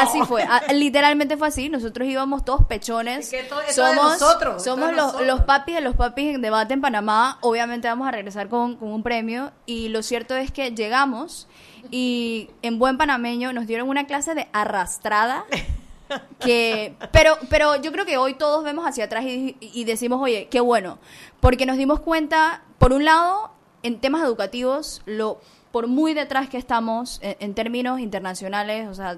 así 0.00 0.20
fue. 0.26 0.42
A- 0.42 0.72
literalmente 0.72 1.36
fue 1.36 1.48
así. 1.48 1.68
Nosotros 1.72 2.06
íbamos 2.06 2.44
todos 2.44 2.64
pechones. 2.66 3.30
Que 3.30 3.42
de 3.42 3.72
somos 3.72 4.20
nosotros, 4.20 4.62
somos 4.62 4.90
de 4.90 4.96
los, 4.96 5.06
nosotros. 5.06 5.26
los 5.26 5.40
papis 5.40 5.74
de 5.74 5.80
los 5.80 5.96
papis 5.96 6.34
en 6.34 6.42
debate 6.42 6.74
en 6.74 6.80
Panamá. 6.80 7.38
Obviamente 7.40 7.88
vamos 7.88 8.06
a 8.06 8.10
regresar 8.10 8.48
con, 8.48 8.76
con 8.76 8.90
un 8.90 9.02
premio. 9.02 9.50
Y 9.66 9.88
lo 9.88 10.02
cierto 10.02 10.36
es 10.36 10.52
que 10.52 10.70
llegamos 10.72 11.48
y 11.90 12.50
en 12.62 12.78
buen 12.78 12.98
panameño 12.98 13.52
nos 13.52 13.66
dieron 13.66 13.88
una 13.88 14.06
clase 14.06 14.34
de 14.34 14.48
arrastrada. 14.52 15.44
que 16.40 16.94
pero 17.10 17.38
pero 17.48 17.80
yo 17.80 17.90
creo 17.90 18.04
que 18.04 18.18
hoy 18.18 18.34
todos 18.34 18.64
vemos 18.64 18.86
hacia 18.86 19.04
atrás 19.04 19.24
y, 19.24 19.56
y 19.60 19.84
decimos 19.84 20.20
oye 20.20 20.46
qué 20.50 20.60
bueno 20.60 20.98
porque 21.40 21.64
nos 21.64 21.78
dimos 21.78 22.00
cuenta 22.00 22.62
por 22.76 22.92
un 22.92 23.06
lado 23.06 23.50
en 23.82 23.98
temas 23.98 24.22
educativos 24.22 25.00
lo 25.06 25.40
por 25.72 25.88
muy 25.88 26.14
detrás 26.14 26.48
que 26.48 26.58
estamos 26.58 27.18
en, 27.22 27.36
en 27.40 27.54
términos 27.54 27.98
internacionales 27.98 28.88
o 28.88 28.94
sea 28.94 29.16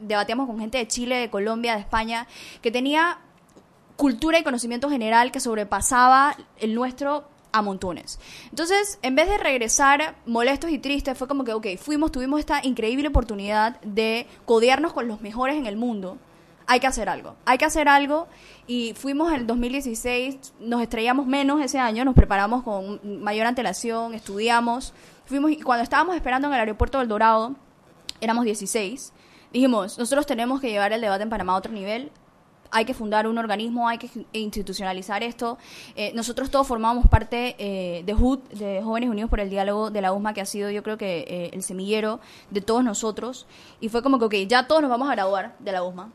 debatíamos 0.00 0.46
con 0.46 0.58
gente 0.58 0.78
de 0.78 0.88
Chile 0.88 1.16
de 1.16 1.30
Colombia 1.30 1.74
de 1.74 1.80
España 1.80 2.26
que 2.62 2.70
tenía 2.70 3.18
cultura 3.96 4.38
y 4.38 4.44
conocimiento 4.44 4.88
general 4.88 5.32
que 5.32 5.40
sobrepasaba 5.40 6.36
el 6.60 6.74
nuestro 6.74 7.24
a 7.52 7.62
montones. 7.62 8.18
Entonces, 8.50 8.98
en 9.02 9.14
vez 9.14 9.28
de 9.28 9.38
regresar 9.38 10.16
molestos 10.26 10.70
y 10.70 10.78
tristes, 10.78 11.16
fue 11.16 11.28
como 11.28 11.44
que, 11.44 11.52
ok, 11.52 11.66
fuimos, 11.78 12.12
tuvimos 12.12 12.40
esta 12.40 12.60
increíble 12.64 13.08
oportunidad 13.08 13.80
de 13.80 14.26
codearnos 14.44 14.92
con 14.92 15.08
los 15.08 15.20
mejores 15.20 15.56
en 15.56 15.66
el 15.66 15.76
mundo. 15.76 16.18
Hay 16.66 16.80
que 16.80 16.86
hacer 16.86 17.08
algo, 17.08 17.34
hay 17.46 17.56
que 17.56 17.64
hacer 17.64 17.88
algo. 17.88 18.28
Y 18.66 18.92
fuimos 18.94 19.30
en 19.30 19.40
el 19.40 19.46
2016, 19.46 20.54
nos 20.60 20.82
estrellamos 20.82 21.26
menos 21.26 21.60
ese 21.62 21.78
año, 21.78 22.04
nos 22.04 22.14
preparamos 22.14 22.62
con 22.62 23.00
mayor 23.22 23.46
antelación, 23.46 24.14
estudiamos. 24.14 24.92
Fuimos, 25.28 25.50
y 25.50 25.60
cuando 25.60 25.82
estábamos 25.82 26.16
esperando 26.16 26.48
en 26.48 26.54
el 26.54 26.60
aeropuerto 26.60 27.00
del 27.00 27.08
Dorado, 27.08 27.54
éramos 28.18 28.46
16. 28.46 29.12
Dijimos, 29.52 29.98
nosotros 29.98 30.24
tenemos 30.24 30.58
que 30.58 30.70
llevar 30.70 30.94
el 30.94 31.02
debate 31.02 31.22
en 31.22 31.28
Panamá 31.28 31.52
a 31.52 31.56
otro 31.56 31.70
nivel. 31.70 32.10
Hay 32.70 32.86
que 32.86 32.94
fundar 32.94 33.28
un 33.28 33.36
organismo, 33.36 33.88
hay 33.88 33.98
que 33.98 34.08
institucionalizar 34.32 35.22
esto. 35.22 35.58
Eh, 35.96 36.12
nosotros 36.14 36.50
todos 36.50 36.66
formamos 36.66 37.06
parte 37.08 37.56
eh, 37.58 38.04
de 38.06 38.14
HUD, 38.14 38.38
de 38.54 38.80
Jóvenes 38.82 39.10
Unidos 39.10 39.28
por 39.28 39.40
el 39.40 39.50
Diálogo 39.50 39.90
de 39.90 40.00
la 40.00 40.14
USMA, 40.14 40.32
que 40.32 40.40
ha 40.40 40.46
sido 40.46 40.70
yo 40.70 40.82
creo 40.82 40.96
que 40.96 41.26
eh, 41.28 41.50
el 41.52 41.62
semillero 41.62 42.20
de 42.48 42.62
todos 42.62 42.82
nosotros. 42.82 43.46
Y 43.80 43.90
fue 43.90 44.02
como 44.02 44.18
que, 44.18 44.24
ok, 44.24 44.34
ya 44.48 44.66
todos 44.66 44.80
nos 44.80 44.90
vamos 44.90 45.10
a 45.10 45.12
graduar 45.12 45.56
de 45.58 45.72
la 45.72 45.82
USMA 45.82 46.10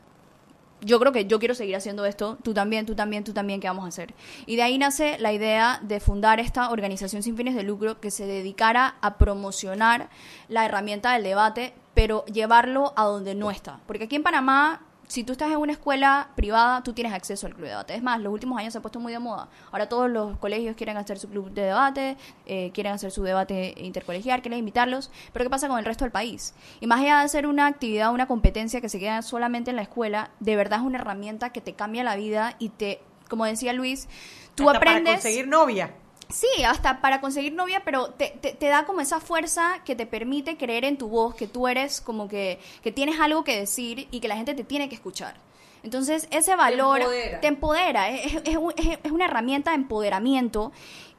yo 0.86 1.00
creo 1.00 1.12
que 1.12 1.26
yo 1.26 1.40
quiero 1.40 1.56
seguir 1.56 1.76
haciendo 1.76 2.06
esto, 2.06 2.38
tú 2.44 2.54
también, 2.54 2.86
tú 2.86 2.96
también, 2.96 3.24
tú 3.24 3.34
también, 3.34 3.60
¿qué 3.60 3.68
vamos 3.68 3.86
a 3.86 3.88
hacer? 3.88 4.14
Y 4.46 4.56
de 4.56 4.64
ahí 4.64 4.78
nace 4.78 5.18
la 5.20 5.34
idea 5.34 5.80
de 5.82 6.00
fundar 6.00 6.40
esta 6.40 6.70
organización 6.70 7.24
sin 7.24 7.38
fines 7.38 7.56
de 7.56 7.64
lucro 7.64 8.00
que 8.00 8.12
se 8.12 8.26
dedicara 8.26 8.96
a 9.02 9.18
promocionar 9.18 10.10
la 10.48 10.66
herramienta 10.66 11.14
del 11.14 11.24
debate, 11.24 11.74
pero 11.94 12.26
llevarlo 12.26 12.94
a 12.96 13.04
donde 13.06 13.36
no 13.36 13.52
está. 13.52 13.80
Porque 13.88 14.06
aquí 14.06 14.16
en 14.16 14.24
Panamá 14.24 14.82
Si 15.14 15.24
tú 15.24 15.34
estás 15.34 15.52
en 15.52 15.58
una 15.58 15.74
escuela 15.74 16.30
privada, 16.36 16.82
tú 16.82 16.92
tienes 16.94 17.14
acceso 17.14 17.46
al 17.46 17.54
club 17.54 17.66
de 17.66 17.70
debate. 17.70 17.94
Es 17.94 18.02
más, 18.02 18.20
los 18.20 18.34
últimos 18.34 18.58
años 18.58 18.74
se 18.74 18.80
ha 18.80 18.82
puesto 18.82 19.00
muy 19.00 19.14
de 19.14 19.20
moda. 19.20 19.48
Ahora 19.72 19.88
todos 19.88 20.10
los 20.10 20.40
colegios 20.40 20.76
quieren 20.76 20.98
hacer 20.98 21.20
su 21.20 21.30
club 21.30 21.52
de 21.52 21.62
debate, 21.66 22.18
eh, 22.48 22.72
quieren 22.74 22.94
hacer 22.94 23.12
su 23.12 23.22
debate 23.22 23.76
intercolegial, 23.78 24.42
quieren 24.42 24.58
invitarlos. 24.58 25.12
Pero 25.32 25.46
¿qué 25.46 25.52
pasa 25.52 25.68
con 25.68 25.78
el 25.78 25.86
resto 25.86 26.04
del 26.04 26.12
país? 26.12 26.56
Y 26.80 26.88
más 26.88 27.00
allá 27.00 27.22
de 27.22 27.30
ser 27.30 27.46
una 27.46 27.68
actividad, 27.68 28.12
una 28.12 28.26
competencia 28.26 28.82
que 28.82 28.90
se 28.90 28.98
queda 28.98 29.22
solamente 29.22 29.70
en 29.70 29.76
la 29.76 29.84
escuela, 29.84 30.32
de 30.40 30.56
verdad 30.56 30.80
es 30.80 30.86
una 30.88 30.98
herramienta 30.98 31.52
que 31.52 31.62
te 31.62 31.74
cambia 31.74 32.04
la 32.04 32.16
vida 32.16 32.56
y 32.58 32.70
te, 32.70 33.00
como 33.30 33.46
decía 33.46 33.72
Luis, 33.74 34.08
tú 34.56 34.68
Hasta 34.68 34.80
aprendes... 34.80 35.04
Para 35.04 35.16
conseguir 35.18 35.48
novia. 35.48 35.92
Sí, 36.34 36.64
hasta 36.66 37.00
para 37.00 37.22
conseguir 37.22 37.54
novia, 37.54 37.84
pero 37.86 38.08
te, 38.08 38.36
te, 38.42 38.54
te, 38.54 38.66
da 38.66 38.88
como 38.88 39.02
esa 39.02 39.20
fuerza 39.20 39.84
que 39.86 39.96
te 39.96 40.08
permite 40.08 40.58
creer 40.58 40.84
en 40.84 40.98
tu 40.98 41.08
voz, 41.08 41.36
que 41.36 41.46
tú 41.46 41.68
eres 41.68 42.02
como 42.02 42.28
que, 42.28 42.60
que 42.82 42.92
tienes 42.92 43.20
algo 43.20 43.44
que 43.44 43.56
decir 43.56 44.08
y 44.10 44.20
que 44.20 44.28
la 44.28 44.36
gente 44.36 44.56
te 44.56 44.64
tiene 44.64 44.90
que 44.90 44.96
escuchar. 44.96 45.36
Entonces, 45.84 46.28
ese 46.32 46.56
valor 46.56 47.02
te 47.40 47.46
empodera, 47.46 48.10
es, 48.10 48.34
es, 48.34 48.58
es, 48.78 49.00
es 49.04 49.12
una 49.12 49.26
herramienta 49.26 49.72
de 49.72 49.76
empoderamiento. 49.76 50.72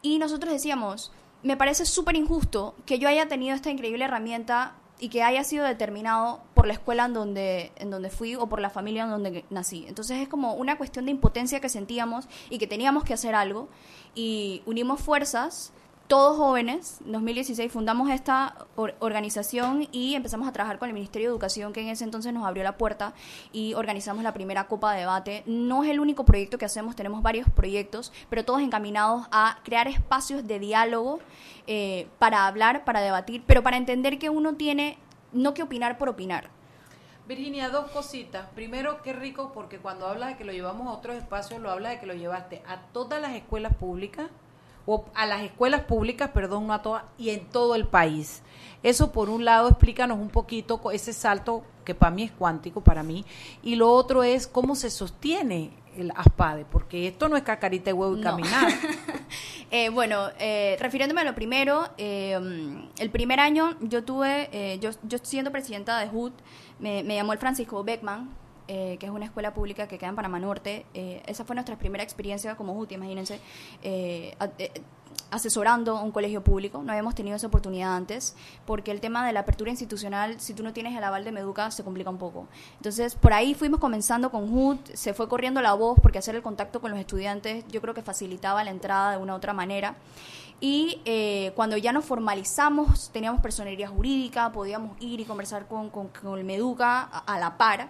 Y 0.03 0.19
nosotros 0.19 0.53
decíamos, 0.53 1.13
me 1.45 1.57
parece 1.57 1.87
súper 1.87 2.17
injusto 2.17 2.75
que 2.85 2.99
yo 2.99 3.09
haya 3.09 3.29
tenido 3.29 3.55
esta 3.55 3.71
increíble 3.71 4.07
herramienta 4.07 4.75
y 4.99 5.09
que 5.09 5.23
haya 5.23 5.45
sido 5.45 5.65
determinado 5.65 6.41
por 6.55 6.67
la 6.67 6.73
escuela 6.73 7.07
en 7.07 7.15
donde, 7.15 7.73
en 7.77 7.91
donde 7.91 8.11
fui 8.11 8.37
o 8.37 8.49
por 8.49 8.61
la 8.61 8.71
familia 8.71 9.05
en 9.05 9.11
donde 9.11 9.45
nací. 9.51 9.87
Entonces 9.89 10.21
es 10.21 10.29
como 10.29 10.55
una 10.55 10.79
cuestión 10.79 11.05
de 11.05 11.11
impotencia 11.11 11.61
que 11.61 11.69
sentíamos 11.69 12.29
y 12.49 12.59
que 12.59 12.67
teníamos 12.67 13.05
que 13.05 13.15
hacer 13.15 13.35
algo 13.35 13.69
y 14.15 14.63
unimos 14.67 15.01
fuerzas, 15.01 15.73
todos 16.07 16.37
jóvenes, 16.37 17.01
en 17.05 17.13
2016 17.13 17.73
fundamos 17.73 18.11
esta 18.11 18.67
or 18.77 18.95
organización 18.99 19.89
y 19.91 20.15
empezamos 20.15 20.47
a 20.47 20.53
trabajar 20.53 20.79
con 20.79 20.89
el 20.89 20.95
Ministerio 20.95 21.29
de 21.29 21.33
Educación 21.33 21.73
que 21.73 21.81
en 21.81 21.89
ese 21.89 22.05
entonces 22.05 22.33
nos 22.33 22.47
abrió 22.47 22.63
la 22.63 22.77
puerta 22.77 23.15
y 23.53 23.75
organizamos 23.75 24.23
la 24.23 24.35
primera 24.35 24.67
Copa 24.67 24.93
de 24.93 25.01
Debate. 25.01 25.43
No 25.47 25.83
es 25.83 25.91
el 25.91 26.01
único 26.01 26.25
proyecto 26.25 26.59
que 26.59 26.67
hacemos, 26.67 26.95
tenemos 26.95 27.23
varios 27.23 27.49
proyectos, 27.49 28.13
pero 28.29 28.45
todos 28.45 28.61
encaminados 28.61 29.27
a 29.31 29.61
crear 29.65 29.89
espacios 29.89 30.47
de 30.47 30.59
diálogo 30.59 31.21
eh, 31.67 32.07
para 32.19 32.47
hablar, 32.47 32.85
para 32.85 33.01
debatir, 33.01 33.43
pero 33.47 33.63
para 33.63 33.79
entender 33.79 34.19
que 34.19 34.29
uno 34.29 34.57
tiene 34.57 34.99
no 35.33 35.55
que 35.55 35.63
opinar 35.63 35.97
por 35.97 36.11
opinar. 36.11 36.51
Virginia, 37.27 37.71
dos 37.71 37.91
cositas. 37.91 38.47
Primero, 38.55 39.01
qué 39.03 39.15
rico 39.15 39.53
porque 39.55 39.79
cuando 39.79 40.07
hablas 40.07 40.29
de 40.29 40.37
que 40.37 40.45
lo 40.45 40.53
llevamos 40.53 40.89
a 40.89 40.93
otros 40.93 41.17
espacios, 41.17 41.61
lo 41.63 41.71
hablas 41.71 41.93
de 41.93 42.01
que 42.01 42.07
lo 42.07 42.13
llevaste 42.13 42.63
a 42.67 42.83
todas 42.93 43.23
las 43.23 43.33
escuelas 43.33 43.75
públicas, 43.75 44.29
o 44.87 45.05
a 45.15 45.27
las 45.27 45.43
escuelas 45.43 45.83
públicas, 45.83 46.31
perdón, 46.35 46.67
no 46.67 46.75
a 46.75 46.83
todas, 46.83 47.05
y 47.19 47.31
en 47.31 47.47
todo 47.47 47.75
el 47.75 47.87
país. 47.87 48.43
Eso 48.83 49.13
por 49.13 49.31
un 49.31 49.45
lado, 49.45 49.69
explícanos 49.69 50.19
un 50.19 50.29
poquito 50.29 50.81
ese 50.91 51.13
salto 51.13 51.63
que 51.85 51.95
para 51.95 52.11
mí 52.11 52.23
es 52.25 52.33
cuántico, 52.33 52.83
para 52.83 53.03
mí, 53.03 53.25
y 53.63 53.77
lo 53.77 53.91
otro 53.91 54.23
es 54.23 54.47
cómo 54.47 54.75
se 54.75 54.91
sostiene 54.91 55.71
el 55.97 56.11
ASPADE, 56.17 56.65
porque 56.65 57.07
esto 57.07 57.29
no 57.29 57.37
es 57.37 57.43
cacarita 57.45 57.87
de 57.87 57.93
huevo 57.93 58.17
y 58.17 58.21
No. 58.21 58.31
caminar. 58.31 58.69
Eh, 59.71 59.89
bueno, 59.89 60.29
eh, 60.39 60.77
refiriéndome 60.79 61.23
a 61.23 61.25
lo 61.25 61.35
primero, 61.35 61.89
eh, 61.99 62.39
el 62.99 63.11
primer 63.11 63.41
año 63.41 63.75
yo 63.81 64.05
tuve, 64.05 64.49
eh, 64.53 64.79
yo, 64.79 64.91
yo 65.03 65.19
siendo 65.21 65.51
presidenta 65.51 65.99
de 65.99 66.09
HUD, 66.17 66.31
me, 66.79 67.03
me 67.03 67.17
llamó 67.17 67.33
el 67.33 67.41
Francisco 67.41 67.83
Beckman, 67.83 68.31
eh, 68.69 68.97
que 68.99 69.07
es 69.07 69.13
una 69.13 69.25
escuela 69.27 69.53
pública 69.55 69.87
que 69.89 69.99
queda 69.99 70.11
en 70.11 70.17
Panamá 70.17 70.39
Norte. 70.39 70.87
Eh, 70.95 71.23
esa 71.27 71.45
fue 71.45 71.55
nuestra 71.55 71.77
primera 71.77 72.03
experiencia 72.03 72.57
como 72.57 72.73
HUD, 72.75 72.91
imagínense, 72.93 73.41
eh, 73.83 74.35
a- 74.41 74.49
eh, 74.59 74.71
asesorando 75.31 76.01
un 76.03 76.11
colegio 76.11 76.43
público. 76.43 76.83
No 76.83 76.91
habíamos 76.93 77.15
tenido 77.15 77.37
esa 77.37 77.47
oportunidad 77.47 77.95
antes, 77.97 78.35
porque 78.67 78.91
el 78.91 79.01
tema 79.01 79.27
de 79.27 79.33
la 79.33 79.41
apertura 79.41 79.71
institucional, 79.71 80.41
si 80.41 80.55
tú 80.55 80.63
no 80.63 80.73
tienes 80.73 80.97
el 80.97 81.05
aval 81.05 81.25
de 81.25 81.33
Meduca, 81.33 81.71
se 81.71 81.85
complica 81.85 82.11
un 82.11 82.19
poco. 82.19 82.49
Entonces, 82.77 83.15
por 83.15 83.33
ahí 83.33 83.55
fuimos 83.55 83.81
comenzando 83.81 84.31
con 84.31 84.53
HUD, 84.53 84.79
se 84.95 85.15
fue 85.15 85.29
corriendo 85.29 85.61
la 85.63 85.75
voz, 85.75 85.99
porque 86.01 86.19
hacer 86.19 86.35
el 86.35 86.43
contacto 86.43 86.81
con 86.81 86.91
los 86.91 87.01
estudiantes 87.01 87.65
yo 87.69 87.81
creo 87.81 87.95
que 87.95 88.03
facilitaba 88.03 88.65
la 88.65 88.71
entrada 88.71 89.13
de 89.13 89.19
una 89.19 89.35
u 89.35 89.37
otra 89.37 89.53
manera. 89.53 89.97
Y 90.61 91.01
eh, 91.05 91.53
cuando 91.57 91.77
ya 91.77 91.93
nos 91.93 92.05
formalizamos, 92.05 93.11
teníamos 93.11 93.41
personería 93.41 93.89
jurídica, 93.89 94.51
podíamos 94.53 94.97
ir 95.01 95.21
y 95.21 95.25
conversar 95.25 95.67
con, 95.67 95.91
con, 95.91 96.09
con 96.09 96.39
el 96.39 96.45
Meduca 96.45 97.03
a, 97.03 97.19
a 97.35 97.39
la 97.39 97.57
par. 97.59 97.89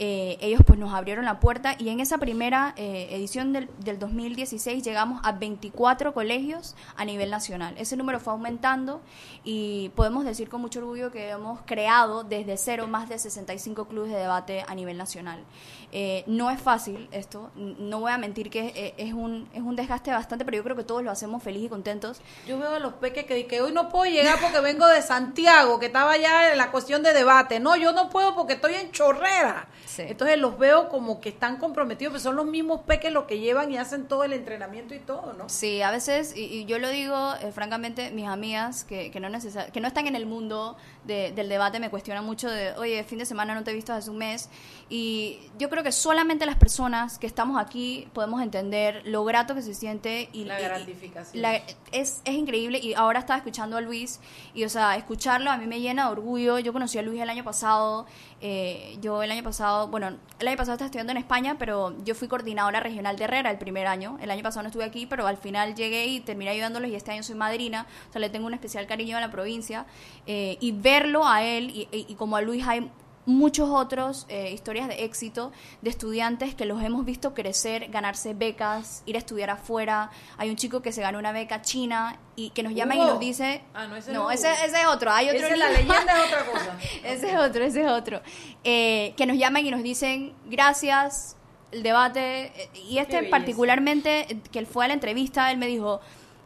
Eh, 0.00 0.38
ellos 0.40 0.60
pues 0.64 0.78
nos 0.78 0.94
abrieron 0.94 1.24
la 1.24 1.40
puerta 1.40 1.74
y 1.76 1.88
en 1.88 1.98
esa 1.98 2.18
primera 2.18 2.72
eh, 2.76 3.08
edición 3.10 3.52
del, 3.52 3.68
del 3.80 3.98
2016 3.98 4.84
llegamos 4.84 5.20
a 5.24 5.32
24 5.32 6.14
colegios 6.14 6.76
a 6.96 7.04
nivel 7.04 7.30
nacional. 7.30 7.74
Ese 7.76 7.96
número 7.96 8.20
fue 8.20 8.32
aumentando 8.32 9.00
y 9.42 9.88
podemos 9.96 10.24
decir 10.24 10.48
con 10.48 10.60
mucho 10.60 10.78
orgullo 10.78 11.10
que 11.10 11.30
hemos 11.30 11.60
creado 11.66 12.22
desde 12.22 12.56
cero 12.56 12.86
más 12.86 13.08
de 13.08 13.18
65 13.18 13.86
clubes 13.86 14.12
de 14.12 14.18
debate 14.18 14.64
a 14.68 14.74
nivel 14.76 14.96
nacional. 14.96 15.42
Eh, 15.90 16.22
no 16.26 16.50
es 16.50 16.60
fácil 16.60 17.08
esto, 17.12 17.50
no 17.56 18.00
voy 18.00 18.12
a 18.12 18.18
mentir 18.18 18.50
que 18.50 18.94
es, 18.98 19.08
es 19.08 19.14
un, 19.14 19.48
es 19.52 19.62
un 19.62 19.74
desgaste 19.74 20.10
bastante, 20.10 20.44
pero 20.44 20.58
yo 20.58 20.62
creo 20.62 20.76
que 20.76 20.84
todos 20.84 21.02
lo 21.02 21.10
hacemos 21.10 21.42
feliz 21.42 21.64
y 21.64 21.68
contentos. 21.68 22.20
Yo 22.46 22.58
veo 22.58 22.74
a 22.74 22.78
los 22.78 22.92
peques 22.94 23.24
que, 23.24 23.46
que 23.46 23.60
hoy 23.60 23.72
no 23.72 23.88
puedo 23.88 24.04
llegar 24.04 24.38
porque 24.40 24.60
vengo 24.60 24.86
de 24.86 25.02
Santiago, 25.02 25.80
que 25.80 25.86
estaba 25.86 26.16
ya 26.16 26.52
en 26.52 26.58
la 26.58 26.70
cuestión 26.70 27.02
de 27.02 27.12
debate. 27.14 27.58
No, 27.58 27.74
yo 27.74 27.92
no 27.92 28.10
puedo 28.10 28.34
porque 28.36 28.52
estoy 28.52 28.74
en 28.74 28.92
chorrera. 28.92 29.66
Entonces 29.98 30.38
los 30.38 30.58
veo 30.58 30.88
como 30.88 31.20
que 31.20 31.30
están 31.30 31.56
comprometidos, 31.56 32.12
pero 32.12 32.22
son 32.22 32.36
los 32.36 32.46
mismos 32.46 32.82
peques 32.82 33.12
los 33.12 33.24
que 33.24 33.38
llevan 33.38 33.70
y 33.72 33.78
hacen 33.78 34.06
todo 34.06 34.24
el 34.24 34.32
entrenamiento 34.32 34.94
y 34.94 34.98
todo, 34.98 35.32
¿no? 35.32 35.48
Sí, 35.48 35.82
a 35.82 35.90
veces, 35.90 36.36
y, 36.36 36.44
y 36.44 36.64
yo 36.66 36.78
lo 36.78 36.88
digo 36.88 37.34
eh, 37.40 37.52
francamente, 37.52 38.10
mis 38.10 38.26
amigas 38.26 38.84
que, 38.84 39.10
que, 39.10 39.20
no 39.20 39.28
que 39.72 39.80
no 39.80 39.88
están 39.88 40.06
en 40.06 40.16
el 40.16 40.26
mundo 40.26 40.76
de- 41.08 41.32
del 41.32 41.48
debate 41.48 41.80
me 41.80 41.90
cuestionan 41.90 42.24
mucho 42.24 42.48
de, 42.48 42.72
oye, 42.74 43.02
fin 43.02 43.18
de 43.18 43.26
semana 43.26 43.54
no 43.56 43.64
te 43.64 43.72
he 43.72 43.74
visto 43.74 43.92
hace 43.92 44.08
un 44.10 44.18
mes. 44.18 44.48
Y 44.88 45.40
yo 45.58 45.68
creo 45.68 45.82
que 45.82 45.90
solamente 45.90 46.46
las 46.46 46.56
personas 46.56 47.18
que 47.18 47.26
estamos 47.26 47.60
aquí 47.60 48.06
podemos 48.12 48.40
entender 48.42 49.02
lo 49.04 49.24
grato 49.24 49.54
que 49.56 49.62
se 49.62 49.74
siente 49.74 50.28
y 50.32 50.44
La 50.44 50.60
y- 50.60 50.64
gratificación. 50.64 51.42
la- 51.42 51.56
es, 51.90 52.20
es 52.24 52.34
increíble 52.34 52.78
y 52.78 52.94
ahora 52.94 53.18
estaba 53.18 53.38
escuchando 53.38 53.76
a 53.76 53.80
Luis 53.80 54.20
y 54.54 54.64
o 54.64 54.68
sea 54.68 54.96
escucharlo 54.96 55.50
a 55.50 55.56
mí 55.56 55.66
me 55.66 55.80
llena 55.80 56.04
de 56.06 56.12
orgullo 56.12 56.58
yo 56.58 56.72
conocí 56.74 56.98
a 56.98 57.02
Luis 57.02 57.20
el 57.20 57.30
año 57.30 57.42
pasado 57.44 58.04
eh, 58.42 58.98
yo 59.00 59.22
el 59.22 59.30
año 59.30 59.42
pasado 59.42 59.88
bueno 59.88 60.08
el 60.38 60.48
año 60.48 60.56
pasado 60.58 60.74
estaba 60.74 60.86
estudiando 60.86 61.12
en 61.12 61.16
España 61.16 61.56
pero 61.58 61.94
yo 62.04 62.14
fui 62.14 62.28
coordinadora 62.28 62.80
regional 62.80 63.16
de 63.16 63.24
Herrera 63.24 63.50
el 63.50 63.56
primer 63.58 63.86
año 63.86 64.18
el 64.20 64.30
año 64.30 64.42
pasado 64.42 64.62
no 64.64 64.68
estuve 64.68 64.84
aquí 64.84 65.06
pero 65.06 65.26
al 65.26 65.38
final 65.38 65.74
llegué 65.74 66.06
y 66.06 66.20
terminé 66.20 66.50
ayudándolos 66.50 66.90
y 66.90 66.94
este 66.94 67.10
año 67.10 67.22
soy 67.22 67.36
madrina 67.36 67.86
o 68.10 68.12
sea 68.12 68.20
le 68.20 68.28
tengo 68.28 68.46
un 68.46 68.54
especial 68.54 68.86
cariño 68.86 69.16
a 69.16 69.20
la 69.20 69.30
provincia 69.30 69.86
eh, 70.26 70.58
y 70.60 70.72
verlo 70.98 71.26
a 71.26 71.42
él 71.42 71.70
y, 71.70 71.88
y- 71.92 72.06
y 72.08 72.14
como 72.14 72.36
a 72.36 72.40
Luis 72.42 72.66
hay 72.66 72.90
muchos 73.26 73.68
otros 73.68 74.24
eh, 74.30 74.52
historias 74.54 74.88
de 74.88 75.04
éxito 75.04 75.52
de 75.82 75.90
estudiantes 75.90 76.54
que 76.54 76.64
los 76.64 76.82
hemos 76.82 77.04
visto 77.04 77.34
crecer, 77.34 77.88
ganarse 77.90 78.32
becas, 78.32 79.02
ir 79.04 79.16
a 79.16 79.18
estudiar 79.18 79.50
afuera. 79.50 80.10
Hay 80.38 80.48
un 80.48 80.56
chico 80.56 80.80
que 80.80 80.92
se 80.92 81.02
ganó 81.02 81.18
una 81.18 81.32
beca 81.32 81.60
china 81.60 82.16
y 82.36 82.50
que 82.50 82.62
nos 82.62 82.72
llama 82.72 82.94
y 82.94 82.98
Hugo. 83.00 83.08
nos 83.08 83.20
dice, 83.20 83.60
Ah, 83.74 83.86
no, 83.86 83.96
ese 83.96 84.12
no, 84.12 84.22
no. 84.24 84.30
ese, 84.30 84.50
ese 84.64 84.80
es 84.80 84.86
otro, 84.86 85.12
hay 85.12 85.26
otro 85.28 85.40
Esa 85.40 85.52
es 85.52 85.58
la 85.58 85.68
leyenda 85.70 86.24
es 86.24 86.26
otra 86.32 86.46
cosa. 86.46 86.78
ese 87.04 87.30
es 87.30 87.36
otro, 87.38 87.64
ese 87.64 87.82
es 87.82 87.90
otro. 87.90 88.22
Eh, 88.64 89.12
que 89.16 89.26
nos 89.26 89.36
llaman 89.36 89.66
y 89.66 89.70
nos 89.70 89.82
dicen, 89.82 90.32
gracias, 90.46 91.36
el 91.70 91.82
debate. 91.82 92.46
eh, 92.46 92.70
Y 92.88 92.96
este 92.96 93.24
particularmente, 93.24 94.20
eh, 94.32 94.40
que 94.50 94.58
él 94.58 94.66
fue 94.66 94.86
a 94.86 94.88
la 94.88 94.94
entrevista, 94.94 95.50
él 95.50 95.58
me 95.58 95.66
dijo, 95.66 96.00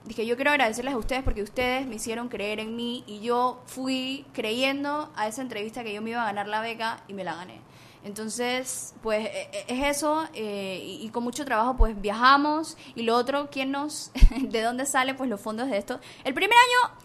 dije, 0.05 0.27
yo 0.27 0.37
quiero 0.37 0.51
agradecerles 0.51 0.95
a 0.95 0.99
ustedes 0.99 1.23
porque 1.23 1.43
ustedes 1.43 1.87
me 1.87 1.97
hicieron 1.97 2.29
creer 2.29 2.61
en 2.61 2.77
mí 2.77 3.05
y 3.07 3.21
yo 3.21 3.63
fui 3.67 4.27
creyendo 4.33 5.11
a 5.17 5.29
esa 5.29 5.43
entrevista 5.43 5.85
que 5.85 5.93
yo 5.93 6.03
me 6.03 6.11
iba 6.11 6.23
a 6.23 6.27
ganar 6.27 6.49
la 6.49 6.61
beca 6.61 7.03
y 7.09 7.15
me 7.15 7.25
la 7.25 7.35
gané. 7.35 7.61
Entonces, 8.05 8.95
pues 9.01 9.27
eh, 9.27 9.49
eh, 9.53 9.65
es 9.69 9.99
eso 9.99 10.27
eh, 10.35 10.83
y, 10.85 11.07
y 11.07 11.09
con 11.11 11.23
mucho 11.23 11.45
trabajo 11.45 11.77
pues 11.77 12.01
viajamos 12.01 12.77
y 12.97 13.03
lo 13.03 13.15
otro, 13.17 13.49
¿quién 13.51 13.71
nos, 13.71 14.11
de 14.41 14.63
dónde 14.63 14.87
salen 14.87 15.17
pues 15.17 15.31
los 15.31 15.41
fondos 15.41 15.71
de 15.71 15.79
esto? 15.79 16.01
El 16.25 16.35
primer 16.35 16.57
año 16.57 16.97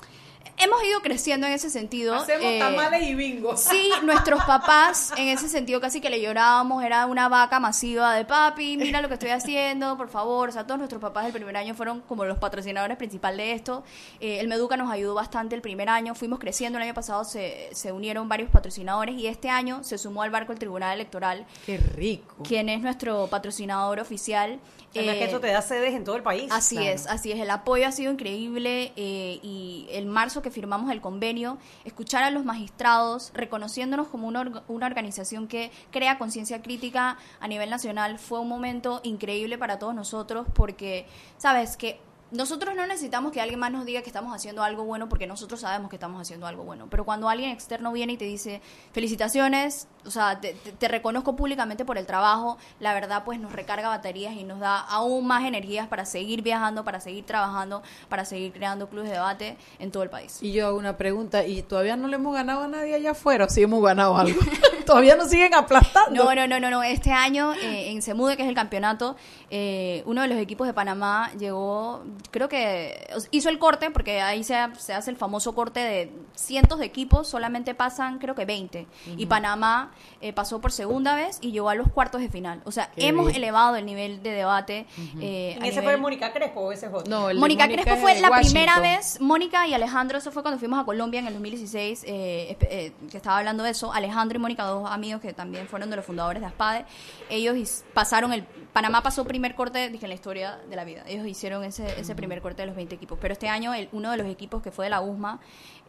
hemos 0.57 0.83
ido 0.83 0.99
creciendo 1.01 1.47
en 1.47 1.53
ese 1.53 1.69
sentido. 1.69 2.15
Hacemos 2.15 2.45
eh, 2.45 2.59
tamales 2.59 3.03
y 3.03 3.15
bingo. 3.15 3.55
Sí, 3.67 3.91
nuestros 4.03 4.43
papás 4.45 5.13
en 5.17 5.27
ese 5.27 5.49
sentido 5.49 5.81
casi 5.81 5.99
que 5.99 6.09
le 6.09 6.21
llorábamos, 6.21 6.83
era 6.83 7.05
una 7.05 7.27
vaca 7.27 7.59
masiva 7.59 8.13
de 8.13 8.23
papi, 8.25 8.77
mira 8.77 9.01
lo 9.01 9.07
que 9.07 9.15
estoy 9.15 9.29
haciendo, 9.29 9.97
por 9.97 10.09
favor. 10.09 10.49
O 10.49 10.51
sea, 10.51 10.65
todos 10.65 10.77
nuestros 10.77 11.01
papás 11.01 11.25
del 11.25 11.33
primer 11.33 11.57
año 11.57 11.73
fueron 11.73 12.01
como 12.01 12.25
los 12.25 12.37
patrocinadores 12.37 12.97
principales 12.97 13.37
de 13.37 13.51
esto. 13.53 13.83
Eh, 14.19 14.39
el 14.39 14.47
Meduca 14.47 14.77
nos 14.77 14.91
ayudó 14.91 15.13
bastante 15.13 15.55
el 15.55 15.61
primer 15.61 15.89
año, 15.89 16.15
fuimos 16.15 16.39
creciendo, 16.39 16.77
el 16.77 16.83
año 16.83 16.93
pasado 16.93 17.23
se, 17.23 17.69
se 17.73 17.91
unieron 17.91 18.29
varios 18.29 18.49
patrocinadores 18.49 19.15
y 19.15 19.27
este 19.27 19.49
año 19.49 19.83
se 19.83 19.97
sumó 19.97 20.23
al 20.23 20.29
barco 20.29 20.53
el 20.53 20.59
Tribunal 20.59 20.95
Electoral. 20.95 21.45
Qué 21.65 21.77
rico. 21.77 22.43
Quien 22.43 22.69
es 22.69 22.81
nuestro 22.81 23.27
patrocinador 23.27 23.99
oficial. 23.99 24.59
Además 24.95 25.15
que 25.15 25.23
Eh, 25.25 25.27
eso 25.27 25.39
te 25.39 25.47
da 25.47 25.61
sedes 25.61 25.93
en 25.93 26.03
todo 26.03 26.15
el 26.15 26.23
país. 26.23 26.49
Así 26.51 26.75
Claro. 26.75 26.91
es, 26.91 27.07
así 27.07 27.31
es. 27.31 27.39
El 27.39 27.49
apoyo 27.51 27.87
ha 27.87 27.91
sido 27.91 28.11
increíble 28.11 28.93
eh, 28.95 29.39
y 29.43 29.87
el 29.91 30.05
marzo 30.05 30.41
que 30.41 30.49
firmamos 30.49 30.91
el 30.91 31.01
convenio, 31.01 31.57
escuchar 31.85 32.23
a 32.23 32.31
los 32.31 32.45
magistrados, 32.45 33.31
reconociéndonos 33.33 34.07
como 34.07 34.27
una, 34.27 34.63
una 34.67 34.85
organización 34.87 35.47
que 35.47 35.71
crea 35.91 36.17
conciencia 36.17 36.61
crítica 36.61 37.17
a 37.39 37.47
nivel 37.47 37.69
nacional, 37.69 38.17
fue 38.17 38.39
un 38.39 38.47
momento 38.47 39.01
increíble 39.03 39.57
para 39.57 39.77
todos 39.77 39.93
nosotros 39.93 40.47
porque, 40.53 41.05
sabes, 41.37 41.77
que 41.77 41.99
nosotros 42.29 42.75
no 42.75 42.85
necesitamos 42.85 43.31
que 43.31 43.39
alguien 43.39 43.57
más 43.57 43.71
nos 43.71 43.85
diga 43.85 44.01
que 44.01 44.09
estamos 44.09 44.35
haciendo 44.35 44.61
algo 44.61 44.83
bueno 44.83 45.07
porque 45.07 45.27
nosotros 45.27 45.61
sabemos 45.61 45.89
que 45.89 45.95
estamos 45.95 46.21
haciendo 46.21 46.45
algo 46.45 46.63
bueno. 46.63 46.87
Pero 46.89 47.05
cuando 47.05 47.29
alguien 47.29 47.51
externo 47.51 47.93
viene 47.93 48.13
y 48.13 48.17
te 48.17 48.25
dice, 48.25 48.61
felicitaciones, 48.91 49.87
o 50.07 50.11
sea, 50.11 50.39
te, 50.39 50.87
reconozco 50.87 51.35
públicamente 51.35 51.85
por 51.85 51.97
el 51.97 52.05
trabajo, 52.05 52.57
la 52.79 52.93
verdad 52.93 53.23
pues 53.25 53.39
nos 53.39 53.51
recarga 53.51 53.89
baterías 53.89 54.33
y 54.33 54.43
nos 54.43 54.59
da 54.59 54.79
aún 54.79 55.27
más 55.27 55.45
energías 55.45 55.87
para 55.87 56.05
seguir 56.05 56.41
viajando, 56.41 56.83
para 56.83 56.99
seguir 56.99 57.25
trabajando, 57.25 57.83
para 58.09 58.25
seguir 58.25 58.53
creando 58.53 58.87
clubes 58.87 59.09
de 59.09 59.15
debate 59.15 59.57
en 59.79 59.91
todo 59.91 60.03
el 60.03 60.09
país. 60.09 60.39
Y 60.41 60.53
yo 60.53 60.67
hago 60.67 60.77
una 60.77 60.97
pregunta, 60.97 61.45
¿y 61.45 61.61
todavía 61.61 61.95
no 61.95 62.07
le 62.07 62.15
hemos 62.15 62.33
ganado 62.33 62.63
a 62.63 62.67
nadie 62.67 62.95
allá 62.95 63.11
afuera 63.11 63.45
o 63.45 63.49
sí 63.49 63.61
hemos 63.61 63.83
ganado 63.83 64.17
algo? 64.17 64.39
¿Todavía 64.85 65.17
nos 65.17 65.29
siguen 65.29 65.53
aplastando? 65.53 66.23
No, 66.23 66.33
no, 66.33 66.47
no, 66.47 66.59
no, 66.61 66.69
no. 66.69 66.81
Este 66.81 67.11
año 67.11 67.53
eh, 67.55 67.91
en 67.91 68.01
Semude, 68.01 68.37
que 68.37 68.43
es 68.43 68.49
el 68.49 68.55
campeonato, 68.55 69.17
eh, 69.49 70.01
uno 70.05 70.21
de 70.21 70.29
los 70.29 70.37
equipos 70.37 70.65
de 70.65 70.73
Panamá 70.73 71.29
llegó, 71.37 72.05
creo 72.31 72.47
que 72.47 73.05
hizo 73.31 73.49
el 73.49 73.59
corte, 73.59 73.91
porque 73.91 74.21
ahí 74.21 74.45
se, 74.45 74.55
se 74.77 74.93
hace 74.93 75.11
el 75.11 75.17
famoso 75.17 75.53
corte 75.53 75.81
de 75.81 76.11
cientos 76.35 76.79
de 76.79 76.85
equipos, 76.85 77.27
solamente 77.27 77.75
pasan 77.75 78.19
creo 78.19 78.33
que 78.33 78.45
20. 78.45 78.87
Y. 79.17 79.27
Panamá 79.27 79.91
eh, 80.21 80.33
pasó 80.33 80.59
por 80.61 80.71
segunda 80.71 81.15
vez 81.15 81.37
y 81.41 81.51
llegó 81.51 81.69
a 81.69 81.75
los 81.75 81.89
cuartos 81.91 82.21
de 82.21 82.29
final. 82.29 82.61
O 82.65 82.71
sea, 82.71 82.91
Qué 82.95 83.07
hemos 83.07 83.25
bien. 83.27 83.37
elevado 83.37 83.75
el 83.75 83.85
nivel 83.85 84.21
de 84.23 84.31
debate. 84.31 84.85
eh, 85.21 85.53
¿En 85.57 85.63
a 85.63 85.67
ese 85.67 85.79
nivel- 85.81 85.83
fue 85.95 85.97
Mónica 85.97 86.33
Crespo 86.33 86.61
o 86.61 86.71
ese 86.71 86.87
es 86.87 86.93
otro? 86.93 87.09
No, 87.09 87.29
el 87.29 87.37
Mónica 87.37 87.65
Mónica 87.65 87.83
Crespo 87.83 87.95
es 87.97 88.01
fue 88.01 88.15
de 88.15 88.21
la 88.21 88.31
primera 88.39 88.79
vez. 88.79 89.19
Mónica 89.21 89.67
y 89.67 89.73
Alejandro, 89.73 90.17
eso 90.17 90.31
fue 90.31 90.41
cuando 90.41 90.59
fuimos 90.59 90.79
a 90.79 90.85
Colombia 90.85 91.19
en 91.19 91.27
el 91.27 91.33
2016, 91.33 92.03
eh, 92.07 92.57
eh, 92.61 92.91
que 93.09 93.17
estaba 93.17 93.37
hablando 93.39 93.63
de 93.63 93.71
eso. 93.71 93.93
Alejandro 93.93 94.37
y 94.37 94.41
Mónica, 94.41 94.63
dos 94.63 94.89
amigos 94.89 95.21
que 95.21 95.33
también 95.33 95.67
fueron 95.67 95.89
de 95.89 95.95
los 95.95 96.05
fundadores 96.05 96.41
de 96.41 96.47
ASPADE, 96.47 96.85
ellos 97.29 97.83
pasaron 97.93 98.33
el. 98.33 98.45
Panamá 98.77 99.01
pasó 99.01 99.25
primer 99.25 99.55
corte, 99.55 99.89
dije, 99.89 100.05
en 100.05 100.09
la 100.09 100.13
historia 100.13 100.59
de 100.69 100.75
la 100.75 100.83
vida. 100.83 101.03
Ellos 101.07 101.25
hicieron 101.25 101.63
ese, 101.63 101.99
ese 101.99 102.13
primer 102.13 102.43
corte 102.43 102.61
de 102.61 102.67
los 102.67 102.75
20 102.75 102.93
equipos. 102.93 103.17
Pero 103.19 103.33
este 103.33 103.49
año, 103.49 103.73
el, 103.73 103.89
uno 103.91 104.11
de 104.11 104.17
los 104.17 104.27
equipos 104.27 104.61
que 104.61 104.69
fue 104.69 104.85
de 104.85 104.91
la 104.91 105.01
USMA 105.01 105.39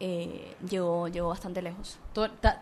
eh, 0.01 0.55
llegó, 0.67 1.07
llegó 1.09 1.29
bastante 1.29 1.61
lejos. 1.61 1.99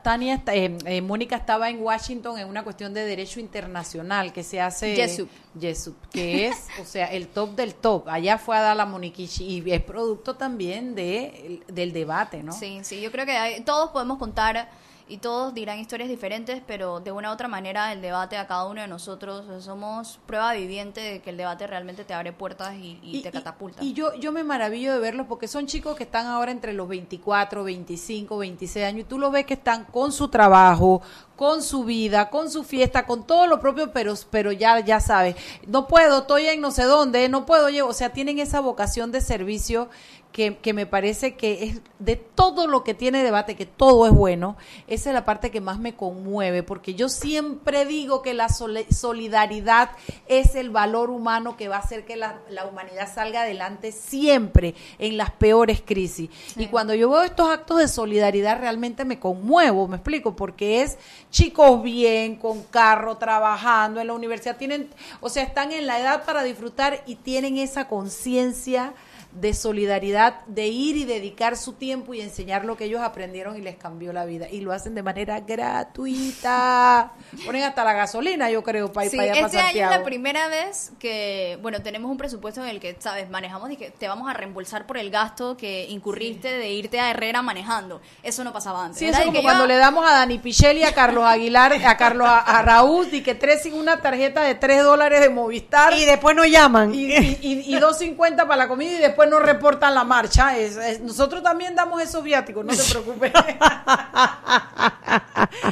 Tania, 0.02 0.42
eh, 0.48 0.76
eh, 0.84 1.00
Mónica 1.00 1.36
estaba 1.36 1.70
en 1.70 1.80
Washington 1.80 2.40
en 2.40 2.48
una 2.48 2.64
cuestión 2.64 2.92
de 2.92 3.04
derecho 3.04 3.38
internacional 3.38 4.32
que 4.32 4.42
se 4.42 4.60
hace 4.60 4.96
Yesup. 4.96 5.28
Yesup, 5.54 5.96
que 6.10 6.48
es, 6.48 6.66
o 6.82 6.84
sea, 6.84 7.06
el 7.06 7.28
top 7.28 7.54
del 7.54 7.76
top. 7.76 8.08
Allá 8.08 8.36
fue 8.36 8.56
a 8.56 8.62
dar 8.62 8.76
la 8.76 8.84
Moniquichi 8.84 9.44
y 9.64 9.70
es 9.70 9.80
producto 9.82 10.34
también 10.34 10.96
de, 10.96 11.62
del 11.68 11.92
debate, 11.92 12.42
¿no? 12.42 12.52
Sí, 12.52 12.80
sí, 12.82 13.00
yo 13.00 13.12
creo 13.12 13.26
que 13.26 13.36
hay- 13.36 13.60
todos 13.60 13.90
podemos 13.90 14.18
contar 14.18 14.68
y 15.08 15.18
todos 15.18 15.54
dirán 15.54 15.78
historias 15.78 16.08
diferentes, 16.08 16.60
pero 16.66 17.00
de 17.00 17.12
una 17.12 17.30
u 17.30 17.32
otra 17.32 17.46
manera 17.46 17.92
el 17.92 18.02
debate 18.02 18.36
a 18.36 18.46
cada 18.46 18.66
uno 18.66 18.80
de 18.80 18.88
nosotros 18.88 19.44
somos 19.62 20.18
prueba 20.26 20.52
viviente 20.54 21.00
de 21.00 21.22
que 21.22 21.30
el 21.30 21.36
debate 21.36 21.66
realmente 21.66 22.04
te 22.04 22.12
abre 22.12 22.32
puertas 22.32 22.74
y, 22.74 22.98
y 23.02 23.22
te 23.22 23.30
catapulta. 23.30 23.84
Y 23.84 23.92
yo, 23.92 24.14
yo 24.14 24.32
me 24.32 24.42
maravillo 24.42 24.92
de 24.92 24.98
verlos 24.98 25.26
porque 25.28 25.46
son 25.46 25.66
chicos 25.66 25.96
que 25.96 26.04
están 26.04 26.26
ahora 26.26 26.50
entre 26.50 26.72
los 26.72 26.88
24, 26.88 27.62
25, 27.62 28.36
26 28.36 28.84
años 28.84 29.00
y 29.02 29.04
tú 29.04 29.18
los 29.18 29.30
ves 29.30 29.46
que 29.46 29.54
están 29.54 29.84
con 29.84 30.10
su 30.10 30.28
trabajo, 30.28 31.02
con 31.36 31.62
su 31.62 31.84
vida, 31.84 32.30
con 32.30 32.50
su 32.50 32.64
fiesta, 32.64 33.06
con 33.06 33.26
todo 33.26 33.46
lo 33.46 33.60
propio, 33.60 33.92
pero, 33.92 34.14
pero 34.30 34.52
ya, 34.52 34.80
ya 34.80 35.00
sabes, 35.00 35.36
no 35.66 35.86
puedo, 35.86 36.20
estoy 36.20 36.46
en 36.46 36.60
no 36.60 36.70
sé 36.70 36.84
dónde, 36.84 37.28
no 37.28 37.46
puedo, 37.46 37.68
llevo, 37.68 37.90
o 37.90 37.94
sea, 37.94 38.10
tienen 38.10 38.38
esa 38.38 38.60
vocación 38.60 39.12
de 39.12 39.20
servicio 39.20 39.88
que, 40.32 40.58
que 40.58 40.74
me 40.74 40.84
parece 40.84 41.34
que 41.34 41.64
es 41.64 41.80
de 41.98 42.16
todo 42.16 42.66
lo 42.66 42.84
que 42.84 42.92
tiene 42.92 43.22
debate, 43.22 43.56
que 43.56 43.64
todo 43.64 44.06
es 44.06 44.12
bueno, 44.12 44.56
esa 44.86 45.10
es 45.10 45.14
la 45.14 45.24
parte 45.24 45.50
que 45.50 45.62
más 45.62 45.78
me 45.78 45.94
conmueve, 45.94 46.62
porque 46.62 46.94
yo 46.94 47.08
siempre 47.08 47.86
digo 47.86 48.20
que 48.20 48.34
la 48.34 48.48
solidaridad 48.48 49.90
es 50.26 50.54
el 50.54 50.68
valor 50.68 51.08
humano 51.08 51.56
que 51.56 51.68
va 51.68 51.76
a 51.76 51.80
hacer 51.80 52.04
que 52.04 52.16
la, 52.16 52.40
la 52.50 52.66
humanidad 52.66 53.12
salga 53.12 53.42
adelante 53.42 53.92
siempre 53.92 54.74
en 54.98 55.16
las 55.16 55.30
peores 55.30 55.82
crisis. 55.84 56.28
Y 56.56 56.66
cuando 56.66 56.94
yo 56.94 57.08
veo 57.08 57.22
estos 57.22 57.48
actos 57.48 57.78
de 57.78 57.88
solidaridad 57.88 58.60
realmente 58.60 59.06
me 59.06 59.18
conmuevo, 59.18 59.88
me 59.88 59.96
explico, 59.96 60.36
porque 60.36 60.82
es 60.82 60.98
chicos 61.30 61.82
bien, 61.82 62.36
con 62.36 62.62
carro, 62.64 63.16
trabajando 63.16 64.00
en 64.00 64.08
la 64.08 64.12
universidad, 64.12 64.56
tienen, 64.56 64.90
o 65.20 65.28
sea, 65.28 65.42
están 65.42 65.72
en 65.72 65.86
la 65.86 65.98
edad 65.98 66.24
para 66.24 66.42
disfrutar 66.42 67.02
y 67.06 67.16
tienen 67.16 67.56
esa 67.56 67.88
conciencia 67.88 68.92
de 69.40 69.54
solidaridad, 69.54 70.40
de 70.46 70.66
ir 70.68 70.96
y 70.96 71.04
dedicar 71.04 71.56
su 71.56 71.74
tiempo 71.74 72.14
y 72.14 72.20
enseñar 72.20 72.64
lo 72.64 72.76
que 72.76 72.84
ellos 72.84 73.00
aprendieron 73.02 73.56
y 73.56 73.60
les 73.60 73.76
cambió 73.76 74.12
la 74.12 74.24
vida. 74.24 74.48
Y 74.50 74.60
lo 74.60 74.72
hacen 74.72 74.94
de 74.94 75.02
manera 75.02 75.40
gratuita. 75.40 77.12
Ponen 77.44 77.62
hasta 77.64 77.84
la 77.84 77.92
gasolina, 77.92 78.50
yo 78.50 78.62
creo, 78.62 78.92
para 78.92 79.06
ir 79.06 79.10
Sí, 79.10 79.16
para 79.16 79.32
allá, 79.32 79.40
este 79.46 79.56
para 79.56 79.68
año 79.68 79.68
es 79.68 79.80
Santiago. 79.82 79.98
la 79.98 80.04
primera 80.04 80.48
vez 80.48 80.92
que, 80.98 81.58
bueno, 81.62 81.82
tenemos 81.82 82.10
un 82.10 82.16
presupuesto 82.16 82.62
en 82.62 82.68
el 82.68 82.80
que, 82.80 82.96
sabes, 82.98 83.28
manejamos 83.30 83.70
y 83.70 83.76
que 83.76 83.90
te 83.90 84.08
vamos 84.08 84.28
a 84.28 84.32
reembolsar 84.34 84.86
por 84.86 84.98
el 84.98 85.10
gasto 85.10 85.56
que 85.56 85.86
incurriste 85.88 86.48
de 86.52 86.70
irte 86.72 87.00
a 87.00 87.10
Herrera 87.10 87.42
manejando. 87.42 88.00
Eso 88.22 88.42
no 88.44 88.52
pasaba 88.52 88.84
antes. 88.84 88.98
Sí, 88.98 89.06
eso 89.06 89.18
como 89.20 89.32
que 89.32 89.42
cuando 89.42 89.64
yo- 89.64 89.68
le 89.68 89.76
damos 89.76 90.06
a 90.08 90.12
Dani 90.12 90.38
Pichelli, 90.38 90.82
a 90.82 90.92
Carlos 90.94 91.24
Aguilar, 91.24 91.72
a 91.74 91.96
Carlos 91.96 92.26
a, 92.28 92.38
a 92.38 92.62
Raúl, 92.62 93.08
y 93.12 93.22
que 93.22 93.34
tres 93.34 93.62
sin 93.62 93.74
una 93.74 94.00
tarjeta 94.00 94.42
de 94.42 94.54
tres 94.54 94.82
dólares 94.82 95.20
de 95.20 95.28
Movistar. 95.30 95.92
Y 95.94 96.04
después 96.04 96.34
nos 96.34 96.46
llaman. 96.48 96.94
Y, 96.94 97.12
y, 97.14 97.38
y, 97.42 97.76
y 97.76 97.78
2.50 97.78 98.36
para 98.36 98.56
la 98.56 98.68
comida 98.68 98.92
y 98.92 98.98
después 98.98 99.25
nos 99.26 99.42
reportan 99.42 99.94
la 99.94 100.04
marcha. 100.04 100.56
Es- 100.56 100.76
es- 100.76 101.00
nosotros 101.00 101.42
también 101.42 101.74
damos 101.74 102.00
esos 102.02 102.22
viáticos, 102.22 102.64
no 102.64 102.72
se 102.74 102.92
preocupe. 102.92 103.32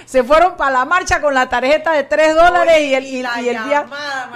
se 0.06 0.22
fueron 0.24 0.56
para 0.56 0.70
la 0.70 0.84
marcha 0.84 1.20
con 1.20 1.34
la 1.34 1.48
tarjeta 1.48 1.92
de 1.92 2.04
3 2.04 2.34
dólares 2.34 2.80
y 2.80 2.94
el, 2.94 3.04
y, 3.04 3.20
y 3.20 3.48
el 3.48 3.64
día- 3.64 3.86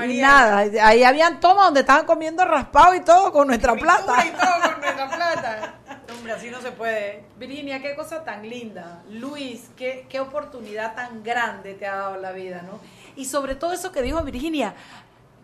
y 0.07 0.21
nada. 0.21 0.59
Ahí 0.87 1.05
habían 1.05 1.41
tomas 1.41 1.66
donde 1.66 1.81
estaban 1.81 2.07
comiendo 2.07 2.45
raspado 2.45 2.95
y 2.95 3.01
todo 3.01 3.33
con 3.33 3.47
nuestra 3.47 3.75
plata. 3.75 4.25
y 4.27 4.31
todo 4.31 4.73
con 4.73 4.81
nuestra 4.81 5.09
plata. 5.09 5.75
Hombre, 6.19 6.33
así 6.33 6.51
no 6.51 6.61
se 6.61 6.73
puede. 6.73 7.25
Virginia, 7.37 7.81
qué 7.81 7.95
cosa 7.95 8.25
tan 8.25 8.49
linda. 8.49 9.03
Luis, 9.11 9.69
qué, 9.77 10.07
qué 10.09 10.21
oportunidad 10.21 10.95
tan 10.95 11.23
grande 11.23 11.75
te 11.75 11.87
ha 11.87 11.97
dado 11.97 12.16
la 12.16 12.33
vida, 12.33 12.62
¿no? 12.62 12.81
Y 13.14 13.27
sobre 13.27 13.55
todo 13.57 13.73
eso 13.73 13.93
que 13.93 14.03
dijo 14.03 14.21
Virginia, 14.23 14.75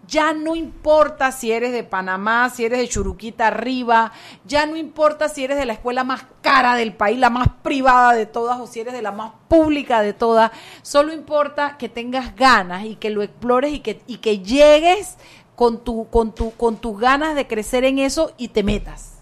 ya 0.07 0.33
no 0.33 0.57
importa 0.57 1.33
si 1.33 1.53
eres 1.53 1.73
de 1.73 1.85
Panamá, 1.85 2.51
si 2.51 2.65
eres 2.65 2.79
de 2.79 2.89
Churuquita 2.89 3.49
arriba, 3.49 4.13
ya 4.45 4.67
no 4.67 4.77
importa 4.77 5.29
si 5.29 5.45
eres 5.45 5.57
de 5.57 5.67
la 5.67 5.75
escuela 5.75 6.05
más 6.05 6.25
cara 6.43 6.75
del 6.77 6.95
país, 6.95 7.19
la 7.19 7.31
más 7.31 7.49
privada 7.63 8.13
de 8.15 8.27
todas, 8.27 8.61
o 8.61 8.67
si 8.67 8.81
eres 8.81 8.93
de 8.95 9.03
la 9.03 9.13
más 9.13 9.33
pública 9.49 10.03
de 10.03 10.13
todas, 10.13 10.51
solo 10.83 11.13
importa 11.13 11.77
que 11.79 11.89
tengas 11.89 12.35
ganas 12.37 12.85
y 12.85 12.97
que 12.97 13.11
lo 13.11 13.23
explores 13.23 13.73
y 13.73 13.81
que, 13.81 14.03
y 14.07 14.19
que 14.19 14.41
llegues 14.41 15.17
con, 15.55 15.79
tu, 15.83 16.09
con, 16.09 16.35
tu, 16.35 16.53
con 16.53 16.77
tus 16.77 16.99
ganas 16.99 17.35
de 17.35 17.47
crecer 17.47 17.85
en 17.85 17.99
eso 17.99 18.33
y 18.37 18.49
te 18.49 18.63
metas. 18.63 19.21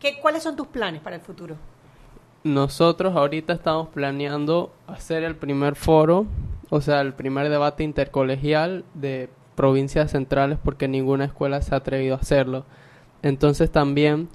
¿Qué, 0.00 0.18
¿Cuáles 0.20 0.42
son 0.42 0.56
tus 0.56 0.66
planes 0.66 1.00
para 1.00 1.16
el 1.16 1.22
futuro? 1.22 1.56
Nosotros 2.44 3.16
ahorita 3.16 3.52
estamos 3.52 3.88
planeando 3.88 4.72
hacer 4.86 5.24
el 5.24 5.34
primer 5.34 5.74
foro, 5.74 6.26
o 6.70 6.80
sea, 6.80 7.00
el 7.00 7.12
primer 7.12 7.48
debate 7.48 7.82
intercolegial 7.82 8.84
de 8.94 9.30
provincias 9.56 10.12
centrales 10.12 10.58
porque 10.62 10.86
ninguna 10.86 11.24
escuela 11.24 11.60
se 11.62 11.74
ha 11.74 11.78
atrevido 11.78 12.14
a 12.14 12.18
hacerlo. 12.18 12.64
Entonces 13.22 13.70
también, 13.72 14.28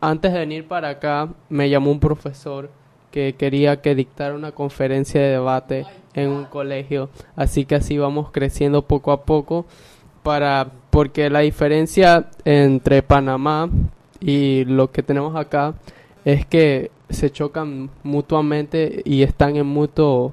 antes 0.00 0.32
de 0.32 0.40
venir 0.40 0.66
para 0.66 0.88
acá, 0.88 1.28
me 1.48 1.70
llamó 1.70 1.92
un 1.92 2.00
profesor 2.00 2.70
que 3.12 3.34
quería 3.36 3.80
que 3.80 3.94
dictara 3.94 4.34
una 4.34 4.52
conferencia 4.52 5.20
de 5.20 5.28
debate 5.28 5.86
en 6.14 6.30
un 6.30 6.44
colegio, 6.44 7.08
así 7.36 7.64
que 7.64 7.76
así 7.76 7.98
vamos 7.98 8.30
creciendo 8.30 8.82
poco 8.82 9.12
a 9.12 9.22
poco 9.22 9.66
para 10.22 10.68
porque 10.90 11.30
la 11.30 11.40
diferencia 11.40 12.30
entre 12.44 13.02
Panamá 13.02 13.68
y 14.20 14.64
lo 14.64 14.90
que 14.90 15.02
tenemos 15.02 15.36
acá 15.36 15.74
es 16.24 16.46
que 16.46 16.90
se 17.08 17.30
chocan 17.30 17.90
mutuamente 18.02 19.02
y 19.04 19.22
están 19.22 19.56
en 19.56 19.66
mutuo 19.66 20.32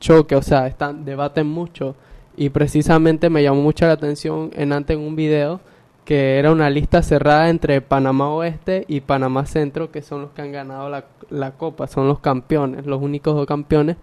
choque, 0.00 0.36
o 0.36 0.42
sea, 0.42 0.66
están 0.66 1.04
debaten 1.04 1.46
mucho 1.46 1.94
y 2.36 2.48
precisamente 2.50 3.30
me 3.30 3.42
llamó 3.42 3.62
mucho 3.62 3.86
la 3.86 3.92
atención 3.92 4.50
en 4.54 4.72
antes 4.72 4.96
en 4.96 5.02
un 5.02 5.16
video 5.16 5.60
que 6.04 6.38
era 6.38 6.52
una 6.52 6.68
lista 6.68 7.02
cerrada 7.02 7.48
entre 7.48 7.80
Panamá 7.80 8.28
Oeste 8.30 8.84
y 8.88 9.00
Panamá 9.00 9.46
Centro, 9.46 9.90
que 9.90 10.02
son 10.02 10.20
los 10.22 10.30
que 10.32 10.42
han 10.42 10.52
ganado 10.52 10.90
la, 10.90 11.04
la 11.30 11.52
copa, 11.52 11.86
son 11.86 12.08
los 12.08 12.18
campeones, 12.20 12.84
los 12.84 13.00
únicos 13.00 13.34
dos 13.34 13.46
campeones. 13.46 13.96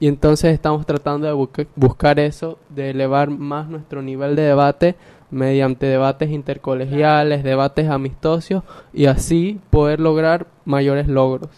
Y 0.00 0.08
entonces 0.08 0.52
estamos 0.52 0.84
tratando 0.84 1.26
de 1.26 1.32
busca- 1.32 1.66
buscar 1.76 2.18
eso, 2.18 2.58
de 2.68 2.90
elevar 2.90 3.30
más 3.30 3.68
nuestro 3.68 4.02
nivel 4.02 4.34
de 4.34 4.42
debate 4.42 4.96
mediante 5.30 5.86
debates 5.86 6.30
intercolegiales, 6.30 7.44
debates 7.44 7.88
amistosos 7.88 8.62
y 8.92 9.06
así 9.06 9.60
poder 9.70 10.00
lograr 10.00 10.46
mayores 10.64 11.06
logros. 11.06 11.50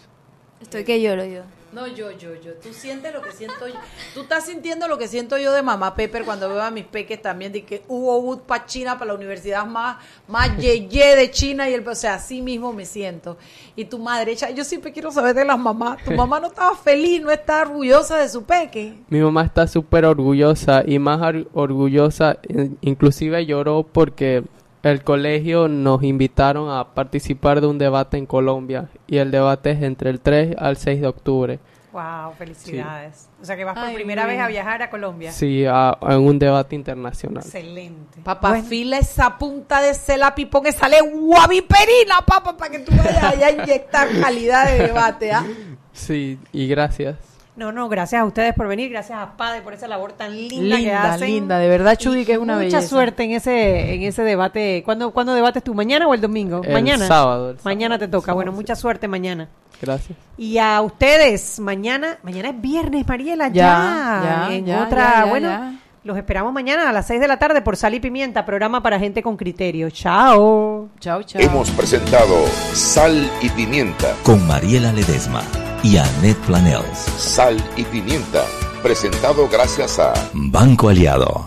Estoy 0.61 0.83
que 0.83 1.01
lloro 1.01 1.25
yo. 1.25 1.41
No, 1.71 1.85
yo, 1.87 2.11
yo, 2.11 2.33
yo. 2.35 2.53
Tú 2.55 2.73
sientes 2.73 3.13
lo 3.13 3.21
que 3.21 3.31
siento 3.31 3.67
yo. 3.67 3.75
Tú 4.13 4.21
estás 4.21 4.45
sintiendo 4.45 4.87
lo 4.87 4.97
que 4.97 5.07
siento 5.07 5.37
yo 5.37 5.51
de 5.53 5.61
mamá 5.61 5.95
Pepper 5.95 6.25
cuando 6.25 6.49
veo 6.49 6.61
a 6.61 6.71
mis 6.71 6.85
peques 6.85 7.21
también 7.21 7.51
de 7.51 7.63
que 7.63 7.83
hubo 7.87 8.17
Wood 8.19 8.39
para 8.39 8.65
China, 8.65 8.97
para 8.97 9.09
la 9.09 9.13
universidad 9.13 9.65
más, 9.65 9.97
más 10.27 10.57
yeye 10.57 11.15
de 11.15 11.29
China 11.31 11.69
y 11.69 11.73
el, 11.73 11.87
o 11.87 11.93
sea, 11.95 12.15
así 12.15 12.41
mismo 12.41 12.73
me 12.73 12.85
siento. 12.85 13.37
Y 13.75 13.85
tu 13.85 13.99
madre, 13.99 14.35
yo 14.55 14.63
siempre 14.63 14.91
quiero 14.91 15.11
saber 15.11 15.35
de 15.35 15.45
las 15.45 15.59
mamás. 15.59 16.03
Tu 16.03 16.11
mamá 16.11 16.39
no 16.39 16.47
estaba 16.47 16.75
feliz, 16.75 17.21
no 17.21 17.29
está 17.31 17.61
orgullosa 17.61 18.17
de 18.17 18.29
su 18.29 18.43
peque. 18.43 18.95
Mi 19.09 19.19
mamá 19.19 19.43
está 19.43 19.67
súper 19.67 20.05
orgullosa 20.05 20.83
y 20.85 20.97
más 20.99 21.21
orgullosa, 21.53 22.37
in- 22.47 22.77
inclusive 22.81 23.45
lloró 23.45 23.83
porque 23.83 24.43
el 24.83 25.03
colegio 25.03 25.67
nos 25.67 26.03
invitaron 26.03 26.69
a 26.71 26.93
participar 26.93 27.61
de 27.61 27.67
un 27.67 27.77
debate 27.77 28.17
en 28.17 28.25
Colombia 28.25 28.89
y 29.07 29.17
el 29.17 29.31
debate 29.31 29.71
es 29.71 29.81
entre 29.83 30.09
el 30.09 30.19
3 30.19 30.55
al 30.57 30.77
6 30.77 31.01
de 31.01 31.07
octubre. 31.07 31.59
Wow, 31.91 32.33
felicidades. 32.37 33.27
O 33.41 33.45
sea 33.45 33.57
que 33.57 33.63
vas 33.63 33.73
por 33.73 33.85
Ay, 33.85 33.95
primera 33.95 34.27
vez 34.27 34.39
a 34.39 34.47
viajar 34.47 34.83
a 34.83 34.89
Colombia. 34.91 35.31
Sí, 35.31 35.65
a- 35.65 35.97
en 36.01 36.19
un 36.21 36.37
debate 36.37 36.75
internacional. 36.75 37.43
Excelente. 37.43 38.21
Papá, 38.23 38.49
Bueno. 38.49 38.65
fila 38.65 38.97
esa 38.99 39.37
punta 39.39 39.81
de 39.81 39.89
ese 39.89 40.15
lápiz, 40.15 40.45
pon 40.45 40.67
esa 40.67 40.87
lengua 40.87 41.47
viperina, 41.47 42.21
papá, 42.27 42.55
para 42.55 42.71
que 42.71 42.79
tú 42.79 42.91
vayas 42.95 43.23
allá 43.23 43.47
a 43.47 43.51
inyectar 43.51 44.07
calidad 44.21 44.67
de 44.67 44.83
debate, 44.87 45.31
¿ah? 45.31 45.43
Sí, 45.91 46.37
y 46.53 46.67
gracias. 46.67 47.15
No, 47.59 47.73
no, 47.73 47.89
gracias 47.89 48.21
a 48.21 48.25
ustedes 48.25 48.53
por 48.53 48.69
venir, 48.69 48.89
gracias 48.89 49.19
a 49.19 49.35
Pade 49.35 49.61
por 49.61 49.73
esa 49.73 49.85
labor 49.89 50.13
tan 50.13 50.31
linda, 50.33 50.77
que 50.77 50.81
Linda, 50.83 51.13
hacen. 51.13 51.27
linda, 51.27 51.59
de 51.59 51.67
verdad, 51.67 51.97
Chudi, 51.97 52.21
Y 52.21 52.25
que 52.25 52.31
es 52.31 52.37
una 52.37 52.53
mucha 52.53 52.65
belleza. 52.77 52.81
suerte 52.87 53.23
en 53.25 53.31
ese 53.31 53.95
en 53.95 54.03
ese 54.03 54.23
debate. 54.23 54.81
¿Cuándo, 54.85 55.11
¿Cuándo 55.11 55.33
debates 55.33 55.61
tú? 55.61 55.73
¿Mañana 55.73 56.07
o 56.07 56.13
el 56.13 56.21
domingo? 56.21 56.61
El 56.63 56.71
mañana. 56.71 57.05
sábado, 57.05 57.49
el 57.49 57.57
mañana 57.63 57.99
te 57.99 58.07
toca. 58.07 58.27
sábado, 58.27 58.35
bueno, 58.37 58.51
sí. 58.51 58.55
mucha 58.55 58.75
suerte 58.77 59.09
mañana. 59.09 59.49
Gracias. 59.81 60.17
Y 60.37 60.57
a 60.57 60.79
ustedes, 60.81 61.59
mañana, 61.59 62.17
mañana 62.23 62.49
es 62.49 62.61
viernes, 62.61 63.05
Mariela, 63.05 63.49
ya. 63.49 63.53
Ya, 63.53 64.47
ya, 64.49 64.55
en 64.55 64.65
ya, 64.65 64.83
otra, 64.83 65.03
ya, 65.03 65.19
ya, 65.19 65.25
bueno, 65.25 65.49
ya. 65.49 65.73
los 66.05 66.17
esperamos 66.17 66.53
mañana 66.53 66.89
a 66.89 66.93
las 66.93 67.07
6 67.07 67.19
de 67.19 67.27
la 67.27 67.39
tarde 67.39 67.61
por 67.61 67.75
Sal 67.75 67.93
y 67.93 67.99
Pimienta, 67.99 68.45
programa 68.45 68.81
para 68.81 68.97
gente 68.99 69.21
con 69.21 69.35
criterio. 69.35 69.89
Chao. 69.89 70.87
Chao, 71.01 71.23
chao. 71.23 71.41
Hemos 71.41 71.69
presentado 71.71 72.35
Sal 72.73 73.29
y 73.41 73.49
Pimienta. 73.49 74.15
Con 74.23 74.47
Mariela 74.47 74.93
Ledesma 74.93 75.41
y 75.83 75.97
Annette 75.97 76.39
Planels. 76.45 76.97
Sal 77.17 77.57
y 77.77 77.83
Pimienta. 77.83 78.45
Presentado 78.83 79.47
gracias 79.49 79.99
a 79.99 80.13
Banco 80.33 80.89
Aliado. 80.89 81.45